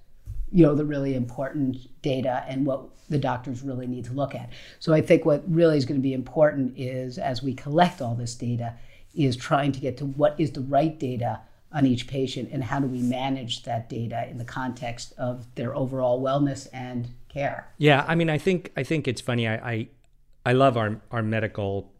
you 0.53 0.65
know, 0.65 0.75
the 0.75 0.85
really 0.85 1.15
important 1.15 1.77
data 2.03 2.45
and 2.49 2.67
what 2.67 2.83
the 3.09 3.19
doctors 3.19 3.63
really 3.63 3.87
need 3.87 4.05
to 4.05 4.13
look 4.13 4.35
at. 4.35 4.51
So 4.79 4.93
I 4.93 5.01
think 5.01 5.25
what 5.25 5.43
really 5.49 5.77
is 5.77 5.85
going 5.85 5.99
to 5.99 6.03
be 6.03 6.13
important 6.13 6.79
is 6.79 7.19
as 7.19 7.43
we 7.43 7.55
collect 7.55 8.01
all 8.01 8.15
this 8.15 8.35
data, 8.35 8.75
is 9.15 9.37
trying 9.37 9.73
to 9.73 9.81
get 9.81 9.97
to 9.97 10.07
what 10.07 10.39
is 10.39 10.53
the 10.53 10.61
right 10.61 10.99
data 10.99 11.41
on 11.73 11.87
each 11.87 12.07
patient 12.07 12.49
and 12.53 12.65
how 12.65 12.81
do 12.81 12.87
we 12.87 13.01
manage 13.01 13.63
that 13.65 13.89
data 13.89 14.29
in 14.29 14.39
the 14.39 14.45
context 14.45 15.13
of 15.19 15.47
their 15.55 15.75
overall 15.75 16.21
wellness 16.21 16.69
and 16.73 17.09
care. 17.29 17.69
Yeah, 17.79 18.05
I 18.09 18.15
mean, 18.15 18.29
I 18.29 18.39
think 18.39 18.73
I 18.77 18.83
think 18.83 19.07
it's 19.07 19.21
funny. 19.21 19.47
I 19.47 19.55
I, 19.55 19.89
I 20.47 20.53
love 20.53 20.77
our 20.77 21.01
our 21.11 21.23
medical, 21.23 21.93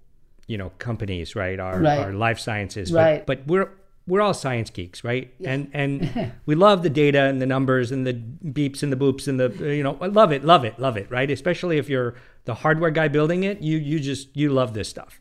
you 0.47 0.59
know, 0.59 0.71
companies, 0.79 1.37
right? 1.37 1.59
Our 1.59 1.81
right. 1.81 1.99
our 1.99 2.13
life 2.13 2.39
sciences, 2.39 2.93
right? 2.93 3.25
But, 3.27 3.47
but 3.47 3.47
we're 3.47 3.69
we're 4.11 4.21
all 4.21 4.35
science 4.35 4.69
geeks, 4.71 5.05
right? 5.05 5.33
Yeah. 5.39 5.53
And 5.53 5.71
and 5.73 6.33
we 6.47 6.55
love 6.55 6.83
the 6.83 6.91
data 6.91 7.23
and 7.23 7.41
the 7.41 7.47
numbers 7.47 7.93
and 7.93 8.07
the 8.07 8.15
beeps 8.15 8.83
and 8.83 8.93
the 8.93 8.97
boops 8.97 9.29
and 9.29 9.41
the 9.41 9.49
you 9.75 9.83
know, 9.83 9.97
I 10.01 10.07
love 10.07 10.33
it, 10.33 10.45
love 10.45 10.65
it, 10.65 10.79
love 10.79 10.97
it, 10.97 11.11
right? 11.11 11.31
Especially 11.31 11.79
if 11.79 11.89
you're 11.89 12.17
the 12.45 12.55
hardware 12.55 12.91
guy 12.91 13.09
building 13.09 13.45
it, 13.45 13.61
you 13.61 13.79
you 13.79 14.01
just 14.01 14.37
you 14.37 14.51
love 14.51 14.75
this 14.75 14.89
stuff. 14.89 15.21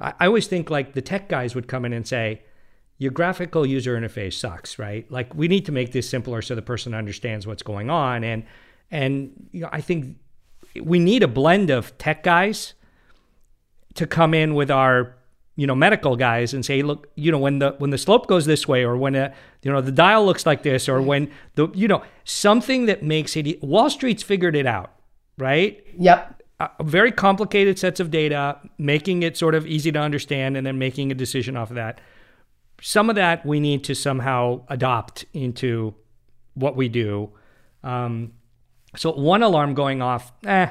I, 0.00 0.14
I 0.18 0.26
always 0.26 0.46
think 0.46 0.70
like 0.70 0.94
the 0.94 1.02
tech 1.02 1.28
guys 1.28 1.54
would 1.54 1.68
come 1.68 1.84
in 1.84 1.92
and 1.92 2.08
say, 2.08 2.42
your 2.98 3.10
graphical 3.10 3.66
user 3.66 3.98
interface 3.98 4.34
sucks, 4.34 4.78
right? 4.78 5.10
Like 5.10 5.34
we 5.34 5.48
need 5.48 5.66
to 5.66 5.72
make 5.72 5.92
this 5.92 6.08
simpler 6.08 6.40
so 6.40 6.54
the 6.54 6.62
person 6.62 6.94
understands 6.94 7.46
what's 7.46 7.62
going 7.62 7.90
on. 7.90 8.24
And 8.24 8.44
and 8.90 9.48
you 9.52 9.60
know, 9.60 9.68
I 9.72 9.80
think 9.80 10.16
we 10.80 10.98
need 10.98 11.22
a 11.22 11.28
blend 11.28 11.70
of 11.70 11.96
tech 11.98 12.22
guys 12.22 12.74
to 13.94 14.06
come 14.06 14.32
in 14.32 14.54
with 14.54 14.70
our 14.70 15.16
you 15.56 15.66
know 15.66 15.74
medical 15.74 16.16
guys 16.16 16.54
and 16.54 16.64
say 16.64 16.82
look 16.82 17.10
you 17.14 17.30
know 17.30 17.38
when 17.38 17.58
the 17.58 17.74
when 17.78 17.90
the 17.90 17.98
slope 17.98 18.26
goes 18.26 18.46
this 18.46 18.66
way 18.66 18.82
or 18.84 18.96
when 18.96 19.14
a, 19.14 19.32
you 19.62 19.70
know 19.70 19.80
the 19.80 19.92
dial 19.92 20.24
looks 20.24 20.46
like 20.46 20.62
this 20.62 20.88
or 20.88 21.02
when 21.02 21.30
the 21.56 21.68
you 21.74 21.86
know 21.86 22.02
something 22.24 22.86
that 22.86 23.02
makes 23.02 23.36
it 23.36 23.62
wall 23.62 23.90
street's 23.90 24.22
figured 24.22 24.56
it 24.56 24.66
out 24.66 24.92
right? 25.38 25.84
Yep. 25.98 26.42
Uh, 26.60 26.68
very 26.82 27.10
complicated 27.10 27.78
sets 27.78 28.00
of 28.00 28.10
data 28.10 28.58
making 28.78 29.22
it 29.22 29.36
sort 29.36 29.54
of 29.54 29.66
easy 29.66 29.90
to 29.90 29.98
understand 29.98 30.56
and 30.56 30.66
then 30.66 30.78
making 30.78 31.10
a 31.10 31.14
decision 31.14 31.56
off 31.56 31.70
of 31.70 31.76
that. 31.76 32.00
Some 32.80 33.10
of 33.10 33.16
that 33.16 33.44
we 33.44 33.60
need 33.60 33.84
to 33.84 33.94
somehow 33.94 34.62
adopt 34.68 35.24
into 35.32 35.94
what 36.54 36.76
we 36.76 36.88
do. 36.88 37.30
Um, 37.82 38.32
so 38.96 39.12
one 39.12 39.42
alarm 39.42 39.74
going 39.74 40.02
off 40.02 40.32
eh 40.46 40.68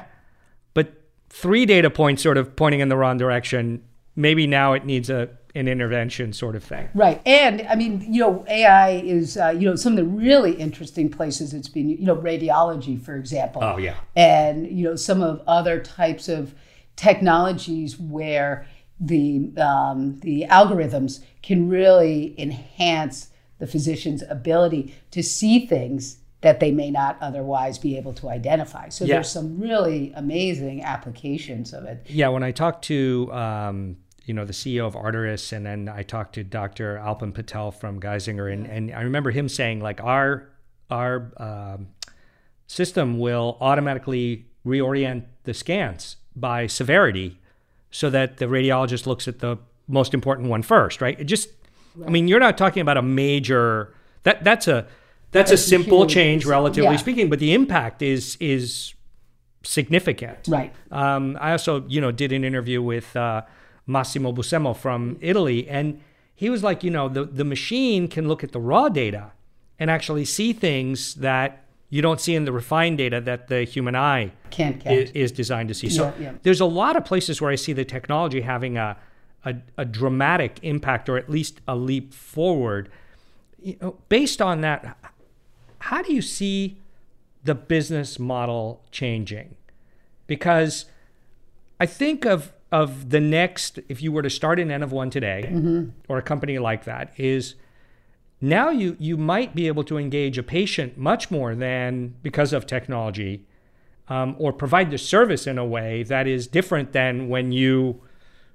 but 0.74 0.92
three 1.28 1.66
data 1.66 1.90
points 1.90 2.22
sort 2.22 2.36
of 2.36 2.54
pointing 2.56 2.80
in 2.80 2.88
the 2.88 2.96
wrong 2.96 3.18
direction 3.18 3.82
maybe 4.16 4.46
now 4.46 4.72
it 4.72 4.84
needs 4.84 5.10
a 5.10 5.30
an 5.54 5.68
intervention 5.68 6.32
sort 6.32 6.56
of 6.56 6.64
thing. 6.64 6.88
Right. 6.94 7.20
And 7.26 7.66
I 7.68 7.74
mean, 7.74 8.12
you 8.12 8.20
know, 8.20 8.44
AI 8.48 8.92
is, 8.92 9.36
uh, 9.36 9.50
you 9.50 9.68
know, 9.68 9.76
some 9.76 9.92
of 9.92 9.96
the 9.98 10.04
really 10.04 10.52
interesting 10.54 11.10
places 11.10 11.52
it's 11.52 11.68
been, 11.68 11.90
you 11.90 12.06
know, 12.06 12.16
radiology, 12.16 13.00
for 13.00 13.16
example. 13.16 13.62
Oh, 13.62 13.76
yeah. 13.76 13.96
And, 14.16 14.66
you 14.66 14.84
know, 14.84 14.96
some 14.96 15.22
of 15.22 15.42
other 15.46 15.78
types 15.78 16.28
of 16.28 16.54
technologies 16.96 17.98
where 17.98 18.66
the, 18.98 19.52
um, 19.58 20.18
the 20.20 20.46
algorithms 20.48 21.22
can 21.42 21.68
really 21.68 22.34
enhance 22.40 23.28
the 23.58 23.66
physician's 23.66 24.22
ability 24.28 24.94
to 25.10 25.22
see 25.22 25.66
things 25.66 26.18
that 26.42 26.60
they 26.60 26.70
may 26.70 26.90
not 26.90 27.16
otherwise 27.20 27.78
be 27.78 27.96
able 27.96 28.12
to 28.12 28.28
identify. 28.28 28.88
So 28.88 29.04
yeah. 29.04 29.14
there's 29.14 29.30
some 29.30 29.58
really 29.58 30.12
amazing 30.14 30.82
applications 30.82 31.72
of 31.72 31.84
it. 31.84 32.04
Yeah, 32.08 32.28
when 32.28 32.42
I 32.42 32.50
talked 32.50 32.84
to 32.86 33.32
um, 33.32 33.96
you 34.24 34.34
know 34.34 34.44
the 34.44 34.52
CEO 34.52 34.86
of 34.86 34.94
Arterys, 34.94 35.52
and 35.52 35.64
then 35.64 35.88
I 35.88 36.02
talked 36.02 36.34
to 36.34 36.44
Dr. 36.44 37.00
Aalpen 37.02 37.32
Patel 37.34 37.70
from 37.70 38.00
Geisinger, 38.00 38.52
and, 38.52 38.66
and 38.66 38.92
I 38.92 39.02
remember 39.02 39.30
him 39.30 39.48
saying 39.48 39.80
like 39.80 40.02
our 40.02 40.48
our 40.90 41.32
um, 41.38 41.88
system 42.66 43.18
will 43.18 43.56
automatically 43.60 44.46
reorient 44.66 45.24
the 45.44 45.54
scans 45.54 46.16
by 46.34 46.66
severity 46.66 47.38
so 47.90 48.08
that 48.10 48.38
the 48.38 48.46
radiologist 48.46 49.06
looks 49.06 49.28
at 49.28 49.40
the 49.40 49.58
most 49.88 50.14
important 50.14 50.48
one 50.48 50.62
first, 50.62 51.00
right? 51.00 51.18
It 51.20 51.24
just, 51.24 51.50
right. 51.96 52.08
I 52.08 52.10
mean, 52.10 52.28
you're 52.28 52.40
not 52.40 52.56
talking 52.56 52.80
about 52.80 52.96
a 52.96 53.02
major, 53.02 53.94
that 54.22 54.44
that's 54.44 54.68
a, 54.68 54.86
that's, 55.32 55.50
a 55.50 55.56
simple 55.56 56.06
change, 56.06 56.44
relatively 56.46 56.90
yeah. 56.90 56.96
speaking, 56.96 57.28
but 57.28 57.38
the 57.38 57.52
impact 57.52 58.02
is, 58.02 58.36
is 58.38 58.94
significant. 59.62 60.46
Right. 60.46 60.72
Um, 60.90 61.36
I 61.40 61.52
also, 61.52 61.84
you 61.88 62.00
know, 62.00 62.12
did 62.12 62.32
an 62.32 62.44
interview 62.44 62.82
with 62.82 63.16
uh, 63.16 63.42
Massimo 63.86 64.32
Buscema 64.32 64.76
from 64.76 65.18
Italy, 65.20 65.68
and 65.68 66.00
he 66.34 66.50
was 66.50 66.62
like, 66.62 66.84
you 66.84 66.90
know, 66.90 67.08
the, 67.08 67.24
the 67.24 67.44
machine 67.44 68.08
can 68.08 68.28
look 68.28 68.44
at 68.44 68.52
the 68.52 68.60
raw 68.60 68.88
data 68.88 69.32
and 69.78 69.90
actually 69.90 70.24
see 70.24 70.52
things 70.52 71.14
that 71.14 71.64
you 71.92 72.00
don't 72.00 72.20
see 72.20 72.34
in 72.34 72.46
the 72.46 72.52
refined 72.52 72.98
data 72.98 73.20
that 73.20 73.48
the 73.48 73.64
human 73.64 73.94
eye 73.94 74.32
can't 74.50 74.84
is, 74.86 75.10
is, 75.10 75.30
designed 75.30 75.68
to 75.68 75.74
see. 75.74 75.90
So 75.90 76.06
yeah, 76.18 76.24
yeah. 76.24 76.32
there's 76.42 76.60
a 76.60 76.66
lot 76.66 76.96
of 76.96 77.04
places 77.04 77.40
where 77.40 77.50
I 77.50 77.54
see 77.56 77.74
the 77.74 77.84
technology 77.84 78.40
having 78.40 78.78
a, 78.78 78.96
a, 79.44 79.56
a 79.76 79.84
dramatic 79.84 80.58
impact 80.62 81.10
or 81.10 81.18
at 81.18 81.28
least 81.28 81.60
a 81.68 81.76
leap 81.76 82.14
forward. 82.14 82.90
You 83.60 83.76
know, 83.82 83.98
based 84.08 84.40
on 84.40 84.62
that, 84.62 84.96
how 85.82 86.00
do 86.00 86.12
you 86.12 86.22
see 86.22 86.78
the 87.42 87.54
business 87.54 88.18
model 88.18 88.82
changing? 88.92 89.56
Because 90.26 90.86
I 91.80 91.86
think 91.86 92.24
of 92.24 92.52
of 92.70 93.10
the 93.10 93.20
next, 93.20 93.80
if 93.90 94.00
you 94.00 94.10
were 94.10 94.22
to 94.22 94.30
start 94.30 94.58
an 94.58 94.70
N 94.70 94.82
of 94.82 94.92
one 94.92 95.10
today, 95.10 95.44
mm-hmm. 95.46 95.90
or 96.08 96.16
a 96.16 96.22
company 96.22 96.58
like 96.58 96.84
that, 96.84 97.12
is 97.18 97.56
now 98.40 98.70
you 98.70 98.96
you 98.98 99.16
might 99.16 99.54
be 99.54 99.66
able 99.66 99.84
to 99.84 99.98
engage 99.98 100.38
a 100.38 100.42
patient 100.42 100.96
much 100.96 101.30
more 101.30 101.54
than 101.54 102.14
because 102.22 102.52
of 102.52 102.64
technology, 102.66 103.44
um, 104.08 104.36
or 104.38 104.52
provide 104.52 104.90
the 104.90 104.98
service 104.98 105.46
in 105.48 105.58
a 105.58 105.66
way 105.66 106.04
that 106.04 106.28
is 106.28 106.46
different 106.46 106.92
than 106.92 107.28
when 107.28 107.50
you 107.50 108.00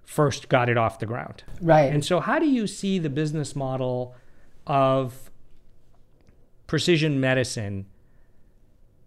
first 0.06 0.48
got 0.48 0.70
it 0.70 0.78
off 0.78 1.00
the 1.00 1.06
ground. 1.06 1.44
Right. 1.62 1.92
And 1.94 2.04
so, 2.06 2.22
how 2.22 2.40
do 2.40 2.48
you 2.48 2.68
see 2.68 2.98
the 3.00 3.10
business 3.10 3.54
model 3.54 4.16
of 4.66 5.27
precision 6.68 7.20
medicine 7.20 7.86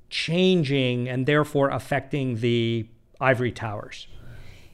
changing 0.09 1.09
and 1.09 1.27
therefore 1.27 1.71
affecting 1.71 2.37
the 2.37 2.87
ivory 3.21 3.53
towers? 3.53 4.09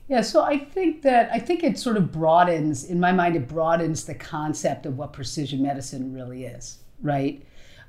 Yeah, 0.09 0.21
so 0.21 0.43
I 0.43 0.59
think 0.59 1.03
that 1.03 1.31
I 1.33 1.41
think 1.41 1.65
it 1.65 1.79
sort 1.79 1.97
of 1.97 2.13
broadens, 2.13 2.85
in 2.85 3.01
my 3.01 3.11
mind, 3.13 3.35
it 3.35 3.49
broadens 3.49 4.05
the 4.05 4.15
concept 4.15 4.87
of 4.87 4.97
what 4.97 5.13
precision 5.13 5.63
medicine 5.63 6.15
really 6.15 6.45
is, 6.45 6.79
right? 7.03 7.45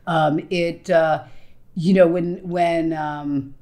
Um, 0.08 0.40
it, 0.50 0.90
uh, 0.90 1.26
you 1.76 1.94
know, 1.94 2.08
when 2.08 2.38
when 2.48 2.94
um, 2.94 3.54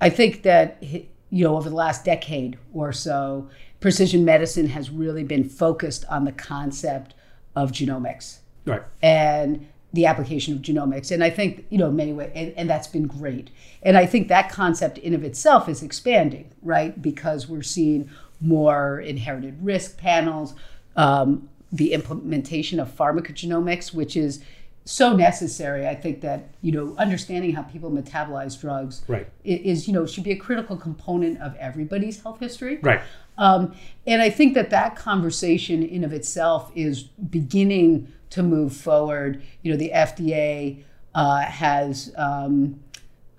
I 0.00 0.08
think 0.08 0.44
that 0.44 0.80
you 0.82 1.44
know 1.44 1.56
over 1.56 1.68
the 1.68 1.74
last 1.74 2.04
decade 2.04 2.58
or 2.72 2.92
so, 2.92 3.50
precision 3.80 4.24
medicine 4.24 4.68
has 4.68 4.90
really 4.90 5.24
been 5.24 5.42
focused 5.42 6.04
on 6.08 6.24
the 6.24 6.32
concept 6.32 7.14
of 7.56 7.72
genomics, 7.72 8.38
right? 8.66 8.82
And 9.02 9.66
the 9.92 10.06
application 10.06 10.54
of 10.54 10.60
genomics. 10.60 11.10
And 11.10 11.24
I 11.24 11.30
think, 11.30 11.66
you 11.68 11.78
know, 11.78 11.90
many 11.90 12.12
ways, 12.12 12.30
and, 12.34 12.52
and, 12.56 12.70
that's 12.70 12.86
been 12.86 13.06
great. 13.06 13.50
And 13.82 13.96
I 13.96 14.06
think 14.06 14.28
that 14.28 14.48
concept 14.48 14.98
in 14.98 15.14
of 15.14 15.24
itself 15.24 15.68
is 15.68 15.82
expanding, 15.82 16.52
right? 16.62 17.00
Because 17.00 17.48
we're 17.48 17.62
seeing 17.62 18.08
more 18.40 19.00
inherited 19.00 19.58
risk 19.60 19.98
panels, 19.98 20.54
um, 20.96 21.48
the 21.72 21.92
implementation 21.92 22.78
of 22.78 22.94
pharmacogenomics, 22.96 23.92
which 23.92 24.16
is 24.16 24.40
so 24.84 25.14
necessary. 25.14 25.86
I 25.86 25.94
think 25.94 26.20
that, 26.22 26.48
you 26.62 26.72
know, 26.72 26.94
understanding 26.96 27.54
how 27.54 27.62
people 27.62 27.90
metabolize 27.90 28.60
drugs 28.60 29.02
right. 29.08 29.28
is, 29.44 29.86
you 29.86 29.94
know, 29.94 30.06
should 30.06 30.24
be 30.24 30.32
a 30.32 30.36
critical 30.36 30.76
component 30.76 31.40
of 31.40 31.54
everybody's 31.56 32.22
health 32.22 32.40
history. 32.40 32.78
Right. 32.82 33.00
Um, 33.38 33.74
and 34.06 34.20
I 34.20 34.30
think 34.30 34.54
that 34.54 34.70
that 34.70 34.96
conversation 34.96 35.82
in 35.82 36.04
of 36.04 36.12
itself 36.12 36.70
is 36.74 37.02
beginning 37.02 38.12
to 38.30 38.42
move 38.42 38.74
forward. 38.74 39.42
You 39.62 39.72
know, 39.72 39.78
the 39.78 39.90
FDA 39.94 40.84
uh, 41.14 41.40
has 41.42 42.12
um, 42.16 42.80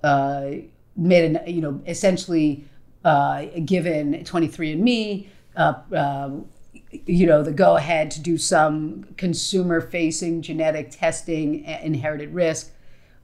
uh, 0.03 0.51
made 0.95 1.35
an, 1.35 1.53
you 1.53 1.61
know, 1.61 1.81
essentially 1.87 2.65
uh, 3.03 3.45
given 3.65 4.13
23andMe, 4.23 5.27
uh, 5.55 5.73
um, 5.95 6.45
you 7.05 7.25
know, 7.25 7.41
the 7.41 7.51
go 7.51 7.77
ahead 7.77 8.11
to 8.11 8.21
do 8.21 8.37
some 8.37 9.05
consumer 9.17 9.81
facing 9.81 10.41
genetic 10.41 10.91
testing, 10.91 11.63
inherited 11.63 12.33
risk. 12.33 12.71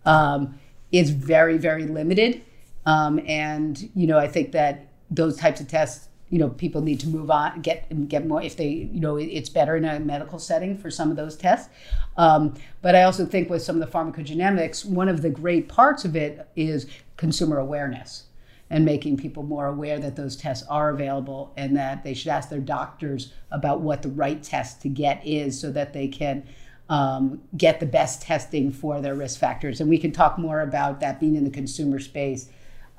Um, 0.06 0.58
is 0.92 1.10
very, 1.10 1.58
very 1.58 1.86
limited. 1.86 2.44
Um, 2.86 3.20
and, 3.28 3.90
you 3.96 4.08
know, 4.08 4.18
I 4.18 4.28
think 4.28 4.52
that 4.54 4.88
those 5.10 5.38
types 5.38 5.60
of 5.60 5.68
tests 5.68 6.07
you 6.30 6.40
know 6.40 6.50
people 6.50 6.82
need 6.82 7.00
to 7.00 7.08
move 7.08 7.32
on 7.32 7.62
get 7.62 8.08
get 8.10 8.26
more 8.26 8.42
if 8.42 8.58
they 8.58 8.68
you 8.68 9.00
know 9.00 9.18
it's 9.18 9.50
better 9.50 9.76
in 9.76 9.86
a 9.86 10.00
medical 10.00 10.40
setting 10.40 10.78
for 10.78 10.92
some 10.92 11.10
of 11.10 11.18
those 11.18 11.36
tests. 11.36 11.70
Um, 12.18 12.56
but 12.82 12.96
i 12.96 13.04
also 13.04 13.26
think 13.26 13.50
with 13.50 13.62
some 13.62 13.82
of 13.82 13.92
the 13.92 13.98
pharmacogenomics 13.98 14.86
one 14.86 15.10
of 15.10 15.22
the 15.22 15.30
great 15.30 15.68
parts 15.68 16.06
of 16.06 16.16
it 16.16 16.48
is 16.56 16.88
consumer 17.16 17.60
awareness 17.60 18.24
and 18.70 18.84
making 18.84 19.16
people 19.16 19.44
more 19.44 19.68
aware 19.68 19.98
that 20.00 20.16
those 20.16 20.36
tests 20.36 20.68
are 20.68 20.90
available 20.90 21.54
and 21.56 21.78
that 21.78 22.04
they 22.04 22.14
should 22.14 22.28
ask 22.28 22.50
their 22.50 22.60
doctors 22.60 23.34
about 23.52 23.80
what 23.80 24.02
the 24.02 24.10
right 24.10 24.44
test 24.44 24.82
to 24.82 24.90
get 24.90 25.26
is 25.26 25.58
so 25.58 25.72
that 25.72 25.94
they 25.94 26.08
can 26.08 26.44
um, 26.90 27.42
get 27.56 27.80
the 27.80 27.86
best 27.86 28.22
testing 28.22 28.72
for 28.72 29.00
their 29.00 29.16
risk 29.16 29.40
factors. 29.40 29.80
And 29.80 29.90
we 29.90 29.98
can 29.98 30.12
talk 30.12 30.38
more 30.38 30.60
about 30.62 31.00
that 31.00 31.20
being 31.20 31.36
in 31.36 31.46
the 31.46 31.50
consumer 31.50 32.00
space 32.00 32.50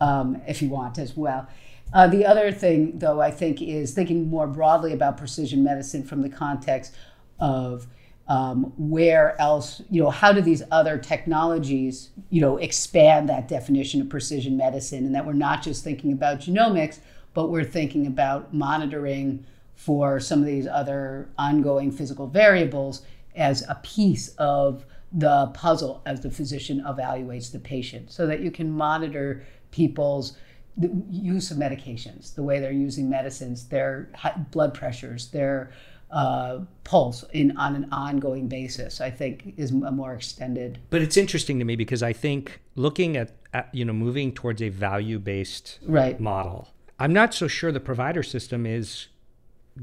um, 0.01 0.41
if 0.47 0.63
you 0.63 0.71
want 0.71 0.97
as 0.97 1.17
well 1.17 1.49
uh, 1.93 2.07
the 2.07 2.27
other 2.27 2.53
thing, 2.53 2.99
though, 2.99 3.21
I 3.21 3.31
think 3.31 3.63
is 3.63 3.95
thinking 3.95 4.29
more 4.29 4.47
broadly 4.47 4.93
about 4.93 5.17
precision 5.17 5.65
medicine 5.65 6.05
from 6.05 6.23
the 6.23 6.29
context 6.29 6.95
of 7.39 7.87
um, 8.29 8.75
where 8.77 9.41
else, 9.41 9.81
you 9.91 10.03
know, 10.03 10.11
how 10.11 10.33
do 10.33 10.43
these 10.43 10.63
other 10.71 10.99
technologies, 10.99 12.11
you 12.29 12.43
know, 12.43 12.59
expand 12.59 13.29
that 13.31 13.49
definition 13.49 14.03
of 14.03 14.11
precision 14.11 14.57
medicine, 14.57 15.07
and 15.07 15.15
that 15.15 15.25
we're 15.25 15.33
not 15.33 15.63
just 15.63 15.83
thinking 15.83 16.13
about 16.13 16.41
genomics, 16.41 16.99
but 17.33 17.49
we're 17.49 17.65
thinking 17.65 18.07
about 18.07 18.53
monitoring 18.53 19.47
for 19.75 20.21
some 20.21 20.41
of 20.41 20.47
these 20.47 20.67
other 20.67 21.31
ongoing 21.39 21.91
physical 21.91 22.27
variables 22.27 23.03
as 23.35 23.63
a 23.69 23.77
piece 23.83 24.29
of 24.37 24.85
the 25.13 25.47
puzzle 25.55 26.03
as 26.05 26.21
the 26.21 26.31
physician 26.31 26.83
evaluates 26.87 27.51
the 27.51 27.59
patient, 27.59 28.11
so 28.11 28.27
that 28.27 28.41
you 28.41 28.51
can 28.51 28.71
monitor 28.71 29.43
people's 29.71 30.37
the 30.79 30.91
use 31.11 31.51
of 31.51 31.59
medications, 31.59 32.35
the 32.35 32.43
way 32.43 32.61
they're 32.61 32.71
using 32.71 33.11
medicines, 33.11 33.67
their 33.67 34.11
blood 34.53 34.73
pressures, 34.73 35.29
their 35.29 35.73
uh, 36.11 36.61
pulse 36.85 37.25
in 37.33 37.57
on 37.57 37.75
an 37.75 37.89
ongoing 37.93 38.49
basis, 38.49 39.01
I 39.01 39.11
think 39.11 39.55
is 39.57 39.73
a 39.73 39.91
more 39.91 40.15
extended. 40.15 40.79
But 40.91 41.03
it's 41.03 41.17
interesting 41.17 41.59
to 41.59 41.65
me 41.65 41.77
because 41.77 42.03
I 42.03 42.13
think 42.13 42.61
looking 42.77 43.17
at, 43.17 43.33
at 43.53 43.69
you 43.75 43.85
know 43.85 43.93
moving 43.93 44.33
towards 44.33 44.63
a 44.63 44.69
value 44.69 45.19
based 45.19 45.81
right. 45.83 46.19
model, 46.19 46.69
I'm 46.99 47.13
not 47.13 47.35
so 47.35 47.49
sure 47.49 47.73
the 47.73 47.81
provider 47.81 48.23
system 48.23 48.65
is 48.65 49.09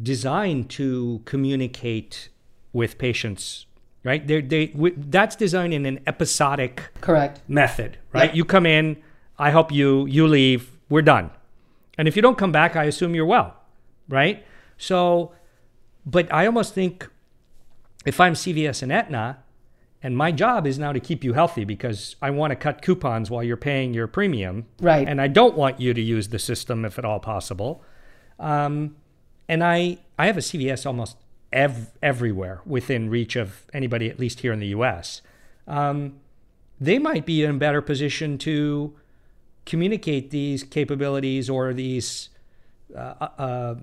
designed 0.01 0.69
to 0.71 1.21
communicate 1.25 2.29
with 2.73 2.97
patients. 2.97 3.65
Right, 4.03 4.25
they 4.25 4.41
they 4.41 4.67
w- 4.67 4.95
that's 4.95 5.35
designed 5.35 5.73
in 5.73 5.85
an 5.85 5.99
episodic 6.05 6.89
correct 7.01 7.41
method. 7.47 7.97
Right, 8.13 8.35
you 8.35 8.45
come 8.45 8.67
in, 8.67 8.97
I 9.39 9.49
help 9.49 9.71
you, 9.71 10.05
you 10.05 10.27
leave, 10.27 10.74
we're 10.89 11.01
done. 11.01 11.31
And 11.97 12.07
if 12.07 12.15
you 12.15 12.21
don't 12.21 12.37
come 12.37 12.51
back, 12.51 12.75
I 12.75 12.85
assume 12.85 13.15
you're 13.15 13.25
well, 13.25 13.55
right? 14.09 14.45
So, 14.77 15.31
but 16.05 16.31
I 16.31 16.45
almost 16.45 16.73
think 16.73 17.09
if 18.05 18.19
I'm 18.19 18.33
CVS 18.33 18.83
and 18.83 18.91
Aetna, 18.91 19.39
and 20.03 20.15
my 20.15 20.31
job 20.31 20.67
is 20.67 20.77
now 20.77 20.93
to 20.93 20.99
keep 20.99 21.23
you 21.23 21.33
healthy 21.33 21.63
because 21.63 22.15
I 22.21 22.29
want 22.29 22.51
to 22.51 22.55
cut 22.55 22.83
coupons 22.83 23.31
while 23.31 23.41
you're 23.41 23.57
paying 23.57 23.93
your 23.93 24.05
premium. 24.05 24.67
Right. 24.79 25.07
And 25.07 25.19
I 25.19 25.27
don't 25.27 25.55
want 25.55 25.79
you 25.79 25.95
to 25.95 26.01
use 26.01 26.27
the 26.27 26.37
system 26.37 26.85
if 26.85 26.99
at 26.99 27.05
all 27.05 27.19
possible. 27.19 27.83
Um, 28.39 28.97
and 29.49 29.63
I, 29.63 29.97
I 30.19 30.27
have 30.27 30.37
a 30.37 30.41
CVS 30.41 30.85
almost 30.85 31.17
ev- 31.51 31.91
everywhere 32.03 32.61
within 32.67 33.09
reach 33.09 33.35
of 33.35 33.63
anybody, 33.73 34.07
at 34.07 34.19
least 34.19 34.41
here 34.41 34.53
in 34.53 34.59
the 34.59 34.67
US. 34.67 35.23
Um, 35.67 36.19
they 36.79 36.99
might 36.99 37.25
be 37.25 37.43
in 37.43 37.55
a 37.55 37.57
better 37.57 37.81
position 37.81 38.37
to 38.39 38.93
communicate 39.65 40.31
these 40.31 40.63
capabilities 40.63 41.49
or 41.49 41.73
these 41.73 42.29
uh, 42.95 43.27
uh, 43.37 43.75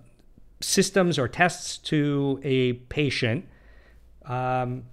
systems 0.60 1.18
or 1.18 1.28
tests 1.28 1.76
to 1.78 2.40
a 2.44 2.74
patient. 2.74 3.46
Um, 4.24 4.84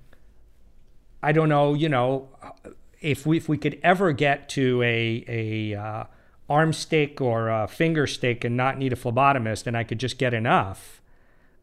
I 1.22 1.32
don't 1.32 1.50
know, 1.50 1.74
you 1.74 1.90
know, 1.90 2.30
if 3.02 3.26
we 3.26 3.38
if 3.38 3.48
we 3.48 3.58
could 3.58 3.80
ever 3.84 4.12
get 4.12 4.50
to 4.50 4.82
a 4.82 5.24
a 5.28 5.76
uh, 5.76 6.04
arm 6.50 6.74
stick 6.74 7.22
or 7.22 7.50
a 7.50 7.68
finger 7.68 8.08
stick 8.08 8.44
and 8.44 8.58
not 8.58 8.78
need 8.78 8.94
a 8.94 8.96
phlebotomist, 8.96 9.68
and 9.68 9.78
I 9.78 9.84
could 9.84 10.00
just 10.00 10.18
get 10.18 10.34
enough, 10.34 11.02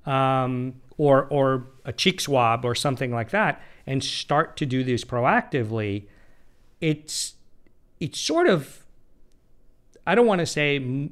um, 0.05 0.75
or 0.97 1.25
or 1.25 1.67
a 1.85 1.93
cheek 1.93 2.21
swab 2.21 2.65
or 2.65 2.75
something 2.75 3.11
like 3.11 3.31
that, 3.31 3.61
and 3.87 4.05
start 4.05 4.57
to 4.59 4.67
do 4.67 4.85
this 4.85 5.05
proactively, 5.05 6.05
it's 6.81 7.35
it's 7.99 8.21
sort 8.21 8.47
of 8.47 8.86
I 10.07 10.15
don't 10.15 10.27
want 10.27 10.41
to 10.41 10.47
say 10.47 11.11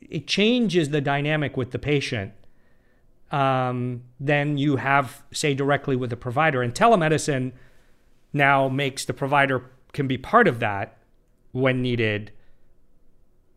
it 0.00 0.26
changes 0.26 0.90
the 0.90 1.00
dynamic 1.00 1.56
with 1.56 1.70
the 1.70 1.78
patient 1.78 2.32
um, 3.32 4.02
than 4.20 4.58
you 4.58 4.76
have, 4.76 5.22
say, 5.32 5.54
directly 5.54 5.96
with 5.96 6.10
the 6.10 6.16
provider. 6.16 6.62
And 6.62 6.74
telemedicine 6.74 7.52
now 8.32 8.68
makes 8.68 9.04
the 9.04 9.14
provider 9.14 9.70
can 9.92 10.06
be 10.06 10.18
part 10.18 10.46
of 10.46 10.60
that 10.60 10.98
when 11.52 11.80
needed 11.82 12.30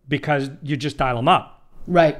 because 0.07 0.49
you 0.63 0.77
just 0.77 0.97
dial 0.97 1.17
them 1.17 1.27
up. 1.27 1.67
Right. 1.85 2.17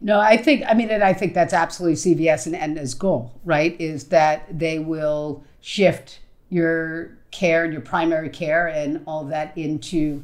No, 0.00 0.20
I 0.20 0.36
think, 0.36 0.64
I 0.68 0.74
mean, 0.74 0.90
and 0.90 1.02
I 1.02 1.14
think 1.14 1.32
that's 1.32 1.54
absolutely 1.54 1.96
CVS 1.96 2.46
and 2.46 2.54
Aetna's 2.54 2.94
goal, 2.94 3.40
right? 3.44 3.74
Is 3.80 4.08
that 4.08 4.58
they 4.58 4.78
will 4.78 5.42
shift 5.60 6.20
your 6.50 7.16
care, 7.30 7.64
your 7.64 7.80
primary 7.80 8.28
care, 8.28 8.68
and 8.68 9.02
all 9.06 9.24
that 9.24 9.56
into 9.56 10.22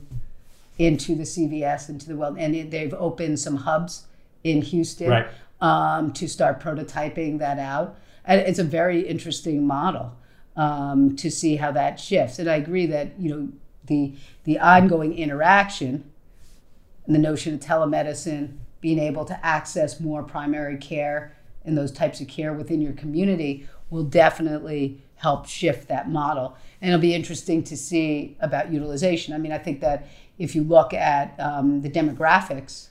into 0.80 1.14
the 1.14 1.24
CVS, 1.24 1.90
into 1.90 2.08
the 2.08 2.16
well, 2.16 2.34
and 2.38 2.56
it, 2.56 2.70
they've 2.70 2.94
opened 2.94 3.38
some 3.38 3.56
hubs 3.56 4.06
in 4.42 4.62
Houston 4.62 5.10
right. 5.10 5.26
um, 5.60 6.10
to 6.14 6.26
start 6.26 6.58
prototyping 6.58 7.38
that 7.38 7.58
out. 7.58 7.98
And 8.24 8.40
it's 8.40 8.58
a 8.58 8.64
very 8.64 9.06
interesting 9.06 9.66
model 9.66 10.16
um, 10.56 11.16
to 11.16 11.30
see 11.30 11.56
how 11.56 11.70
that 11.72 12.00
shifts. 12.00 12.38
And 12.38 12.48
I 12.48 12.56
agree 12.56 12.86
that 12.86 13.20
you 13.20 13.28
know 13.30 13.48
the 13.84 14.14
the 14.44 14.58
ongoing 14.58 15.16
interaction 15.18 16.10
and 17.04 17.14
the 17.14 17.18
notion 17.18 17.52
of 17.52 17.60
telemedicine, 17.60 18.56
being 18.80 18.98
able 18.98 19.26
to 19.26 19.46
access 19.46 20.00
more 20.00 20.22
primary 20.22 20.78
care 20.78 21.36
and 21.62 21.76
those 21.76 21.92
types 21.92 22.22
of 22.22 22.28
care 22.28 22.54
within 22.54 22.80
your 22.80 22.94
community 22.94 23.68
will 23.90 24.05
definitely 24.05 25.03
help 25.16 25.46
shift 25.46 25.88
that 25.88 26.09
model. 26.09 26.57
And 26.81 26.90
it'll 26.90 27.00
be 27.00 27.14
interesting 27.14 27.62
to 27.64 27.76
see 27.76 28.37
about 28.40 28.72
utilization. 28.72 29.35
I 29.35 29.38
mean, 29.38 29.53
I 29.53 29.59
think 29.59 29.81
that 29.81 30.09
if 30.38 30.55
you 30.55 30.62
look 30.62 30.94
at 30.94 31.38
um, 31.38 31.83
the 31.83 31.90
demographics, 31.90 32.88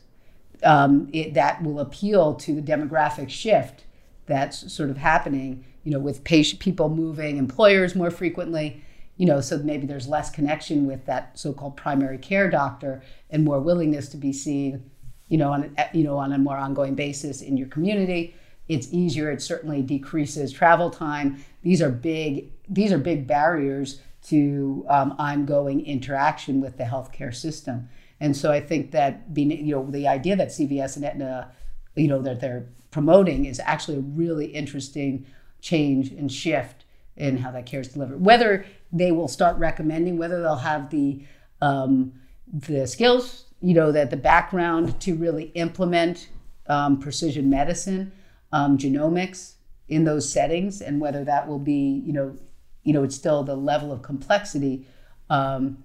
um, 0.64 1.10
it, 1.12 1.34
that 1.34 1.64
will 1.64 1.80
appeal 1.80 2.36
to 2.36 2.54
the 2.54 2.62
demographic 2.62 3.30
shift 3.30 3.86
that's 4.28 4.72
sort 4.72 4.90
of 4.90 4.98
happening, 4.98 5.66
you 5.84 5.92
know, 5.92 6.00
with 6.00 6.24
patient, 6.24 6.60
people 6.60 6.90
moving, 6.90 7.38
employers 7.38 7.96
more 7.96 8.12
frequently, 8.12 8.84
you 9.18 9.26
know, 9.26 9.42
so 9.42 9.58
maybe 9.58 9.88
there's 9.88 10.08
less 10.08 10.30
connection 10.30 10.86
with 10.86 11.06
that 11.06 11.38
so-called 11.38 11.76
primary 11.76 12.18
care 12.18 12.50
doctor 12.50 13.02
and 13.30 13.44
more 13.44 13.60
willingness 13.60 14.08
to 14.10 14.18
be 14.18 14.32
seen, 14.32 14.90
you 15.28 15.38
know, 15.38 15.52
on 15.52 15.76
you 15.94 16.04
know 16.04 16.18
on 16.18 16.32
a 16.32 16.38
more 16.38 16.58
ongoing 16.58 16.96
basis 16.96 17.42
in 17.42 17.58
your 17.58 17.68
community. 17.68 18.36
It's 18.70 18.88
easier. 18.94 19.30
It 19.32 19.42
certainly 19.42 19.82
decreases 19.82 20.54
travel 20.54 20.90
time. 20.90 21.44
These 21.64 21.82
are 21.82 21.90
big. 21.90 22.52
These 22.70 22.94
are 22.94 23.00
big 23.00 23.28
barriers 23.28 24.00
to 24.28 24.86
um, 24.88 25.16
ongoing 25.18 25.86
interaction 25.86 26.62
with 26.62 26.78
the 26.78 26.84
healthcare 26.84 27.34
system. 27.34 27.90
And 28.20 28.36
so 28.36 28.52
I 28.52 28.60
think 28.60 28.92
that 28.92 29.34
being, 29.34 29.52
you 29.52 29.76
know, 29.76 29.90
the 29.90 30.08
idea 30.08 30.36
that 30.36 30.50
CVS 30.50 30.98
and 30.98 31.06
Aetna, 31.06 31.52
you 31.96 32.08
know, 32.08 32.22
that 32.22 32.40
they're 32.40 32.68
promoting 32.92 33.46
is 33.46 33.60
actually 33.64 33.98
a 33.98 34.02
really 34.02 34.46
interesting 34.48 35.26
change 35.62 36.12
and 36.12 36.32
shift 36.32 36.86
in 37.16 37.38
how 37.38 37.52
that 37.52 37.66
care 37.66 37.82
is 37.82 37.90
delivered. 37.90 38.24
Whether 38.24 38.66
they 38.92 39.12
will 39.12 39.28
start 39.28 39.58
recommending, 39.58 40.18
whether 40.18 40.42
they'll 40.42 40.56
have 40.56 40.90
the 40.90 41.24
um, 41.62 42.14
the 42.52 42.88
skills, 42.88 43.46
you 43.62 43.74
know, 43.74 43.92
that 43.92 44.10
the 44.10 44.18
background 44.18 45.00
to 45.02 45.16
really 45.16 45.46
implement 45.56 46.30
um, 46.68 47.00
precision 47.00 47.50
medicine, 47.50 48.12
um, 48.52 48.78
genomics 48.78 49.54
in 49.88 50.04
those 50.04 50.32
settings, 50.32 50.82
and 50.82 51.00
whether 51.02 51.24
that 51.24 51.48
will 51.48 51.60
be, 51.60 52.02
you 52.06 52.14
know, 52.14 52.36
you 52.84 52.94
know, 52.94 53.04
it's 53.04 53.16
still 53.16 53.44
the 53.44 53.56
level 53.56 53.92
of 53.92 54.02
complexity 54.02 54.88
um, 55.30 55.84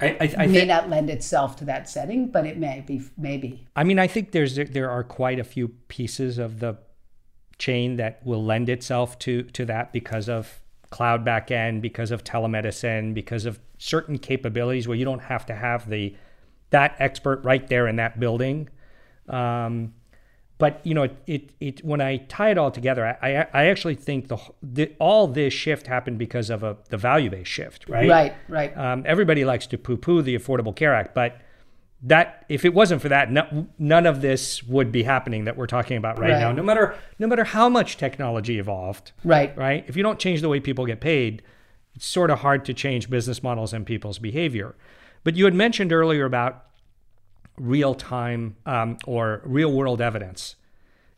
I, 0.00 0.16
I, 0.20 0.34
I 0.38 0.46
may 0.46 0.52
think, 0.52 0.68
not 0.68 0.88
lend 0.88 1.10
itself 1.10 1.56
to 1.56 1.64
that 1.66 1.88
setting, 1.88 2.28
but 2.28 2.46
it 2.46 2.56
may 2.56 2.80
be. 2.86 3.02
Maybe. 3.18 3.66
I 3.76 3.84
mean, 3.84 3.98
I 3.98 4.06
think 4.06 4.32
there's 4.32 4.56
there 4.56 4.90
are 4.90 5.04
quite 5.04 5.38
a 5.38 5.44
few 5.44 5.68
pieces 5.88 6.38
of 6.38 6.60
the 6.60 6.78
chain 7.58 7.96
that 7.96 8.24
will 8.24 8.42
lend 8.42 8.68
itself 8.68 9.18
to 9.20 9.42
to 9.42 9.66
that 9.66 9.92
because 9.92 10.28
of 10.28 10.60
cloud 10.90 11.24
backend, 11.24 11.82
because 11.82 12.10
of 12.10 12.24
telemedicine, 12.24 13.12
because 13.12 13.44
of 13.44 13.60
certain 13.78 14.18
capabilities 14.18 14.88
where 14.88 14.96
you 14.96 15.04
don't 15.04 15.22
have 15.22 15.44
to 15.46 15.54
have 15.54 15.88
the 15.90 16.16
that 16.70 16.96
expert 16.98 17.44
right 17.44 17.66
there 17.68 17.86
in 17.86 17.96
that 17.96 18.18
building. 18.18 18.68
Um, 19.28 19.92
but 20.62 20.78
you 20.86 20.94
know, 20.94 21.02
it, 21.02 21.16
it, 21.26 21.50
it, 21.58 21.84
when 21.84 22.00
I 22.00 22.18
tie 22.28 22.52
it 22.52 22.56
all 22.56 22.70
together, 22.70 23.18
I, 23.20 23.48
I 23.52 23.64
actually 23.66 23.96
think 23.96 24.28
the, 24.28 24.38
the 24.62 24.92
all 25.00 25.26
this 25.26 25.52
shift 25.52 25.88
happened 25.88 26.18
because 26.18 26.50
of 26.50 26.62
a 26.62 26.76
the 26.88 26.96
value 26.96 27.30
based 27.30 27.50
shift, 27.50 27.88
right? 27.88 28.08
Right, 28.08 28.34
right. 28.48 28.78
Um, 28.78 29.02
everybody 29.04 29.44
likes 29.44 29.66
to 29.66 29.76
poo 29.76 29.96
poo 29.96 30.22
the 30.22 30.38
Affordable 30.38 30.76
Care 30.76 30.94
Act, 30.94 31.16
but 31.16 31.40
that 32.04 32.46
if 32.48 32.64
it 32.64 32.74
wasn't 32.74 33.02
for 33.02 33.08
that, 33.08 33.32
no, 33.32 33.66
none 33.76 34.06
of 34.06 34.20
this 34.20 34.62
would 34.62 34.92
be 34.92 35.02
happening 35.02 35.46
that 35.46 35.56
we're 35.56 35.66
talking 35.66 35.96
about 35.96 36.20
right, 36.20 36.30
right, 36.30 36.38
now. 36.38 36.52
No 36.52 36.62
matter 36.62 36.94
no 37.18 37.26
matter 37.26 37.42
how 37.42 37.68
much 37.68 37.96
technology 37.96 38.60
evolved, 38.60 39.10
right, 39.24 39.58
right. 39.58 39.84
If 39.88 39.96
you 39.96 40.04
don't 40.04 40.20
change 40.20 40.42
the 40.42 40.48
way 40.48 40.60
people 40.60 40.86
get 40.86 41.00
paid, 41.00 41.42
it's 41.96 42.06
sort 42.06 42.30
of 42.30 42.38
hard 42.38 42.64
to 42.66 42.72
change 42.72 43.10
business 43.10 43.42
models 43.42 43.72
and 43.72 43.84
people's 43.84 44.20
behavior. 44.20 44.76
But 45.24 45.34
you 45.34 45.44
had 45.44 45.54
mentioned 45.54 45.92
earlier 45.92 46.24
about 46.24 46.66
real 47.58 47.94
time 47.94 48.56
um, 48.66 48.98
or 49.06 49.42
real 49.44 49.72
world 49.72 50.00
evidence. 50.00 50.56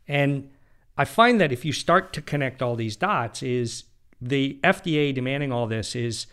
And 0.07 0.49
I 0.97 1.05
find 1.05 1.39
that 1.41 1.51
if 1.51 1.65
you 1.65 1.73
start 1.73 2.13
to 2.13 2.21
connect 2.21 2.61
all 2.61 2.75
these 2.75 2.95
dots, 2.95 3.43
is 3.43 3.85
the 4.21 4.59
FDA 4.63 5.13
demanding 5.13 5.51
all 5.51 5.67
this 5.67 5.95
is 5.95 6.27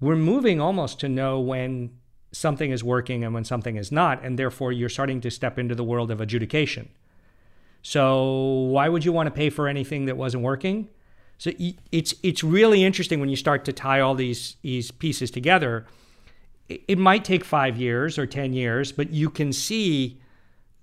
we're 0.00 0.16
moving 0.16 0.60
almost 0.60 1.00
to 1.00 1.08
know 1.08 1.40
when 1.40 1.90
something 2.32 2.70
is 2.70 2.84
working 2.84 3.24
and 3.24 3.34
when 3.34 3.44
something 3.44 3.76
is 3.76 3.90
not, 3.90 4.24
and 4.24 4.38
therefore 4.38 4.72
you're 4.72 4.88
starting 4.88 5.20
to 5.20 5.30
step 5.30 5.58
into 5.58 5.74
the 5.74 5.84
world 5.84 6.10
of 6.10 6.20
adjudication. 6.20 6.88
So 7.82 8.32
why 8.70 8.88
would 8.88 9.04
you 9.04 9.12
want 9.12 9.26
to 9.26 9.30
pay 9.30 9.50
for 9.50 9.66
anything 9.66 10.04
that 10.06 10.16
wasn't 10.16 10.42
working? 10.42 10.88
So 11.38 11.52
it's 11.90 12.14
it's 12.22 12.44
really 12.44 12.84
interesting 12.84 13.18
when 13.18 13.30
you 13.30 13.36
start 13.36 13.64
to 13.64 13.72
tie 13.72 14.00
all 14.00 14.14
these 14.14 14.56
these 14.60 14.90
pieces 14.90 15.30
together 15.30 15.86
it 16.70 16.98
might 16.98 17.24
take 17.24 17.44
five 17.44 17.76
years 17.76 18.18
or 18.18 18.26
10 18.26 18.52
years, 18.52 18.92
but 18.92 19.10
you 19.10 19.28
can 19.30 19.52
see 19.52 20.20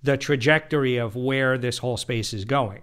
the 0.02 0.16
trajectory 0.16 0.96
of 0.96 1.16
where 1.16 1.58
this 1.58 1.78
whole 1.78 1.96
space 1.96 2.32
is 2.32 2.44
going. 2.44 2.82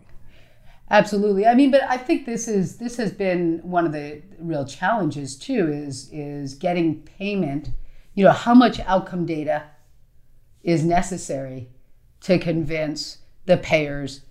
Absolutely. 0.89 1.47
I 1.47 1.55
mean, 1.55 1.71
but 1.71 1.83
I 1.83 1.97
think 1.97 2.25
this 2.25 2.47
is 2.47 2.77
this 2.77 2.97
has 2.97 3.11
been 3.11 3.59
one 3.63 3.85
of 3.85 3.91
the 3.91 4.21
real 4.37 4.65
challenges 4.65 5.35
too 5.35 5.71
is 5.71 6.09
is 6.11 6.53
getting 6.53 7.01
payment, 7.01 7.69
you 8.13 8.23
know, 8.23 8.31
how 8.31 8.53
much 8.53 8.79
outcome 8.81 9.25
data 9.25 9.63
is 10.63 10.83
necessary 10.83 11.69
to 12.21 12.37
convince 12.37 13.19
the 13.45 13.57
payers 13.57 14.21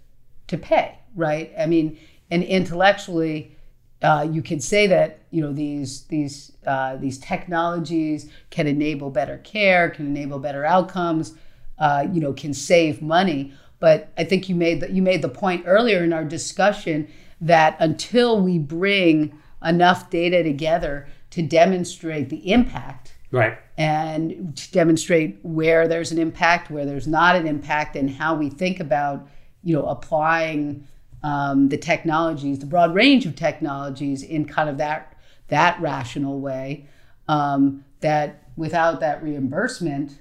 to 0.47 0.57
pay, 0.57 0.99
right? 1.17 1.53
I 1.59 1.67
mean, 1.67 1.99
and 2.31 2.45
intellectually 2.45 3.57
uh, 4.03 4.27
you 4.31 4.43
could 4.43 4.63
say 4.63 4.87
that 4.87 5.21
you 5.31 5.41
know 5.41 5.53
these 5.53 6.03
these 6.05 6.53
uh, 6.67 6.97
these 6.97 7.19
technologies 7.19 8.31
can 8.51 8.67
enable 8.67 9.11
better 9.11 9.39
care, 9.39 9.91
can 9.91 10.07
enable 10.07 10.39
better 10.39 10.65
outcomes, 10.65 11.35
uh, 11.79 12.07
you 12.13 12.21
know, 12.21 12.33
can 12.33 12.53
save 12.53 13.01
money. 13.01 13.53
But 13.81 14.13
I 14.17 14.25
think 14.25 14.49
you 14.49 14.55
made 14.55 14.81
the, 14.81 14.91
you 14.91 15.03
made 15.03 15.23
the 15.23 15.29
point 15.29 15.65
earlier 15.67 16.03
in 16.03 16.13
our 16.13 16.25
discussion 16.25 17.09
that 17.41 17.77
until 17.81 18.41
we 18.41 18.59
bring 18.59 19.39
enough 19.63 20.11
data 20.11 20.43
together 20.43 21.09
to 21.31 21.43
demonstrate 21.43 22.29
the 22.29 22.53
impact, 22.53 23.15
right, 23.31 23.59
and 23.77 24.57
to 24.57 24.71
demonstrate 24.73 25.39
where 25.43 25.89
there's 25.89 26.13
an 26.13 26.19
impact, 26.19 26.71
where 26.71 26.87
there's 26.87 27.07
not 27.07 27.37
an 27.37 27.47
impact, 27.47 27.97
and 27.97 28.11
how 28.11 28.35
we 28.35 28.51
think 28.51 28.81
about 28.81 29.27
you 29.63 29.75
know 29.75 29.87
applying 29.87 30.87
um, 31.25 31.71
the 31.71 31.79
technologies, 31.79 32.59
the 32.59 32.67
broad 32.67 32.95
range 32.95 33.25
of 33.25 33.35
technologies 33.35 34.23
in 34.23 34.45
kind 34.45 34.69
of 34.69 34.77
that 34.77 35.17
that 35.49 35.81
rational 35.81 36.39
way. 36.39 36.87
Um, 37.27 37.85
that 38.01 38.49
without 38.57 39.01
that 39.01 39.23
reimbursement, 39.23 40.19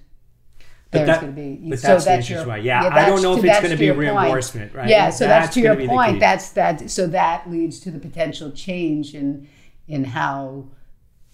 there's 0.92 1.20
going 1.20 1.36
to 1.36 1.42
be. 1.42 1.70
But 1.70 1.80
so 1.80 2.00
that's, 2.00 2.30
your, 2.30 2.46
right. 2.46 2.64
Yeah, 2.64 2.84
yeah 2.84 2.96
I 2.96 3.10
don't 3.10 3.22
know 3.22 3.38
if 3.38 3.44
it's 3.44 3.60
going 3.60 3.72
to 3.72 3.78
be 3.78 3.92
reimbursement, 3.92 4.72
point. 4.72 4.84
right? 4.84 4.90
Yeah, 4.90 5.10
so 5.10 5.28
that's, 5.28 5.48
that's 5.48 5.56
to 5.56 5.62
your 5.62 5.88
point. 5.88 6.22
That's 6.22 6.52
that. 6.52 6.90
So 6.90 7.08
that 7.08 7.52
leads 7.52 7.82
to 7.82 7.92
the 7.92 8.00
potential 8.00 8.52
change 8.52 9.14
in 9.14 9.50
in 9.90 10.06
how 10.06 10.70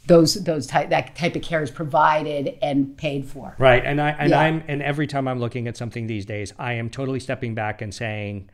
those 0.07 0.33
those 0.33 0.65
type 0.65 0.89
that 0.89 1.15
type 1.15 1.35
of 1.35 1.43
care 1.43 1.61
is 1.61 1.69
provided 1.69 2.57
and 2.63 2.97
paid 2.97 3.27
for. 3.27 3.53
Right, 3.59 3.85
and 3.85 4.01
I 4.01 4.09
and 4.11 4.31
yeah. 4.31 4.39
I'm 4.39 4.63
and 4.67 4.81
every 4.81 5.05
time 5.05 5.27
I'm 5.27 5.39
looking 5.39 5.67
at 5.67 5.77
something 5.77 6.07
these 6.07 6.25
days, 6.25 6.53
I 6.57 6.73
am 6.73 6.89
totally 6.89 7.19
stepping 7.19 7.53
back 7.53 7.83
and 7.83 7.93
saying, 7.93 8.49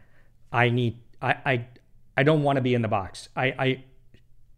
I 0.52 0.70
need 0.70 0.98
I, 1.26 1.36
I, 1.46 1.68
I 2.18 2.24
don't 2.24 2.44
want 2.44 2.58
to 2.58 2.62
be 2.62 2.76
in 2.76 2.84
the 2.84 2.88
box. 2.88 3.30
I, 3.36 3.46
I, 3.58 3.84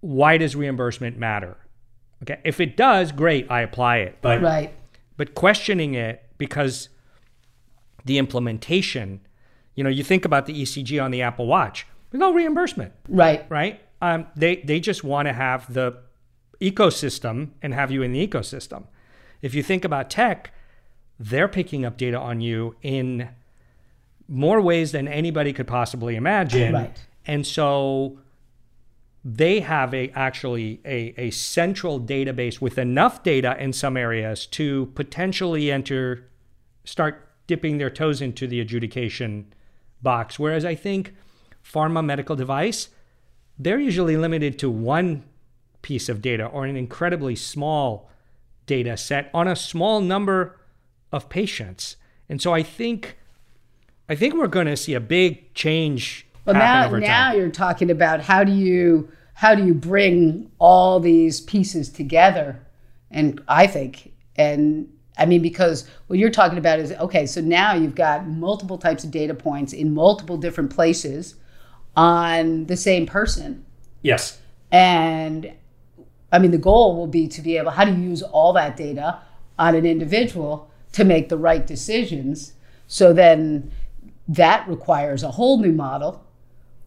why 0.01 0.37
does 0.37 0.55
reimbursement 0.55 1.17
matter? 1.17 1.57
Okay, 2.23 2.39
if 2.43 2.59
it 2.59 2.75
does, 2.75 3.11
great, 3.11 3.49
I 3.49 3.61
apply 3.61 3.97
it. 3.97 4.17
But 4.21 4.41
right. 4.41 4.73
But 5.15 5.33
questioning 5.33 5.93
it 5.95 6.23
because 6.37 6.89
the 8.05 8.17
implementation, 8.17 9.21
you 9.75 9.83
know, 9.83 9.89
you 9.89 10.03
think 10.03 10.25
about 10.25 10.45
the 10.45 10.61
ECG 10.61 11.01
on 11.01 11.11
the 11.11 11.21
Apple 11.21 11.47
Watch, 11.47 11.87
there's 12.11 12.19
no 12.19 12.33
reimbursement. 12.33 12.93
Right. 13.07 13.45
Right. 13.49 13.81
Um, 14.01 14.27
they 14.35 14.57
they 14.57 14.79
just 14.79 15.03
want 15.03 15.27
to 15.27 15.33
have 15.33 15.73
the 15.73 15.97
ecosystem 16.59 17.51
and 17.61 17.73
have 17.73 17.91
you 17.91 18.01
in 18.01 18.11
the 18.11 18.27
ecosystem. 18.27 18.85
if 19.41 19.53
you 19.53 19.61
think 19.61 19.85
about 19.85 20.09
tech, 20.09 20.51
they're 21.19 21.47
picking 21.47 21.85
up 21.85 21.97
data 21.97 22.19
on 22.19 22.41
you 22.41 22.75
in 22.81 23.29
more 24.27 24.61
ways 24.61 24.91
than 24.91 25.07
anybody 25.07 25.53
could 25.53 25.67
possibly 25.67 26.15
imagine. 26.15 26.73
Right. 26.73 27.05
And 27.25 27.45
so 27.45 28.19
they 29.23 29.59
have 29.59 29.93
a 29.93 30.09
actually 30.11 30.79
a, 30.85 31.13
a 31.17 31.31
central 31.31 31.99
database 31.99 32.61
with 32.61 32.77
enough 32.77 33.23
data 33.23 33.55
in 33.59 33.73
some 33.73 33.97
areas 33.97 34.45
to 34.47 34.87
potentially 34.95 35.71
enter 35.71 36.29
start 36.85 37.27
dipping 37.47 37.77
their 37.77 37.89
toes 37.89 38.21
into 38.21 38.47
the 38.47 38.59
adjudication 38.59 39.53
box. 40.01 40.37
Whereas 40.39 40.63
I 40.63 40.75
think 40.75 41.13
pharma 41.63 42.03
medical 42.03 42.35
device, 42.35 42.89
they're 43.59 43.79
usually 43.79 44.15
limited 44.15 44.59
to 44.59 44.69
one 44.69 45.23
piece 45.81 46.09
of 46.09 46.21
data 46.21 46.45
or 46.45 46.65
an 46.65 46.75
incredibly 46.75 47.35
small 47.35 48.09
data 48.65 48.95
set 48.97 49.29
on 49.33 49.47
a 49.47 49.55
small 49.55 50.01
number 50.01 50.59
of 51.11 51.29
patients. 51.29 51.95
And 52.29 52.41
so 52.41 52.53
I 52.53 52.63
think 52.63 53.17
I 54.09 54.15
think 54.15 54.35
we're 54.35 54.47
going 54.47 54.67
to 54.67 54.77
see 54.77 54.93
a 54.93 54.99
big 54.99 55.53
change 55.53 56.27
well, 56.45 56.55
now, 56.55 56.89
now 56.89 57.33
you're 57.33 57.49
talking 57.49 57.91
about 57.91 58.21
how 58.21 58.45
do 58.45 58.53
you 58.53 59.11
how 59.33 59.53
do 59.53 59.65
you 59.65 59.73
bring 59.73 60.49
all 60.59 60.99
these 60.99 61.41
pieces 61.41 61.89
together? 61.89 62.65
And 63.11 63.41
I 63.47 63.67
think, 63.67 64.13
and 64.35 64.91
I 65.17 65.25
mean, 65.25 65.41
because 65.41 65.87
what 66.07 66.17
you're 66.17 66.31
talking 66.31 66.57
about 66.57 66.79
is 66.79 66.91
okay, 66.93 67.25
so 67.25 67.41
now 67.41 67.73
you've 67.73 67.95
got 67.95 68.27
multiple 68.27 68.77
types 68.77 69.03
of 69.03 69.11
data 69.11 69.33
points 69.33 69.73
in 69.73 69.93
multiple 69.93 70.37
different 70.37 70.73
places 70.73 71.35
on 71.95 72.65
the 72.65 72.77
same 72.77 73.05
person. 73.05 73.65
Yes. 74.01 74.39
And 74.71 75.51
I 76.31 76.39
mean, 76.39 76.51
the 76.51 76.57
goal 76.57 76.95
will 76.95 77.07
be 77.07 77.27
to 77.27 77.41
be 77.41 77.57
able, 77.57 77.71
how 77.71 77.85
do 77.85 77.91
you 77.91 78.09
use 78.09 78.23
all 78.23 78.53
that 78.53 78.77
data 78.77 79.19
on 79.59 79.75
an 79.75 79.85
individual 79.85 80.71
to 80.93 81.03
make 81.03 81.29
the 81.29 81.37
right 81.37 81.67
decisions? 81.67 82.53
So 82.87 83.13
then 83.13 83.71
that 84.27 84.67
requires 84.67 85.23
a 85.23 85.31
whole 85.31 85.59
new 85.59 85.71
model 85.71 86.23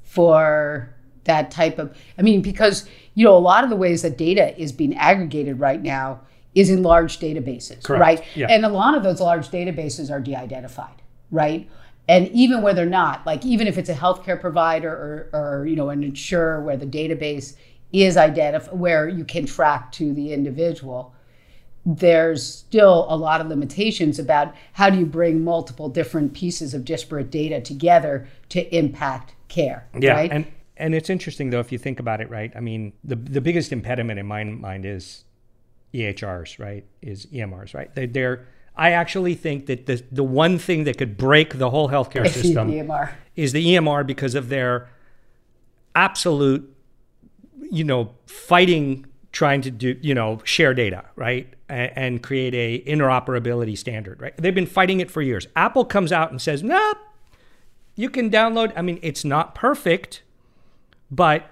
for 0.03 0.95
that 1.25 1.51
type 1.51 1.79
of 1.79 1.97
i 2.19 2.23
mean 2.23 2.43
because 2.43 2.89
you 3.15 3.25
know 3.25 3.37
a 3.37 3.39
lot 3.39 3.63
of 3.65 3.71
the 3.71 3.77
ways 3.77 4.03
that 4.03 4.17
data 4.19 4.59
is 4.61 4.73
being 4.73 4.95
aggregated 4.97 5.61
right 5.61 5.83
now 5.83 6.21
is 6.55 6.69
in 6.71 6.83
large 6.83 7.19
databases 7.21 7.83
Correct. 7.85 8.01
right 8.01 8.25
Yeah. 8.35 8.47
and 8.51 8.65
a 8.65 8.69
lot 8.69 8.97
of 8.97 9.03
those 9.03 9.21
large 9.21 9.49
databases 9.51 10.11
are 10.11 10.21
de-identified 10.21 11.03
right 11.31 11.69
and 12.09 12.29
even 12.29 12.63
where 12.63 12.75
they're 12.75 12.87
not 12.87 13.25
like 13.27 13.45
even 13.45 13.67
if 13.69 13.79
it's 13.79 13.89
a 13.89 13.95
healthcare 13.95 14.41
provider 14.41 14.91
or, 15.33 15.39
or 15.61 15.67
you 15.67 15.77
know 15.77 15.91
an 15.91 16.03
insurer 16.03 16.63
where 16.63 16.77
the 16.77 16.87
database 16.87 17.57
is 17.93 18.17
identified 18.17 18.79
where 18.79 19.09
you 19.09 19.25
can 19.25 19.47
track 19.47 19.93
to 19.93 20.13
the 20.15 20.33
individual 20.33 21.15
there's 21.87 22.47
still 22.47 23.07
a 23.09 23.17
lot 23.17 23.41
of 23.41 23.47
limitations 23.47 24.19
about 24.19 24.55
how 24.75 24.91
do 24.91 24.99
you 24.99 25.07
bring 25.07 25.43
multiple 25.43 25.89
different 25.89 26.35
pieces 26.35 26.75
of 26.75 26.85
disparate 26.85 27.31
data 27.31 27.61
together 27.61 28.29
to 28.51 28.75
impact 28.77 29.35
care 29.49 29.89
Yeah, 29.99 30.13
right 30.13 30.31
and 30.31 30.47
and 30.81 30.95
it's 30.95 31.11
interesting 31.11 31.51
though 31.51 31.61
if 31.61 31.71
you 31.71 31.79
think 31.79 32.01
about 32.01 32.21
it, 32.21 32.31
right? 32.31 32.51
I 32.57 32.61
mean, 32.61 32.95
the 33.05 33.15
the 33.15 33.41
biggest 33.41 33.71
impediment 33.71 34.19
in 34.19 34.27
my 34.27 34.43
mind 34.43 34.87
is 34.87 35.25
EHRs, 35.95 36.59
right? 36.59 36.85
Is 37.03 37.27
EMRs, 37.27 37.75
right? 37.75 37.95
They, 37.95 38.07
they're 38.07 38.47
I 38.75 38.93
actually 38.93 39.35
think 39.35 39.67
that 39.67 39.87
the 39.87 40.03
the 40.11 40.25
one 40.25 40.59
thing 40.59 40.85
that 40.85 40.97
could 40.99 41.17
break 41.17 41.59
the 41.59 41.71
whole 41.71 41.91
healthcare 41.91 42.25
the 42.25 42.31
system 42.31 42.71
EMR. 42.71 43.13
is 43.37 43.53
the 43.53 43.65
EMR 43.75 44.07
because 44.07 44.35
of 44.35 44.49
their 44.49 44.89
absolute, 45.95 46.75
you 47.71 47.85
know, 47.85 48.15
fighting 48.27 49.05
trying 49.33 49.63
to 49.63 49.71
do, 49.71 49.97
you 50.01 50.15
know, 50.15 50.41
share 50.45 50.75
data, 50.75 51.05
right? 51.17 51.53
And, 51.69 51.93
and 51.97 52.23
create 52.23 52.55
a 52.55 52.83
interoperability 52.91 53.79
standard, 53.79 54.21
right? 54.21 54.37
They've 54.37 54.55
been 54.55 54.67
fighting 54.67 55.01
it 55.01 55.11
for 55.11 55.23
years. 55.23 55.47
Apple 55.55 55.85
comes 55.85 56.13
out 56.13 56.31
and 56.31 56.41
says, 56.41 56.63
nope, 56.63 56.99
you 57.95 58.11
can 58.11 58.31
download. 58.31 58.73
I 58.77 58.83
mean, 58.83 58.99
it's 59.03 59.25
not 59.25 59.55
perfect, 59.55 60.23
but 61.11 61.47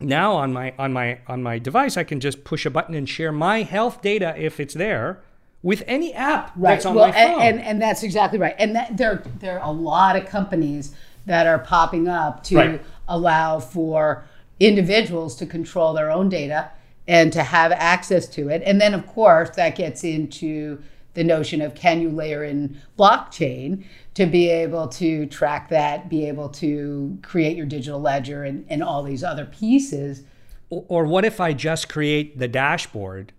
now 0.00 0.32
on 0.34 0.52
my 0.52 0.74
on 0.78 0.92
my 0.92 1.18
on 1.26 1.42
my 1.42 1.58
device, 1.58 1.96
I 1.96 2.04
can 2.04 2.20
just 2.20 2.44
push 2.44 2.66
a 2.66 2.70
button 2.70 2.94
and 2.94 3.08
share 3.08 3.32
my 3.32 3.62
health 3.62 4.02
data 4.02 4.34
if 4.36 4.60
it's 4.60 4.74
there 4.74 5.20
with 5.62 5.82
any 5.86 6.12
app 6.12 6.52
that's 6.56 6.84
on 6.84 6.94
well, 6.94 7.08
my 7.08 7.12
phone. 7.12 7.40
And, 7.40 7.58
and 7.58 7.60
and 7.60 7.82
that's 7.82 8.02
exactly 8.02 8.38
right. 8.38 8.54
And 8.58 8.76
that, 8.76 8.96
there 8.96 9.22
there 9.40 9.60
are 9.60 9.68
a 9.68 9.72
lot 9.72 10.16
of 10.16 10.26
companies 10.26 10.94
that 11.26 11.46
are 11.46 11.58
popping 11.58 12.08
up 12.08 12.44
to 12.44 12.56
Right. 12.56 12.82
allow 13.08 13.58
for 13.58 14.24
individuals 14.58 15.36
to 15.36 15.46
control 15.46 15.92
their 15.92 16.10
own 16.10 16.28
data 16.28 16.70
and 17.08 17.32
to 17.32 17.42
have 17.42 17.72
access 17.72 18.26
to 18.26 18.48
it. 18.48 18.62
And 18.64 18.80
then 18.80 18.94
of 18.94 19.06
course 19.06 19.50
that 19.50 19.76
gets 19.76 20.02
into 20.04 20.82
the 21.14 21.24
notion 21.24 21.62
of 21.62 21.74
can 21.74 22.00
you 22.00 22.10
layer 22.10 22.44
in 22.44 22.78
blockchain 22.98 23.84
to 24.14 24.26
be 24.26 24.48
able 24.50 24.86
to 24.88 25.26
track 25.26 25.68
that, 25.70 26.08
be 26.08 26.26
able 26.28 26.48
to 26.50 27.18
create 27.22 27.56
your 27.56 27.66
digital 27.66 28.00
ledger 28.00 28.44
and, 28.44 28.66
and 28.68 28.82
all 28.82 29.02
these 29.02 29.24
other 29.24 29.46
pieces. 29.46 30.22
Or, 30.68 30.84
or 30.88 31.04
what 31.04 31.24
if 31.24 31.40
I 31.40 31.52
just 31.52 31.88
create 31.88 32.38
the 32.38 32.48
dashboard 32.48 33.32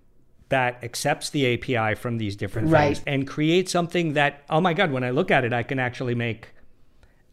that 0.49 0.83
accepts 0.83 1.29
the 1.29 1.53
API 1.53 1.95
from 1.95 2.17
these 2.17 2.35
different 2.35 2.69
Right. 2.69 2.95
things 2.95 3.03
and 3.05 3.27
create 3.27 3.69
something 3.69 4.13
that, 4.13 4.43
oh 4.49 4.61
my 4.61 4.73
God, 4.73 4.91
when 4.91 5.03
I 5.03 5.09
look 5.09 5.29
at 5.29 5.43
it, 5.43 5.53
I 5.53 5.63
can 5.63 5.77
actually 5.79 6.15
make. 6.15 6.49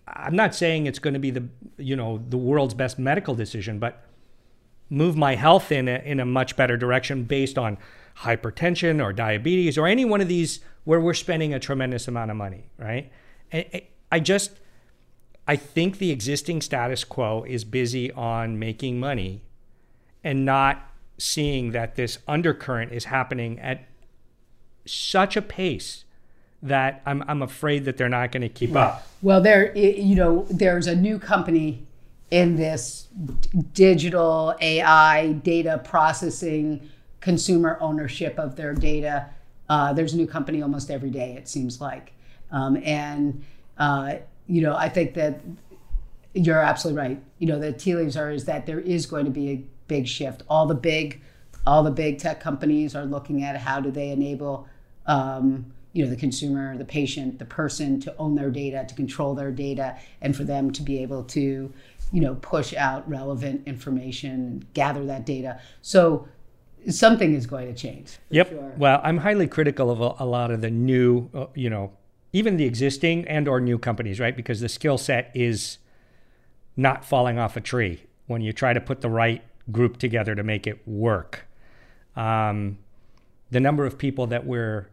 I'm 0.07 0.37
not 0.37 0.55
saying 0.55 0.87
it's 0.87 0.99
going 0.99 1.15
to 1.15 1.21
be 1.21 1.31
the 1.31 1.49
you 1.77 1.97
know 1.97 2.23
the 2.29 2.37
world's 2.37 2.75
best 2.75 2.99
medical 2.99 3.35
decision, 3.35 3.79
but 3.79 4.05
move 4.91 5.17
my 5.17 5.35
health 5.35 5.73
in 5.73 5.89
a, 5.89 5.97
in 6.05 6.21
a 6.21 6.25
much 6.25 6.57
better 6.57 6.77
direction 6.77 7.25
based 7.25 7.59
on 7.59 7.79
hypertension 8.19 9.03
or 9.03 9.13
diabetes 9.13 9.77
or 9.77 9.87
any 9.87 10.05
one 10.05 10.21
of 10.21 10.29
these 10.29 10.61
where 10.85 11.01
we're 11.01 11.15
spending 11.15 11.55
a 11.55 11.59
tremendous 11.59 12.07
amount 12.07 12.31
of 12.31 12.37
money, 12.37 12.65
right? 12.79 13.11
I, 13.53 13.85
I 14.13 14.21
just 14.21 14.53
I 15.47 15.57
think 15.57 15.99
the 15.99 16.11
existing 16.11 16.61
status 16.61 17.05
quo 17.05 17.45
is 17.47 17.65
busy 17.65 18.13
on 18.13 18.59
making 18.59 19.01
money 19.01 19.43
and 20.23 20.45
not 20.45 20.91
seeing 21.19 21.73
that 21.73 21.97
this 21.97 22.19
undercurrent 22.27 22.93
is 22.93 23.07
happening 23.07 23.59
at 23.61 23.87
such 24.87 25.37
a 25.37 25.43
pace 25.43 26.04
that 26.65 27.03
I'm, 27.07 27.23
I'm 27.29 27.43
afraid 27.43 27.85
that 27.85 27.97
they're 27.97 28.09
not 28.09 28.33
going 28.33 28.43
to 28.43 28.49
keep 28.49 28.75
up. 28.75 29.07
Well, 29.23 29.41
there, 29.41 29.77
you 29.77 30.15
know, 30.15 30.47
there's 30.51 30.87
a 30.87 30.97
new 30.97 31.19
company 31.19 31.87
in 32.31 32.57
this 32.57 33.09
digital 33.75 34.55
AI 34.61 35.33
data 35.33 35.81
processing, 35.85 36.91
consumer 37.21 37.79
ownership 37.81 38.39
of 38.39 38.57
their 38.57 38.75
data. 38.75 39.29
Uh, 39.69 39.93
there's 39.93 40.15
a 40.15 40.17
new 40.17 40.27
company 40.27 40.63
almost 40.63 40.91
every 40.91 41.11
day, 41.11 41.35
it 41.35 41.49
seems 41.49 41.81
like. 41.81 42.13
Um, 42.51 42.81
and, 42.83 43.45
uh, 43.79 44.17
you 44.47 44.63
know, 44.63 44.75
I 44.75 44.89
think 44.89 45.15
that 45.15 45.41
you're 46.33 46.61
absolutely 46.61 47.03
right. 47.03 47.23
You 47.39 47.47
know, 47.47 47.59
the 47.59 47.73
tea 47.73 47.95
leaves 47.95 48.17
are 48.17 48.31
is 48.31 48.47
that 48.47 48.67
there 48.67 48.81
is 48.81 49.07
going 49.07 49.27
to 49.27 49.31
be 49.31 49.51
a 49.51 49.65
big 49.87 50.09
shift. 50.09 50.43
All 50.49 50.67
the 50.67 50.75
big, 50.75 51.21
all 51.67 51.83
the 51.83 51.91
big 51.91 52.19
tech 52.19 52.41
companies 52.41 52.95
are 52.95 53.05
looking 53.05 53.45
at 53.45 53.57
how 53.59 53.81
do 53.81 53.91
they 53.91 54.11
enable, 54.11 54.67
um, 55.07 55.73
you 55.95 56.05
know, 56.05 56.11
the 56.11 56.17
consumer, 56.17 56.77
the 56.77 56.85
patient, 56.85 57.39
the 57.39 57.45
person 57.45 58.01
to 58.01 58.15
own 58.19 58.35
their 58.35 58.51
data, 58.51 58.85
to 58.87 58.95
control 58.95 59.35
their 59.35 59.53
data, 59.53 59.97
and 60.21 60.37
for 60.37 60.43
them 60.45 60.71
to 60.73 60.83
be 60.83 61.01
able 61.01 61.23
to, 61.23 61.73
you 62.13 62.21
know, 62.21 62.35
push 62.43 62.75
out 62.75 63.09
relevant 63.09 63.63
information, 63.67 64.67
gather 64.75 65.07
that 65.07 65.25
data. 65.25 65.61
So 65.83 66.29
something 66.91 67.33
is 67.33 67.47
going 67.47 67.73
to 67.73 67.81
change. 67.81 68.11
for 68.11 68.21
Yep. 68.31 68.49
sure. 68.49 68.73
Well, 68.77 69.01
I'm 69.05 69.19
highly 69.19 69.47
critical 69.47 69.89
of 69.89 70.01
a, 70.01 70.25
a 70.25 70.27
lot 70.27 70.51
of 70.51 70.61
the 70.61 70.71
new, 70.71 71.31
uh, 71.33 71.47
you 71.55 71.71
know, 71.71 71.93
even 72.33 72.57
the 72.57 72.65
existing 72.65 73.27
and 73.29 73.47
or 73.47 73.61
new 73.61 73.79
companies, 73.79 74.19
right? 74.19 74.37
Because 74.37 74.61
the 74.61 74.69
skill 74.69 74.99
set 74.99 75.31
is 75.33 75.79
not 76.77 77.05
falling 77.05 77.39
off 77.39 77.57
a 77.57 77.61
tree 77.61 78.03
when 78.27 78.43
you 78.43 78.53
try 78.53 78.73
to 78.73 78.81
put 78.81 79.01
the 79.01 79.09
right 79.09 79.45
group 79.71 79.97
together 79.99 80.35
to 80.35 80.43
make 80.43 80.67
it 80.67 80.87
work. 80.89 81.47
Um, 82.17 82.79
the 83.53 83.61
number 83.61 83.87
of 83.87 83.97
people 83.97 84.27
that 84.27 84.45
we're 84.45 84.89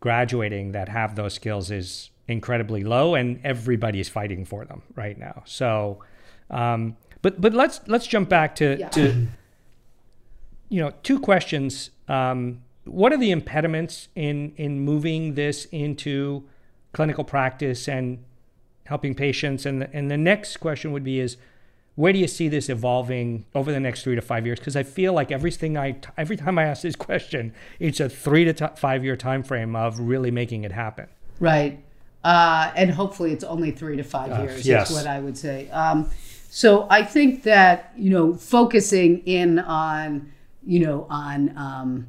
graduating 0.00 0.72
that 0.72 0.88
have 0.88 1.14
those 1.14 1.34
skills 1.34 1.70
is 1.70 2.10
incredibly 2.26 2.82
low, 2.84 3.14
and 3.14 3.40
everybody's 3.44 4.08
fighting 4.08 4.44
for 4.44 4.64
them 4.64 4.82
right 4.94 5.18
now. 5.18 5.42
So, 5.46 6.02
um, 6.50 6.96
but 7.22 7.40
but 7.40 7.52
let's 7.52 7.80
let's 7.86 8.06
jump 8.06 8.28
back 8.28 8.54
to 8.56 8.78
Yeah. 8.78 8.88
to 8.90 9.28
you 10.68 10.80
know 10.82 10.92
two 11.02 11.18
questions. 11.20 11.90
Um, 12.08 12.62
what 12.84 13.12
are 13.12 13.18
the 13.18 13.30
impediments 13.30 14.08
in 14.14 14.52
in 14.56 14.80
moving 14.80 15.34
this 15.34 15.66
into 15.66 16.44
clinical 16.92 17.24
practice 17.24 17.88
and 17.88 18.24
helping 18.86 19.14
patients? 19.14 19.66
And 19.66 19.82
the, 19.82 19.94
and 19.94 20.10
the 20.10 20.16
next 20.16 20.56
question 20.58 20.92
would 20.92 21.04
be 21.04 21.20
is 21.20 21.36
where 22.00 22.14
do 22.14 22.18
you 22.18 22.26
see 22.26 22.48
this 22.48 22.70
evolving 22.70 23.44
over 23.54 23.70
the 23.70 23.78
next 23.78 24.04
three 24.04 24.14
to 24.14 24.22
five 24.22 24.46
years? 24.46 24.58
Because 24.58 24.74
I 24.74 24.82
feel 24.82 25.12
like 25.12 25.30
everything 25.30 25.76
I 25.76 25.96
every 26.16 26.36
time 26.36 26.58
I 26.58 26.64
ask 26.64 26.80
this 26.82 26.96
question, 27.08 27.52
it's 27.78 28.00
a 28.00 28.08
three 28.08 28.44
to 28.46 28.54
t- 28.54 28.66
five 28.76 29.04
year 29.04 29.16
time 29.16 29.42
frame 29.42 29.76
of 29.76 30.00
really 30.00 30.30
making 30.30 30.64
it 30.64 30.72
happen. 30.72 31.08
Right. 31.38 31.84
Uh, 32.24 32.72
and 32.74 32.90
hopefully 32.90 33.32
it's 33.32 33.44
only 33.44 33.70
three 33.70 33.96
to 33.96 34.02
five 34.02 34.32
Uh, 34.32 34.42
years 34.44 34.66
yes. 34.66 34.88
is 34.90 34.96
what 34.96 35.06
I 35.06 35.20
would 35.20 35.36
say. 35.36 35.68
Um, 35.70 36.08
so 36.48 36.86
I 36.88 37.02
think 37.02 37.42
that, 37.42 37.92
you 37.96 38.08
know, 38.10 38.34
focusing 38.34 39.18
in 39.26 39.58
on, 39.58 40.32
you 40.66 40.80
know, 40.80 41.06
on 41.10 41.54
um, 41.56 42.06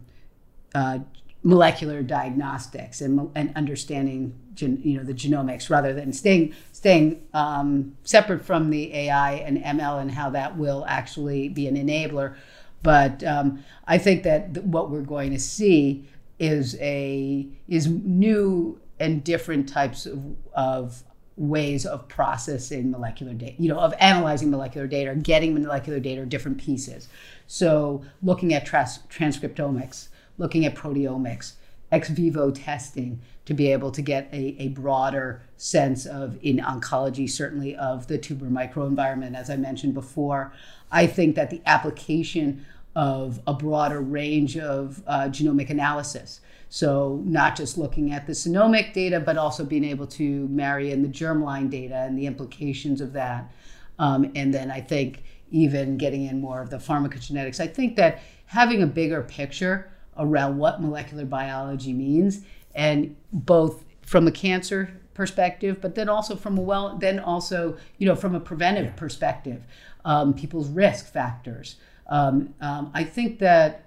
uh, 0.74 1.00
molecular 1.44 2.04
diagnostics 2.04 3.02
and, 3.02 3.32
and 3.36 3.52
understanding 3.56 4.38
gen, 4.54 4.80
you 4.84 4.98
know 4.98 5.04
the 5.04 5.14
genomics 5.14 5.70
rather 5.70 5.94
than 5.94 6.14
staying 6.14 6.54
staying 6.72 7.22
um, 7.34 7.96
separate 8.04 8.46
from 8.46 8.70
the 8.70 8.94
AI 8.94 9.34
and 9.34 9.58
ML 9.58 10.02
and 10.02 10.12
how 10.12 10.30
that 10.30 10.58
will 10.58 10.86
actually 10.88 11.50
be 11.50 11.68
an 11.68 11.76
enabler. 11.76 12.36
But 12.84 13.24
um, 13.24 13.64
I 13.88 13.98
think 13.98 14.24
that 14.24 14.54
th- 14.54 14.66
what 14.66 14.90
we're 14.90 15.02
going 15.02 15.32
to 15.32 15.40
see 15.40 16.08
is 16.40 16.76
a 16.80 17.48
is 17.68 17.88
new 17.88 18.80
and 19.00 19.24
different 19.24 19.68
types 19.68 20.06
of, 20.06 20.24
of 20.54 21.04
ways 21.38 21.86
of 21.86 22.08
processing 22.08 22.92
molecular 22.92 23.34
data, 23.34 23.56
you 23.58 23.68
know, 23.68 23.80
of 23.80 23.94
analyzing 24.00 24.52
molecular 24.52 24.86
data, 24.86 25.16
getting 25.16 25.54
molecular 25.54 26.00
data, 26.00 26.26
different 26.26 26.60
pieces. 26.60 27.08
So 27.48 28.04
looking 28.22 28.54
at 28.54 28.66
trans- 28.66 29.00
transcriptomics, 29.10 30.10
looking 30.42 30.66
at 30.66 30.76
proteomics, 30.76 31.54
ex 31.92 32.10
vivo 32.10 32.50
testing 32.50 33.22
to 33.46 33.54
be 33.54 33.72
able 33.72 33.92
to 33.92 34.02
get 34.02 34.28
a, 34.34 34.56
a 34.60 34.70
broader 34.70 35.42
sense 35.58 36.06
of, 36.06 36.38
in 36.42 36.58
oncology, 36.58 37.30
certainly 37.30 37.76
of 37.76 38.08
the 38.08 38.18
tumor 38.18 38.50
microenvironment, 38.50 39.36
as 39.36 39.50
I 39.50 39.56
mentioned 39.56 39.94
before. 39.94 40.52
I 40.92 41.06
think 41.06 41.36
that 41.36 41.52
the 41.52 41.62
application 41.66 42.66
of 42.96 43.40
a 43.46 43.54
broader 43.54 44.02
range 44.02 44.58
of 44.58 45.02
uh, 45.08 45.22
genomic 45.26 45.70
analysis. 45.70 46.42
So, 46.70 47.22
not 47.26 47.56
just 47.56 47.78
looking 47.78 48.14
at 48.14 48.26
the 48.28 48.34
genomic 48.34 48.94
data, 48.94 49.20
but 49.20 49.38
also 49.38 49.64
being 49.64 49.84
able 49.84 50.08
to 50.08 50.48
marry 50.48 50.92
in 50.92 51.04
the 51.04 51.10
germline 51.10 51.70
data 51.70 51.96
and 51.96 52.18
the 52.18 52.26
implications 52.26 53.02
of 53.02 53.14
that. 53.14 53.52
Um, 54.00 54.32
and 54.36 54.54
then 54.54 54.72
I 54.72 54.82
think 54.82 55.24
even 55.52 55.98
getting 55.98 56.26
in 56.26 56.40
more 56.40 56.62
of 56.62 56.70
the 56.70 56.78
pharmacogenetics. 56.78 57.60
I 57.60 57.68
think 57.68 57.98
that 57.98 58.22
having 58.46 58.82
a 58.82 58.88
bigger 58.88 59.22
picture 59.22 59.91
around 60.18 60.58
what 60.58 60.82
molecular 60.82 61.26
biology 61.26 61.94
means, 61.94 62.42
and 62.76 63.16
both 63.32 63.86
from 64.02 64.28
a 64.28 64.32
cancer 64.32 65.02
perspective, 65.14 65.80
but 65.82 65.96
then 65.96 66.10
also 66.10 66.36
from 66.36 66.58
a 66.58 66.62
well, 66.62 66.98
then 66.98 67.20
also 67.20 67.78
you 67.98 68.08
know 68.08 68.16
from 68.16 68.36
a 68.36 68.40
preventive 68.40 68.86
yeah. 68.86 68.92
perspective, 68.92 69.64
um, 70.06 70.34
people's 70.34 70.70
risk 70.70 71.12
factors. 71.12 71.76
Um, 72.08 72.54
um, 72.62 72.92
I 72.94 73.04
think 73.04 73.40
that 73.40 73.86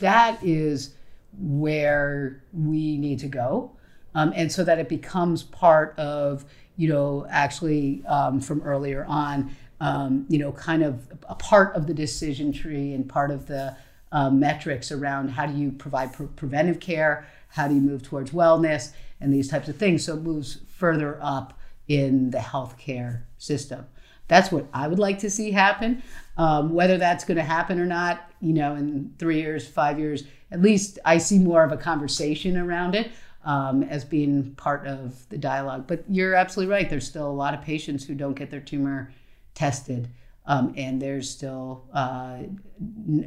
that 0.00 0.42
is 0.42 0.94
where 1.38 2.42
we 2.52 2.96
need 2.98 3.18
to 3.20 3.28
go, 3.28 3.72
um, 4.14 4.32
and 4.34 4.50
so 4.50 4.64
that 4.64 4.78
it 4.78 4.88
becomes 4.88 5.42
part 5.42 5.98
of 5.98 6.44
you 6.76 6.88
know 6.88 7.26
actually 7.30 8.04
um, 8.06 8.40
from 8.40 8.60
earlier 8.62 9.04
on, 9.08 9.54
um, 9.80 10.26
you 10.28 10.38
know, 10.38 10.52
kind 10.52 10.82
of 10.82 11.08
a 11.28 11.34
part 11.34 11.74
of 11.74 11.86
the 11.86 11.94
decision 11.94 12.52
tree 12.52 12.92
and 12.92 13.08
part 13.08 13.30
of 13.30 13.46
the 13.46 13.76
uh, 14.12 14.30
metrics 14.30 14.90
around 14.90 15.28
how 15.28 15.46
do 15.46 15.56
you 15.56 15.70
provide 15.72 16.12
pre- 16.12 16.26
preventive 16.26 16.80
care, 16.80 17.26
how 17.48 17.68
do 17.68 17.74
you 17.74 17.80
move 17.80 18.02
towards 18.02 18.30
wellness, 18.30 18.92
and 19.20 19.32
these 19.32 19.48
types 19.48 19.68
of 19.68 19.76
things. 19.76 20.04
So 20.04 20.14
it 20.14 20.22
moves 20.22 20.60
further 20.68 21.18
up 21.20 21.58
in 21.88 22.30
the 22.30 22.38
healthcare 22.38 23.22
system. 23.38 23.86
That's 24.28 24.52
what 24.52 24.66
I 24.72 24.86
would 24.86 25.00
like 25.00 25.18
to 25.20 25.30
see 25.30 25.50
happen. 25.50 26.02
Um, 26.36 26.72
whether 26.72 26.96
that's 26.98 27.24
going 27.24 27.36
to 27.36 27.42
happen 27.42 27.80
or 27.80 27.86
not, 27.86 28.30
you 28.40 28.52
know, 28.52 28.76
in 28.76 29.12
three 29.18 29.40
years, 29.40 29.66
five 29.66 29.98
years, 29.98 30.24
at 30.52 30.62
least 30.62 30.98
I 31.04 31.18
see 31.18 31.38
more 31.38 31.64
of 31.64 31.72
a 31.72 31.76
conversation 31.76 32.56
around 32.56 32.94
it 32.94 33.10
um, 33.44 33.82
as 33.82 34.04
being 34.04 34.54
part 34.54 34.86
of 34.86 35.28
the 35.28 35.36
dialogue. 35.38 35.86
But 35.86 36.04
you're 36.08 36.34
absolutely 36.34 36.72
right. 36.72 36.88
There's 36.88 37.06
still 37.06 37.28
a 37.28 37.32
lot 37.32 37.54
of 37.54 37.62
patients 37.62 38.04
who 38.04 38.14
don't 38.14 38.34
get 38.34 38.50
their 38.50 38.60
tumor 38.60 39.12
tested. 39.54 40.08
Um, 40.50 40.74
and 40.76 41.00
there's 41.00 41.30
still 41.30 41.84
uh, 41.94 42.38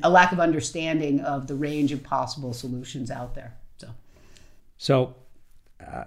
a 0.03 0.09
lack 0.09 0.33
of 0.33 0.41
understanding 0.41 1.21
of 1.21 1.47
the 1.47 1.55
range 1.55 1.93
of 1.93 2.03
possible 2.03 2.51
solutions 2.51 3.09
out 3.09 3.33
there. 3.33 3.55
So, 3.77 3.87
so 4.77 5.15
uh, 5.79 6.03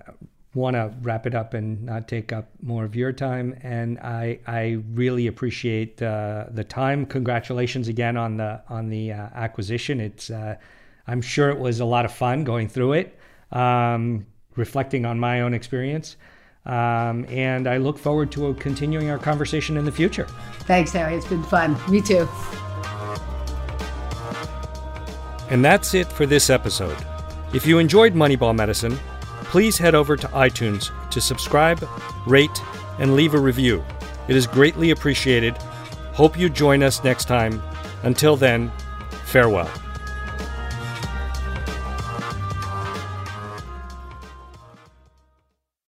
want 0.52 0.76
to 0.76 0.92
wrap 1.00 1.26
it 1.26 1.34
up 1.34 1.54
and 1.54 1.82
not 1.84 2.06
take 2.06 2.34
up 2.34 2.50
more 2.60 2.84
of 2.84 2.94
your 2.94 3.12
time. 3.12 3.58
And 3.62 3.98
I 4.00 4.40
I 4.46 4.82
really 4.92 5.26
appreciate 5.26 6.02
uh, 6.02 6.46
the 6.50 6.64
time. 6.64 7.06
Congratulations 7.06 7.88
again 7.88 8.18
on 8.18 8.36
the 8.36 8.60
on 8.68 8.90
the 8.90 9.12
uh, 9.12 9.28
acquisition. 9.34 10.00
It's 10.00 10.28
uh, 10.28 10.56
I'm 11.06 11.22
sure 11.22 11.48
it 11.48 11.58
was 11.58 11.80
a 11.80 11.86
lot 11.86 12.04
of 12.04 12.12
fun 12.12 12.44
going 12.44 12.68
through 12.68 12.92
it, 12.92 13.18
um, 13.52 14.26
reflecting 14.54 15.06
on 15.06 15.18
my 15.18 15.40
own 15.40 15.54
experience. 15.54 16.16
Um, 16.66 17.24
and 17.28 17.68
I 17.68 17.76
look 17.76 17.96
forward 17.96 18.32
to 18.32 18.52
continuing 18.54 19.08
our 19.08 19.18
conversation 19.18 19.76
in 19.76 19.84
the 19.84 19.92
future. 19.92 20.26
Thanks, 20.60 20.92
Harry. 20.92 21.14
It's 21.14 21.26
been 21.26 21.44
fun. 21.44 21.76
Me 21.88 22.00
too. 22.00 22.28
And 25.48 25.64
that's 25.64 25.94
it 25.94 26.08
for 26.08 26.26
this 26.26 26.50
episode. 26.50 26.96
If 27.54 27.66
you 27.66 27.78
enjoyed 27.78 28.14
Moneyball 28.14 28.54
Medicine, 28.54 28.98
please 29.44 29.78
head 29.78 29.94
over 29.94 30.16
to 30.16 30.26
iTunes 30.28 30.90
to 31.10 31.20
subscribe, 31.20 31.86
rate, 32.26 32.60
and 32.98 33.14
leave 33.14 33.34
a 33.34 33.38
review. 33.38 33.84
It 34.26 34.34
is 34.34 34.48
greatly 34.48 34.90
appreciated. 34.90 35.56
Hope 36.12 36.36
you 36.36 36.48
join 36.48 36.82
us 36.82 37.04
next 37.04 37.26
time. 37.26 37.62
Until 38.02 38.36
then, 38.36 38.72
farewell. 39.24 39.70